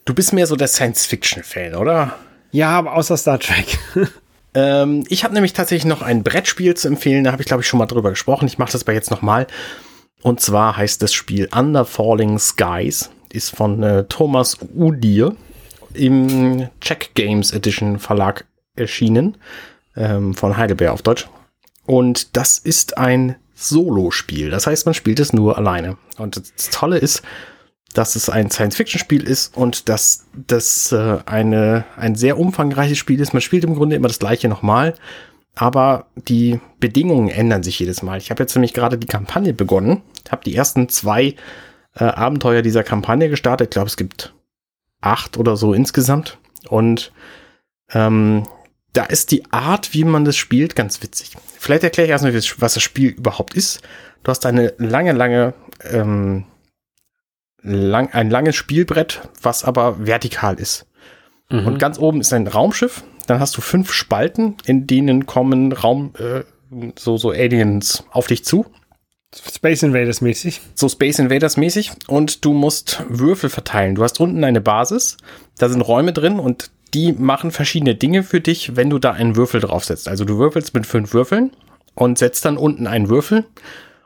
Du 0.04 0.14
bist 0.14 0.32
mehr 0.32 0.46
so 0.46 0.56
der 0.56 0.68
Science-Fiction-Fan, 0.68 1.74
oder? 1.74 2.16
Ja, 2.52 2.70
aber 2.70 2.94
außer 2.94 3.16
Star 3.16 3.40
Trek. 3.40 3.78
ähm, 4.54 5.04
ich 5.08 5.24
habe 5.24 5.34
nämlich 5.34 5.54
tatsächlich 5.54 5.86
noch 5.86 6.02
ein 6.02 6.22
Brettspiel 6.22 6.74
zu 6.74 6.88
empfehlen. 6.88 7.24
Da 7.24 7.32
habe 7.32 7.42
ich, 7.42 7.48
glaube 7.48 7.62
ich, 7.62 7.66
schon 7.66 7.78
mal 7.78 7.86
drüber 7.86 8.10
gesprochen. 8.10 8.46
Ich 8.46 8.58
mache 8.58 8.72
das 8.72 8.82
aber 8.82 8.92
jetzt 8.92 9.10
nochmal. 9.10 9.46
Und 10.24 10.40
zwar 10.40 10.78
heißt 10.78 11.02
das 11.02 11.12
Spiel 11.12 11.50
Under 11.54 11.84
Falling 11.84 12.38
Skies, 12.38 13.10
ist 13.30 13.54
von 13.54 13.82
äh, 13.82 14.04
Thomas 14.04 14.56
Udir 14.74 15.36
im 15.92 16.70
Check 16.80 17.10
Games 17.14 17.52
Edition 17.52 17.98
Verlag 17.98 18.46
erschienen, 18.74 19.36
ähm, 19.94 20.32
von 20.32 20.56
Heidelberg 20.56 20.92
auf 20.92 21.02
Deutsch. 21.02 21.28
Und 21.84 22.38
das 22.38 22.56
ist 22.56 22.96
ein 22.96 23.36
Solo-Spiel. 23.54 24.48
Das 24.48 24.66
heißt, 24.66 24.86
man 24.86 24.94
spielt 24.94 25.20
es 25.20 25.34
nur 25.34 25.58
alleine. 25.58 25.98
Und 26.16 26.36
das 26.56 26.70
Tolle 26.70 26.96
ist, 26.96 27.20
dass 27.92 28.16
es 28.16 28.30
ein 28.30 28.50
Science-Fiction-Spiel 28.50 29.24
ist 29.28 29.54
und 29.54 29.90
dass 29.90 30.24
das 30.32 30.90
äh, 30.92 31.18
eine, 31.26 31.84
ein 31.98 32.14
sehr 32.14 32.38
umfangreiches 32.38 32.96
Spiel 32.96 33.20
ist. 33.20 33.34
Man 33.34 33.42
spielt 33.42 33.64
im 33.64 33.74
Grunde 33.74 33.94
immer 33.94 34.08
das 34.08 34.20
gleiche 34.20 34.48
nochmal 34.48 34.94
aber 35.54 36.06
die 36.16 36.60
Bedingungen 36.80 37.28
ändern 37.28 37.62
sich 37.62 37.78
jedes 37.78 38.02
Mal. 38.02 38.18
Ich 38.18 38.30
habe 38.30 38.42
jetzt 38.42 38.54
nämlich 38.54 38.74
gerade 38.74 38.98
die 38.98 39.06
Kampagne 39.06 39.52
begonnen, 39.52 40.02
habe 40.30 40.44
die 40.44 40.54
ersten 40.54 40.88
zwei 40.88 41.34
äh, 41.94 42.04
Abenteuer 42.04 42.62
dieser 42.62 42.82
Kampagne 42.82 43.28
gestartet. 43.28 43.68
Ich 43.68 43.70
glaube, 43.70 43.88
es 43.88 43.96
gibt 43.96 44.34
acht 45.00 45.36
oder 45.36 45.56
so 45.56 45.74
insgesamt. 45.74 46.38
Und 46.68 47.12
ähm, 47.92 48.44
da 48.92 49.04
ist 49.04 49.30
die 49.30 49.44
Art, 49.52 49.92
wie 49.94 50.04
man 50.04 50.24
das 50.24 50.36
spielt, 50.36 50.76
ganz 50.76 51.02
witzig. 51.02 51.36
Vielleicht 51.58 51.84
erkläre 51.84 52.06
ich 52.06 52.10
erstmal, 52.10 52.34
was 52.34 52.74
das 52.74 52.82
Spiel 52.82 53.10
überhaupt 53.10 53.54
ist. 53.54 53.82
Du 54.22 54.30
hast 54.30 54.46
eine 54.46 54.72
lange, 54.78 55.12
lange, 55.12 55.54
ähm, 55.90 56.44
lang, 57.62 58.12
ein 58.12 58.30
langes 58.30 58.56
Spielbrett, 58.56 59.28
was 59.42 59.64
aber 59.64 60.06
vertikal 60.06 60.58
ist. 60.58 60.86
Mhm. 61.50 61.66
Und 61.66 61.78
ganz 61.78 61.98
oben 61.98 62.20
ist 62.20 62.32
ein 62.32 62.46
Raumschiff 62.46 63.04
dann 63.30 63.40
hast 63.40 63.56
du 63.56 63.60
fünf 63.60 63.92
Spalten, 63.92 64.56
in 64.64 64.86
denen 64.86 65.26
kommen 65.26 65.72
Raum, 65.72 66.12
äh, 66.18 66.42
so, 66.98 67.16
so 67.16 67.30
Aliens 67.30 68.04
auf 68.10 68.26
dich 68.26 68.44
zu. 68.44 68.66
Space 69.34 69.82
Invaders 69.82 70.20
mäßig. 70.20 70.60
So 70.74 70.88
Space 70.88 71.18
Invaders 71.18 71.56
mäßig. 71.56 71.92
Und 72.06 72.44
du 72.44 72.52
musst 72.52 73.04
Würfel 73.08 73.50
verteilen. 73.50 73.94
Du 73.94 74.02
hast 74.02 74.20
unten 74.20 74.44
eine 74.44 74.60
Basis, 74.60 75.16
da 75.58 75.68
sind 75.68 75.80
Räume 75.80 76.12
drin 76.12 76.38
und 76.38 76.70
die 76.94 77.12
machen 77.12 77.50
verschiedene 77.50 77.96
Dinge 77.96 78.22
für 78.22 78.40
dich, 78.40 78.76
wenn 78.76 78.90
du 78.90 78.98
da 78.98 79.10
einen 79.10 79.34
Würfel 79.34 79.60
draufsetzt. 79.60 80.08
Also 80.08 80.24
du 80.24 80.38
würfelst 80.38 80.74
mit 80.74 80.86
fünf 80.86 81.12
Würfeln 81.12 81.50
und 81.94 82.18
setzt 82.18 82.44
dann 82.44 82.56
unten 82.56 82.86
einen 82.86 83.08
Würfel. 83.08 83.44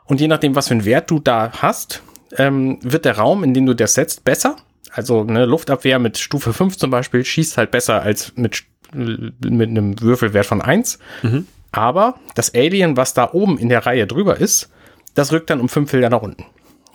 Und 0.05 0.19
je 0.19 0.27
nachdem, 0.27 0.55
was 0.55 0.69
für 0.69 0.73
einen 0.73 0.85
Wert 0.85 1.11
du 1.11 1.19
da 1.19 1.51
hast, 1.51 2.01
ähm, 2.37 2.79
wird 2.81 3.05
der 3.05 3.17
Raum, 3.17 3.43
in 3.43 3.53
den 3.53 3.67
du 3.67 3.75
das 3.75 3.93
setzt, 3.93 4.23
besser. 4.23 4.55
Also 4.91 5.21
eine 5.21 5.45
Luftabwehr 5.45 5.99
mit 5.99 6.17
Stufe 6.17 6.51
5 6.51 6.77
zum 6.77 6.89
Beispiel 6.89 7.23
schießt 7.23 7.57
halt 7.57 7.69
besser 7.69 8.01
als 8.01 8.33
mit 8.35 8.63
mit 8.93 9.69
einem 9.69 9.99
Würfelwert 10.01 10.45
von 10.45 10.61
1. 10.61 10.99
Mhm. 11.23 11.47
Aber 11.71 12.15
das 12.35 12.53
Alien, 12.53 12.97
was 12.97 13.13
da 13.13 13.29
oben 13.31 13.57
in 13.57 13.69
der 13.69 13.85
Reihe 13.85 14.07
drüber 14.07 14.37
ist, 14.37 14.69
das 15.15 15.31
rückt 15.31 15.49
dann 15.49 15.59
um 15.59 15.69
fünf 15.69 15.91
Felder 15.91 16.09
nach 16.09 16.21
unten. 16.21 16.45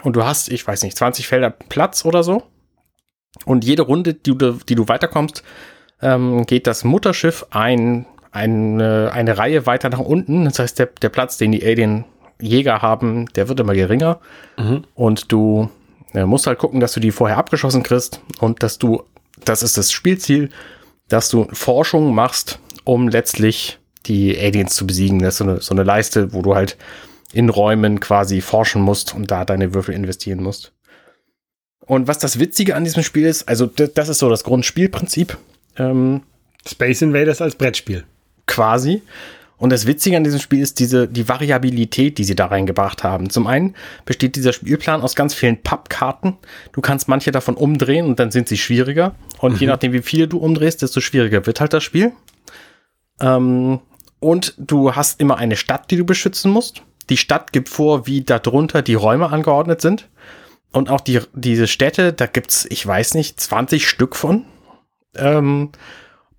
Und 0.03 0.17
du 0.17 0.25
hast, 0.25 0.51
ich 0.51 0.67
weiß 0.67 0.83
nicht, 0.83 0.97
20 0.97 1.27
Felder 1.27 1.51
Platz 1.51 2.05
oder 2.05 2.23
so. 2.23 2.43
Und 3.45 3.65
jede 3.65 3.83
Runde, 3.83 4.15
die 4.15 4.37
du, 4.37 4.53
die 4.53 4.75
du 4.75 4.89
weiterkommst, 4.89 5.43
ähm, 6.01 6.45
geht 6.47 6.67
das 6.67 6.85
Mutterschiff 6.85 7.47
ein, 7.51 8.07
eine, 8.31 9.11
eine 9.13 9.39
Reihe 9.39 9.67
weiter 9.67 9.89
nach 9.89 10.01
unten. 10.01 10.45
Das 10.45 10.59
heißt, 10.59 10.79
der, 10.79 10.87
der 10.87 11.09
Platz, 11.09 11.39
den 11.39 11.53
die 11.53 11.65
Alien-Jäger 11.65 12.83
haben, 12.83 13.27
der 13.35 13.49
wird 13.49 13.61
immer 13.61 13.75
geringer. 13.75 14.21
Mhm. 14.59 14.85
Und 14.95 15.33
du 15.33 15.71
äh, 16.13 16.25
musst 16.25 16.47
halt 16.47 16.59
gucken, 16.59 16.81
dass 16.81 16.93
du 16.93 17.01
die 17.01 17.11
vorher 17.11 17.39
abgeschossen 17.39 17.83
kriegst 17.83 18.21
und 18.41 18.63
dass 18.63 18.79
du, 18.79 19.03
das 19.45 19.63
ist 19.63 19.77
das 19.79 19.91
Spielziel, 19.91 20.51
dass 21.09 21.29
du 21.29 21.47
Forschung 21.53 22.15
machst, 22.15 22.59
um 22.85 23.09
letztlich 23.09 23.79
die 24.07 24.39
Aliens 24.39 24.75
zu 24.75 24.87
besiegen. 24.87 25.19
Das 25.21 25.35
ist 25.35 25.39
so 25.39 25.45
eine, 25.45 25.61
so 25.61 25.75
eine 25.75 25.83
Leiste, 25.83 26.33
wo 26.33 26.43
du 26.43 26.55
halt 26.55 26.77
in 27.33 27.49
Räumen 27.49 28.01
quasi 28.01 28.41
forschen 28.41 28.83
musst 28.83 29.15
und 29.15 29.31
da 29.31 29.45
deine 29.45 29.75
Würfel 29.75 29.95
investieren 29.95 30.43
musst. 30.43 30.73
Und 31.81 32.09
was 32.09 32.19
das 32.19 32.39
Witzige 32.39 32.77
an 32.77 32.85
diesem 32.85 33.03
Spiel 33.03 33.27
ist, 33.27 33.49
also 33.49 33.67
das 33.67 34.09
ist 34.09 34.19
so 34.19 34.31
das 34.31 34.45
Grundspielprinzip. 34.45 35.37
Ähm, 35.77 36.23
Space 36.67 37.03
Invaders 37.03 37.43
als 37.43 37.57
Brettspiel. 37.57 38.05
Quasi. 38.47 39.03
Und 39.57 39.71
das 39.71 39.87
Witzige 39.87 40.17
an 40.17 40.25
diesem 40.25 40.41
Spiel 40.41 40.61
ist 40.61 40.79
diese, 40.81 41.07
die 41.07 41.29
Variabilität, 41.29 42.19
die 42.19 42.25
sie 42.25 42.35
da 42.35 42.47
reingebracht 42.47 43.05
haben. 43.05 43.31
Zum 43.31 43.47
einen 43.47 43.75
besteht 44.05 44.37
dieser 44.37 44.53
Spielplan 44.53 45.01
aus 45.01 45.15
ganz 45.15 45.33
vielen 45.35 45.63
Pappkarten. 45.63 46.37
Du 46.73 46.81
kannst 46.81 47.09
manche 47.09 47.31
davon 47.31 47.55
umdrehen 47.55 48.07
und 48.07 48.19
dann 48.19 48.31
sind 48.31 48.49
sie 48.49 48.59
schwieriger. 48.59 49.15
Und 49.39 49.55
mhm. 49.55 49.59
je 49.59 49.67
nachdem, 49.69 49.93
wie 49.93 50.03
viele 50.03 50.29
du 50.29 50.39
umdrehst, 50.39 50.83
desto 50.83 51.01
schwieriger 51.01 51.47
wird 51.47 51.61
halt 51.61 51.73
das 51.73 51.85
Spiel. 51.85 52.13
Ähm, 53.21 53.81
und 54.19 54.55
du 54.59 54.95
hast 54.97 55.21
immer 55.21 55.37
eine 55.37 55.57
Stadt, 55.57 55.91
die 55.91 55.97
du 55.97 56.05
beschützen 56.05 56.51
musst. 56.51 56.83
Die 57.11 57.17
Stadt 57.17 57.53
gibt 57.53 57.69
vor, 57.69 58.07
wie 58.07 58.23
darunter 58.23 58.83
die 58.83 58.95
Räume 58.95 59.31
angeordnet 59.31 59.81
sind. 59.81 60.09
Und 60.73 60.91
auch 60.91 61.01
die, 61.01 61.21
diese 61.35 61.69
Städte, 61.69 62.13
da 62.13 62.27
gibt's, 62.27 62.67
ich 62.69 62.85
weiß 62.85 63.15
nicht, 63.15 63.39
20 63.39 63.89
Stück 63.89 64.17
von. 64.17 64.45
Ähm, 65.15 65.71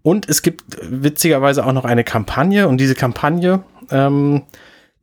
und 0.06 0.30
es 0.30 0.42
gibt 0.44 0.64
witzigerweise 0.84 1.66
auch 1.66 1.74
noch 1.74 1.84
eine 1.84 2.04
Kampagne 2.04 2.68
und 2.68 2.78
diese 2.78 2.94
Kampagne, 2.94 3.64
ähm, 3.90 4.44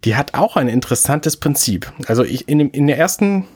die 0.04 0.14
hat 0.14 0.34
auch 0.34 0.56
ein 0.56 0.68
interessantes 0.68 1.36
Prinzip. 1.36 1.92
Also 2.06 2.22
ich, 2.22 2.48
in, 2.48 2.60
dem, 2.60 2.70
in 2.70 2.86
der 2.86 2.98
ersten, 2.98 3.48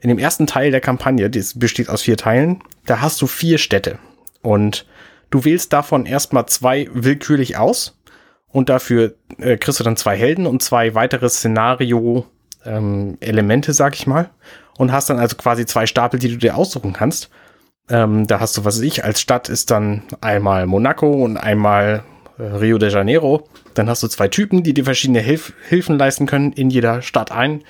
in 0.00 0.10
dem 0.10 0.18
ersten 0.18 0.46
Teil 0.46 0.70
der 0.70 0.82
Kampagne, 0.82 1.30
die 1.30 1.42
besteht 1.54 1.88
aus 1.88 2.02
vier 2.02 2.18
Teilen, 2.18 2.62
da 2.84 3.00
hast 3.00 3.22
du 3.22 3.26
vier 3.26 3.56
Städte 3.56 3.98
und 4.42 4.84
du 5.30 5.46
wählst 5.46 5.72
davon 5.72 6.04
erstmal 6.04 6.44
zwei 6.44 6.90
willkürlich 6.92 7.56
aus 7.56 7.98
und 8.46 8.68
dafür 8.68 9.14
äh, 9.38 9.56
kriegst 9.56 9.80
du 9.80 9.84
dann 9.84 9.96
zwei 9.96 10.14
Helden 10.14 10.46
und 10.46 10.62
zwei 10.62 10.94
weitere 10.94 11.30
Szenario-Elemente, 11.30 13.70
ähm, 13.70 13.74
sag 13.74 13.94
ich 13.94 14.06
mal, 14.06 14.28
und 14.76 14.92
hast 14.92 15.08
dann 15.08 15.18
also 15.18 15.36
quasi 15.36 15.64
zwei 15.64 15.86
Stapel, 15.86 16.20
die 16.20 16.28
du 16.28 16.36
dir 16.36 16.54
aussuchen 16.54 16.92
kannst. 16.92 17.30
Ähm, 17.88 18.26
da 18.26 18.40
hast 18.40 18.56
du, 18.56 18.64
was 18.64 18.76
weiß 18.76 18.82
ich, 18.82 19.04
als 19.04 19.20
Stadt 19.20 19.48
ist 19.48 19.70
dann 19.70 20.02
einmal 20.20 20.66
Monaco 20.66 21.10
und 21.12 21.36
einmal 21.36 22.04
äh, 22.38 22.42
Rio 22.42 22.78
de 22.78 22.90
Janeiro. 22.90 23.48
Dann 23.74 23.88
hast 23.88 24.02
du 24.02 24.08
zwei 24.08 24.28
Typen, 24.28 24.62
die 24.62 24.74
dir 24.74 24.84
verschiedene 24.84 25.20
Hilf 25.20 25.52
Hilfen 25.68 25.98
leisten 25.98 26.26
können 26.26 26.52
in 26.52 26.70
jeder 26.70 27.02
Stadt 27.02 27.30
ein. 27.30 27.62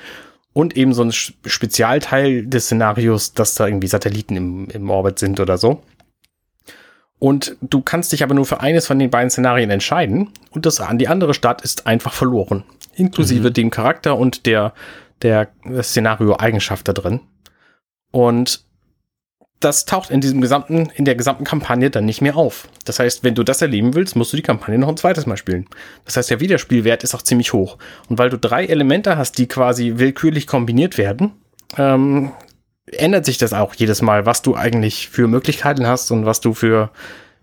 und 0.55 0.77
eben 0.77 0.95
so 0.95 1.03
ein 1.03 1.13
Spezialteil 1.13 2.47
des 2.47 2.67
Szenarios, 2.67 3.35
dass 3.35 3.57
da 3.57 3.67
irgendwie 3.67 3.89
Satelliten 3.89 4.37
im, 4.37 4.71
im 4.71 4.89
Orbit 4.89 5.19
sind 5.19 5.41
oder 5.41 5.59
so. 5.59 5.83
Und 7.19 7.57
du 7.61 7.81
kannst 7.81 8.13
dich 8.13 8.23
aber 8.23 8.35
nur 8.35 8.47
für 8.47 8.61
eines 8.61 8.87
von 8.87 8.99
den 8.99 9.11
beiden 9.11 9.31
Szenarien 9.31 9.71
entscheiden 9.71 10.31
und 10.51 10.65
das 10.65 10.81
an 10.81 10.99
die 10.99 11.09
andere 11.09 11.35
Stadt 11.35 11.63
ist 11.63 11.87
einfach 11.87 12.13
verloren. 12.13 12.65
Inklusive 12.95 13.49
mhm. 13.49 13.53
dem 13.53 13.71
Charakter 13.71 14.17
und 14.17 14.47
der, 14.47 14.75
der 15.23 15.49
Szenario-Eigenschaft 15.83 16.87
da 16.87 16.93
drin. 16.93 17.21
Und 18.13 18.65
das 19.65 19.85
taucht 19.85 20.11
in 20.11 20.21
diesem 20.21 20.41
gesamten, 20.41 20.91
in 20.95 21.05
der 21.05 21.15
gesamten 21.15 21.45
Kampagne 21.45 21.91
dann 21.91 22.05
nicht 22.05 22.21
mehr 22.21 22.37
auf. 22.37 22.69
Das 22.85 22.99
heißt, 22.99 23.25
wenn 23.25 23.35
du 23.35 23.43
das 23.43 23.63
erleben 23.63 23.95
willst, 23.95 24.17
musst 24.17 24.33
du 24.33 24.37
die 24.37 24.43
Kampagne 24.43 24.79
noch 24.79 24.89
ein 24.89 24.97
zweites 24.97 25.27
Mal 25.27 25.37
spielen. 25.37 25.67
Das 26.05 26.17
heißt, 26.17 26.31
der 26.31 26.41
Wiederspielwert 26.41 27.03
ist 27.03 27.15
auch 27.15 27.23
ziemlich 27.23 27.53
hoch. 27.53 27.79
Und 28.09 28.19
weil 28.19 28.31
du 28.31 28.39
drei 28.39 28.67
Elemente 28.67 29.17
hast, 29.17 29.39
die 29.39 29.49
quasi 29.49 29.95
willkürlich 29.97 30.47
kombiniert 30.47 30.99
werden, 30.99 31.33
ähm, 31.79 32.33
ändert 32.87 33.25
sich 33.25 33.39
das 33.39 33.53
auch 33.53 33.75
jedes 33.75 34.03
Mal, 34.03 34.27
was 34.27 34.43
du 34.43 34.55
eigentlich 34.55 35.09
für 35.09 35.27
Möglichkeiten 35.27 35.87
hast 35.87 36.11
und 36.11 36.27
was 36.27 36.41
du 36.41 36.55
für 36.55 36.91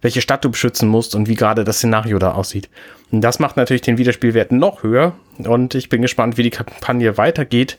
welche 0.01 0.22
Stadt 0.22 0.43
du 0.43 0.49
beschützen 0.49 0.89
musst 0.89 1.15
und 1.15 1.28
wie 1.28 1.36
gerade 1.36 1.63
das 1.63 1.78
Szenario 1.78 2.19
da 2.19 2.32
aussieht. 2.32 2.69
Und 3.11 3.22
das 3.22 3.39
macht 3.39 3.57
natürlich 3.57 3.82
den 3.82 3.97
Wiederspielwert 3.97 4.51
noch 4.51 4.84
höher 4.84 5.13
und 5.38 5.76
ich 5.76 5.89
bin 5.89 6.01
gespannt, 6.01 6.38
wie 6.38 6.43
die 6.43 6.49
Kampagne 6.49 7.17
weitergeht. 7.17 7.78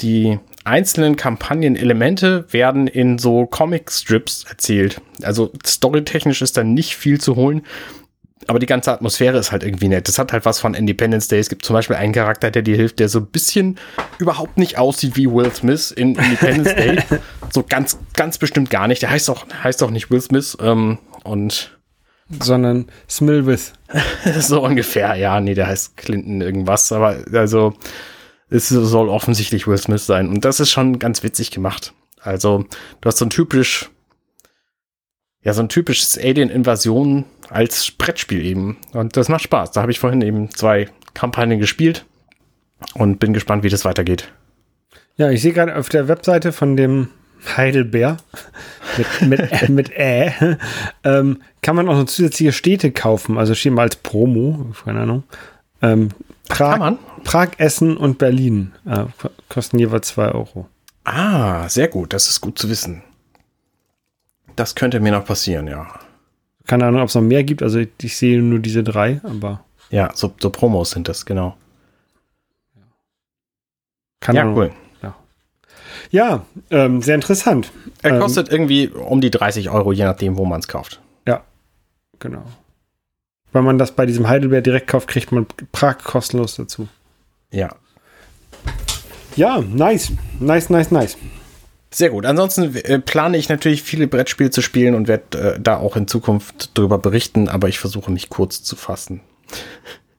Die 0.00 0.38
einzelnen 0.64 1.16
Kampagnenelemente 1.16 2.46
werden 2.50 2.86
in 2.86 3.18
so 3.18 3.46
Comic-Strips 3.46 4.44
erzählt. 4.48 5.00
Also 5.22 5.52
storytechnisch 5.64 6.42
ist 6.42 6.56
da 6.56 6.64
nicht 6.64 6.96
viel 6.96 7.20
zu 7.20 7.36
holen, 7.36 7.62
aber 8.48 8.58
die 8.58 8.66
ganze 8.66 8.92
Atmosphäre 8.92 9.38
ist 9.38 9.52
halt 9.52 9.62
irgendwie 9.62 9.88
nett. 9.88 10.08
Das 10.08 10.18
hat 10.18 10.32
halt 10.32 10.44
was 10.44 10.58
von 10.58 10.74
Independence 10.74 11.28
Day. 11.28 11.38
Es 11.38 11.48
gibt 11.48 11.64
zum 11.64 11.74
Beispiel 11.74 11.96
einen 11.96 12.12
Charakter, 12.12 12.50
der 12.50 12.62
dir 12.62 12.76
hilft, 12.76 12.98
der 12.98 13.08
so 13.08 13.20
ein 13.20 13.26
bisschen 13.26 13.78
überhaupt 14.18 14.58
nicht 14.58 14.78
aussieht 14.78 15.16
wie 15.16 15.30
Will 15.30 15.52
Smith 15.52 15.90
in 15.90 16.16
Independence 16.16 16.74
Day. 16.74 16.98
So 17.52 17.62
ganz, 17.68 17.98
ganz 18.14 18.38
bestimmt 18.38 18.70
gar 18.70 18.88
nicht. 18.88 19.02
Der 19.02 19.10
heißt 19.10 19.30
auch, 19.30 19.46
heißt 19.62 19.82
auch 19.82 19.90
nicht 19.90 20.10
Will 20.10 20.20
Smith 20.20 20.56
ähm, 20.60 20.98
und 21.24 21.78
sondern 22.40 22.86
Smilwith. 23.08 23.74
so 24.40 24.64
ungefähr, 24.64 25.14
ja, 25.16 25.40
nee, 25.40 25.54
der 25.54 25.66
heißt 25.66 25.96
Clinton 25.96 26.40
irgendwas, 26.40 26.90
aber 26.92 27.18
also 27.32 27.74
es 28.52 28.68
soll 28.68 29.08
offensichtlich 29.08 29.66
Will 29.66 29.78
Smith 29.78 30.04
sein. 30.06 30.28
Und 30.28 30.44
das 30.44 30.60
ist 30.60 30.70
schon 30.70 30.98
ganz 30.98 31.22
witzig 31.22 31.50
gemacht. 31.50 31.94
Also, 32.20 32.66
du 33.00 33.06
hast 33.06 33.18
so 33.18 33.24
ein 33.24 33.30
typisch, 33.30 33.90
ja, 35.42 35.52
so 35.52 35.62
ein 35.62 35.68
typisches 35.68 36.18
Alien-Invasion 36.18 37.24
als 37.48 37.90
Brettspiel 37.90 38.44
eben. 38.44 38.76
Und 38.92 39.16
das 39.16 39.28
macht 39.28 39.42
Spaß. 39.42 39.72
Da 39.72 39.82
habe 39.82 39.90
ich 39.90 39.98
vorhin 39.98 40.22
eben 40.22 40.50
zwei 40.50 40.88
Kampagnen 41.14 41.58
gespielt 41.58 42.04
und 42.94 43.18
bin 43.18 43.32
gespannt, 43.32 43.64
wie 43.64 43.68
das 43.68 43.84
weitergeht. 43.84 44.32
Ja, 45.16 45.30
ich 45.30 45.42
sehe 45.42 45.52
gerade 45.52 45.76
auf 45.76 45.88
der 45.88 46.08
Webseite 46.08 46.52
von 46.52 46.76
dem 46.76 47.08
Heidelbeer 47.56 48.18
mit, 48.96 49.28
mit, 49.28 49.68
mit 49.68 49.90
Ä, 49.90 50.32
ähm, 51.04 51.42
kann 51.60 51.76
man 51.76 51.88
auch 51.88 51.96
noch 51.96 52.04
zusätzliche 52.04 52.52
Städte 52.52 52.92
kaufen. 52.92 53.36
Also 53.36 53.54
stehen 53.54 53.74
mal 53.74 53.82
als 53.82 53.96
Promo, 53.96 54.72
keine 54.84 55.00
Ahnung. 55.00 55.24
Ähm, 55.82 56.10
Prag, 56.48 56.72
Kann 56.72 56.78
man? 56.78 56.98
Prag, 57.24 57.50
Essen 57.58 57.96
und 57.96 58.18
Berlin 58.18 58.72
äh, 58.86 59.04
kosten 59.48 59.78
jeweils 59.78 60.08
2 60.08 60.32
Euro. 60.32 60.68
Ah, 61.04 61.68
sehr 61.68 61.88
gut. 61.88 62.12
Das 62.12 62.28
ist 62.28 62.40
gut 62.40 62.58
zu 62.58 62.68
wissen. 62.68 63.02
Das 64.56 64.74
könnte 64.74 65.00
mir 65.00 65.12
noch 65.12 65.24
passieren, 65.24 65.66
ja. 65.66 65.88
Keine 66.66 66.86
Ahnung, 66.86 67.00
ob 67.02 67.08
es 67.08 67.14
noch 67.14 67.22
mehr 67.22 67.44
gibt. 67.44 67.62
Also 67.62 67.80
ich 68.00 68.16
sehe 68.16 68.40
nur 68.40 68.58
diese 68.58 68.82
drei, 68.82 69.20
aber. 69.24 69.64
Ja, 69.90 70.10
so, 70.14 70.32
so 70.40 70.50
Promos 70.50 70.90
sind 70.90 71.08
das, 71.08 71.26
genau. 71.26 71.56
Keine 74.20 74.38
ja, 74.38 74.44
Ahnung. 74.44 74.56
cool. 74.56 74.72
Ja, 75.02 75.14
ja 76.10 76.46
ähm, 76.70 77.02
sehr 77.02 77.16
interessant. 77.16 77.72
Er 78.02 78.18
kostet 78.18 78.48
ähm, 78.48 78.54
irgendwie 78.54 78.88
um 78.88 79.20
die 79.20 79.30
30 79.30 79.70
Euro, 79.70 79.92
je 79.92 80.04
nachdem, 80.04 80.36
wo 80.36 80.44
man 80.44 80.60
es 80.60 80.68
kauft. 80.68 81.00
Ja, 81.26 81.42
genau. 82.18 82.44
Wenn 83.52 83.64
man 83.64 83.78
das 83.78 83.92
bei 83.92 84.06
diesem 84.06 84.28
Heidelberg 84.28 84.64
direkt 84.64 84.86
kauft, 84.86 85.08
kriegt 85.08 85.32
man 85.32 85.46
Prag 85.72 85.98
kostenlos 85.98 86.56
dazu. 86.56 86.88
Ja. 87.52 87.76
Ja, 89.36 89.60
nice. 89.60 90.12
Nice, 90.40 90.68
nice, 90.70 90.90
nice. 90.90 91.16
Sehr 91.90 92.10
gut. 92.10 92.26
Ansonsten 92.26 92.74
äh, 92.74 92.98
plane 92.98 93.36
ich 93.36 93.48
natürlich 93.48 93.82
viele 93.82 94.06
Brettspiele 94.08 94.50
zu 94.50 94.62
spielen 94.62 94.94
und 94.94 95.08
werde 95.08 95.54
äh, 95.56 95.60
da 95.60 95.76
auch 95.76 95.96
in 95.96 96.08
Zukunft 96.08 96.76
drüber 96.76 96.98
berichten, 96.98 97.48
aber 97.48 97.68
ich 97.68 97.78
versuche 97.78 98.10
mich 98.10 98.30
kurz 98.30 98.62
zu 98.62 98.76
fassen. 98.76 99.20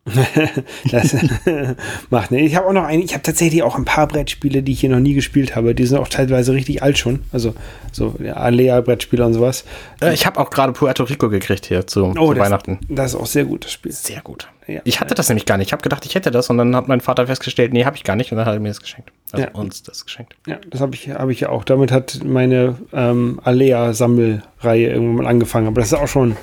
das 0.91 1.15
macht 2.09 2.31
ne. 2.31 2.41
Ich 2.41 2.55
habe 2.55 2.67
auch 2.67 2.73
noch 2.73 2.83
ein, 2.83 2.99
ich 2.99 3.13
habe 3.13 3.23
tatsächlich 3.23 3.63
auch 3.63 3.77
ein 3.77 3.85
paar 3.85 4.07
Brettspiele, 4.07 4.61
die 4.61 4.73
ich 4.73 4.81
hier 4.81 4.89
noch 4.89 4.99
nie 4.99 5.13
gespielt 5.13 5.55
habe. 5.55 5.73
Die 5.73 5.85
sind 5.85 5.97
auch 5.97 6.09
teilweise 6.09 6.51
richtig 6.53 6.83
alt 6.83 6.97
schon. 6.97 7.23
Also 7.31 7.55
so 7.93 8.15
ja, 8.21 8.33
Alea-Brettspiele 8.33 9.25
und 9.25 9.33
sowas. 9.33 9.63
Äh, 10.01 10.13
ich 10.13 10.25
habe 10.25 10.39
auch 10.41 10.49
gerade 10.49 10.73
Puerto 10.73 11.03
Rico 11.03 11.29
gekriegt 11.29 11.67
hier 11.67 11.87
zu, 11.87 12.05
oh, 12.05 12.13
zu 12.13 12.33
das, 12.33 12.45
Weihnachten. 12.45 12.79
Das 12.89 13.13
ist 13.13 13.19
auch 13.19 13.25
sehr 13.25 13.45
gut, 13.45 13.63
das 13.63 13.71
Spiel. 13.71 13.93
Sehr 13.93 14.21
gut. 14.21 14.49
Ja. 14.67 14.81
Ich 14.83 14.99
hatte 14.99 15.15
das 15.15 15.29
nämlich 15.29 15.45
gar 15.45 15.57
nicht. 15.57 15.67
Ich 15.67 15.73
habe 15.73 15.83
gedacht, 15.83 16.05
ich 16.05 16.15
hätte 16.15 16.31
das 16.31 16.49
und 16.49 16.57
dann 16.57 16.75
hat 16.75 16.87
mein 16.87 17.01
Vater 17.01 17.27
festgestellt, 17.27 17.71
nee, 17.71 17.85
habe 17.85 17.95
ich 17.95 18.03
gar 18.03 18.15
nicht 18.15 18.31
und 18.31 18.37
dann 18.37 18.45
hat 18.45 18.53
er 18.53 18.59
mir 18.59 18.69
das 18.69 18.81
geschenkt. 18.81 19.11
Also 19.31 19.45
ja. 19.45 19.51
uns 19.53 19.83
das 19.83 20.05
geschenkt. 20.05 20.35
Ja, 20.47 20.57
das 20.69 20.81
habe 20.81 20.95
ich, 20.95 21.09
hab 21.09 21.29
ich 21.29 21.39
ja 21.39 21.49
auch. 21.49 21.63
Damit 21.63 21.91
hat 21.91 22.19
meine 22.25 22.75
ähm, 22.91 23.39
Alea-Sammelreihe 23.43 24.89
irgendwann 24.89 25.23
mal 25.23 25.27
angefangen. 25.27 25.67
Aber 25.67 25.79
das 25.79 25.93
ist 25.93 25.97
auch 25.97 26.07
schon 26.07 26.35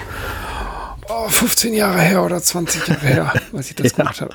oh, 1.10 1.28
15 1.28 1.74
Jahre 1.74 2.00
her 2.00 2.22
oder 2.22 2.40
20 2.40 2.88
Jahre 2.88 3.06
her, 3.06 3.32
was 3.52 3.70
ich 3.70 3.76
das 3.76 3.92
ja. 3.92 3.96
gemacht 3.98 4.20
habe. 4.20 4.34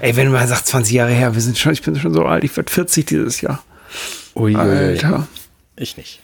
Ey, 0.00 0.16
wenn 0.16 0.30
man 0.30 0.46
sagt 0.48 0.66
20 0.66 0.94
Jahre 0.94 1.12
her, 1.12 1.34
wir 1.34 1.42
sind 1.42 1.58
schon, 1.58 1.72
ich 1.72 1.82
bin 1.82 1.96
schon 1.96 2.14
so 2.14 2.24
alt, 2.24 2.44
ich 2.44 2.56
werde 2.56 2.70
40 2.70 3.06
dieses 3.06 3.40
Jahr. 3.40 3.62
Ui, 4.34 4.54
Alter. 4.54 5.26
Ich 5.76 5.96
nicht. 5.96 6.20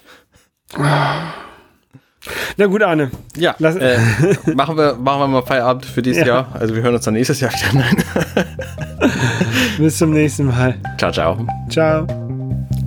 Na 2.56 2.66
gut, 2.66 2.82
Arne. 2.82 3.10
Ja, 3.36 3.54
Lass, 3.58 3.76
äh, 3.76 3.98
machen, 4.54 4.76
wir, 4.76 4.94
machen 4.94 5.20
wir 5.20 5.28
mal 5.28 5.42
Feierabend 5.42 5.86
für 5.86 6.02
dieses 6.02 6.20
ja. 6.20 6.26
Jahr. 6.26 6.48
Also 6.54 6.74
wir 6.74 6.82
hören 6.82 6.94
uns 6.94 7.04
dann 7.04 7.14
nächstes 7.14 7.40
Jahr 7.40 7.52
wieder. 7.52 7.72
Nein. 7.74 7.96
Bis 9.78 9.98
zum 9.98 10.12
nächsten 10.12 10.46
Mal. 10.46 10.76
Ciao, 10.98 11.10
ciao. 11.10 11.46
Ciao. 11.68 12.06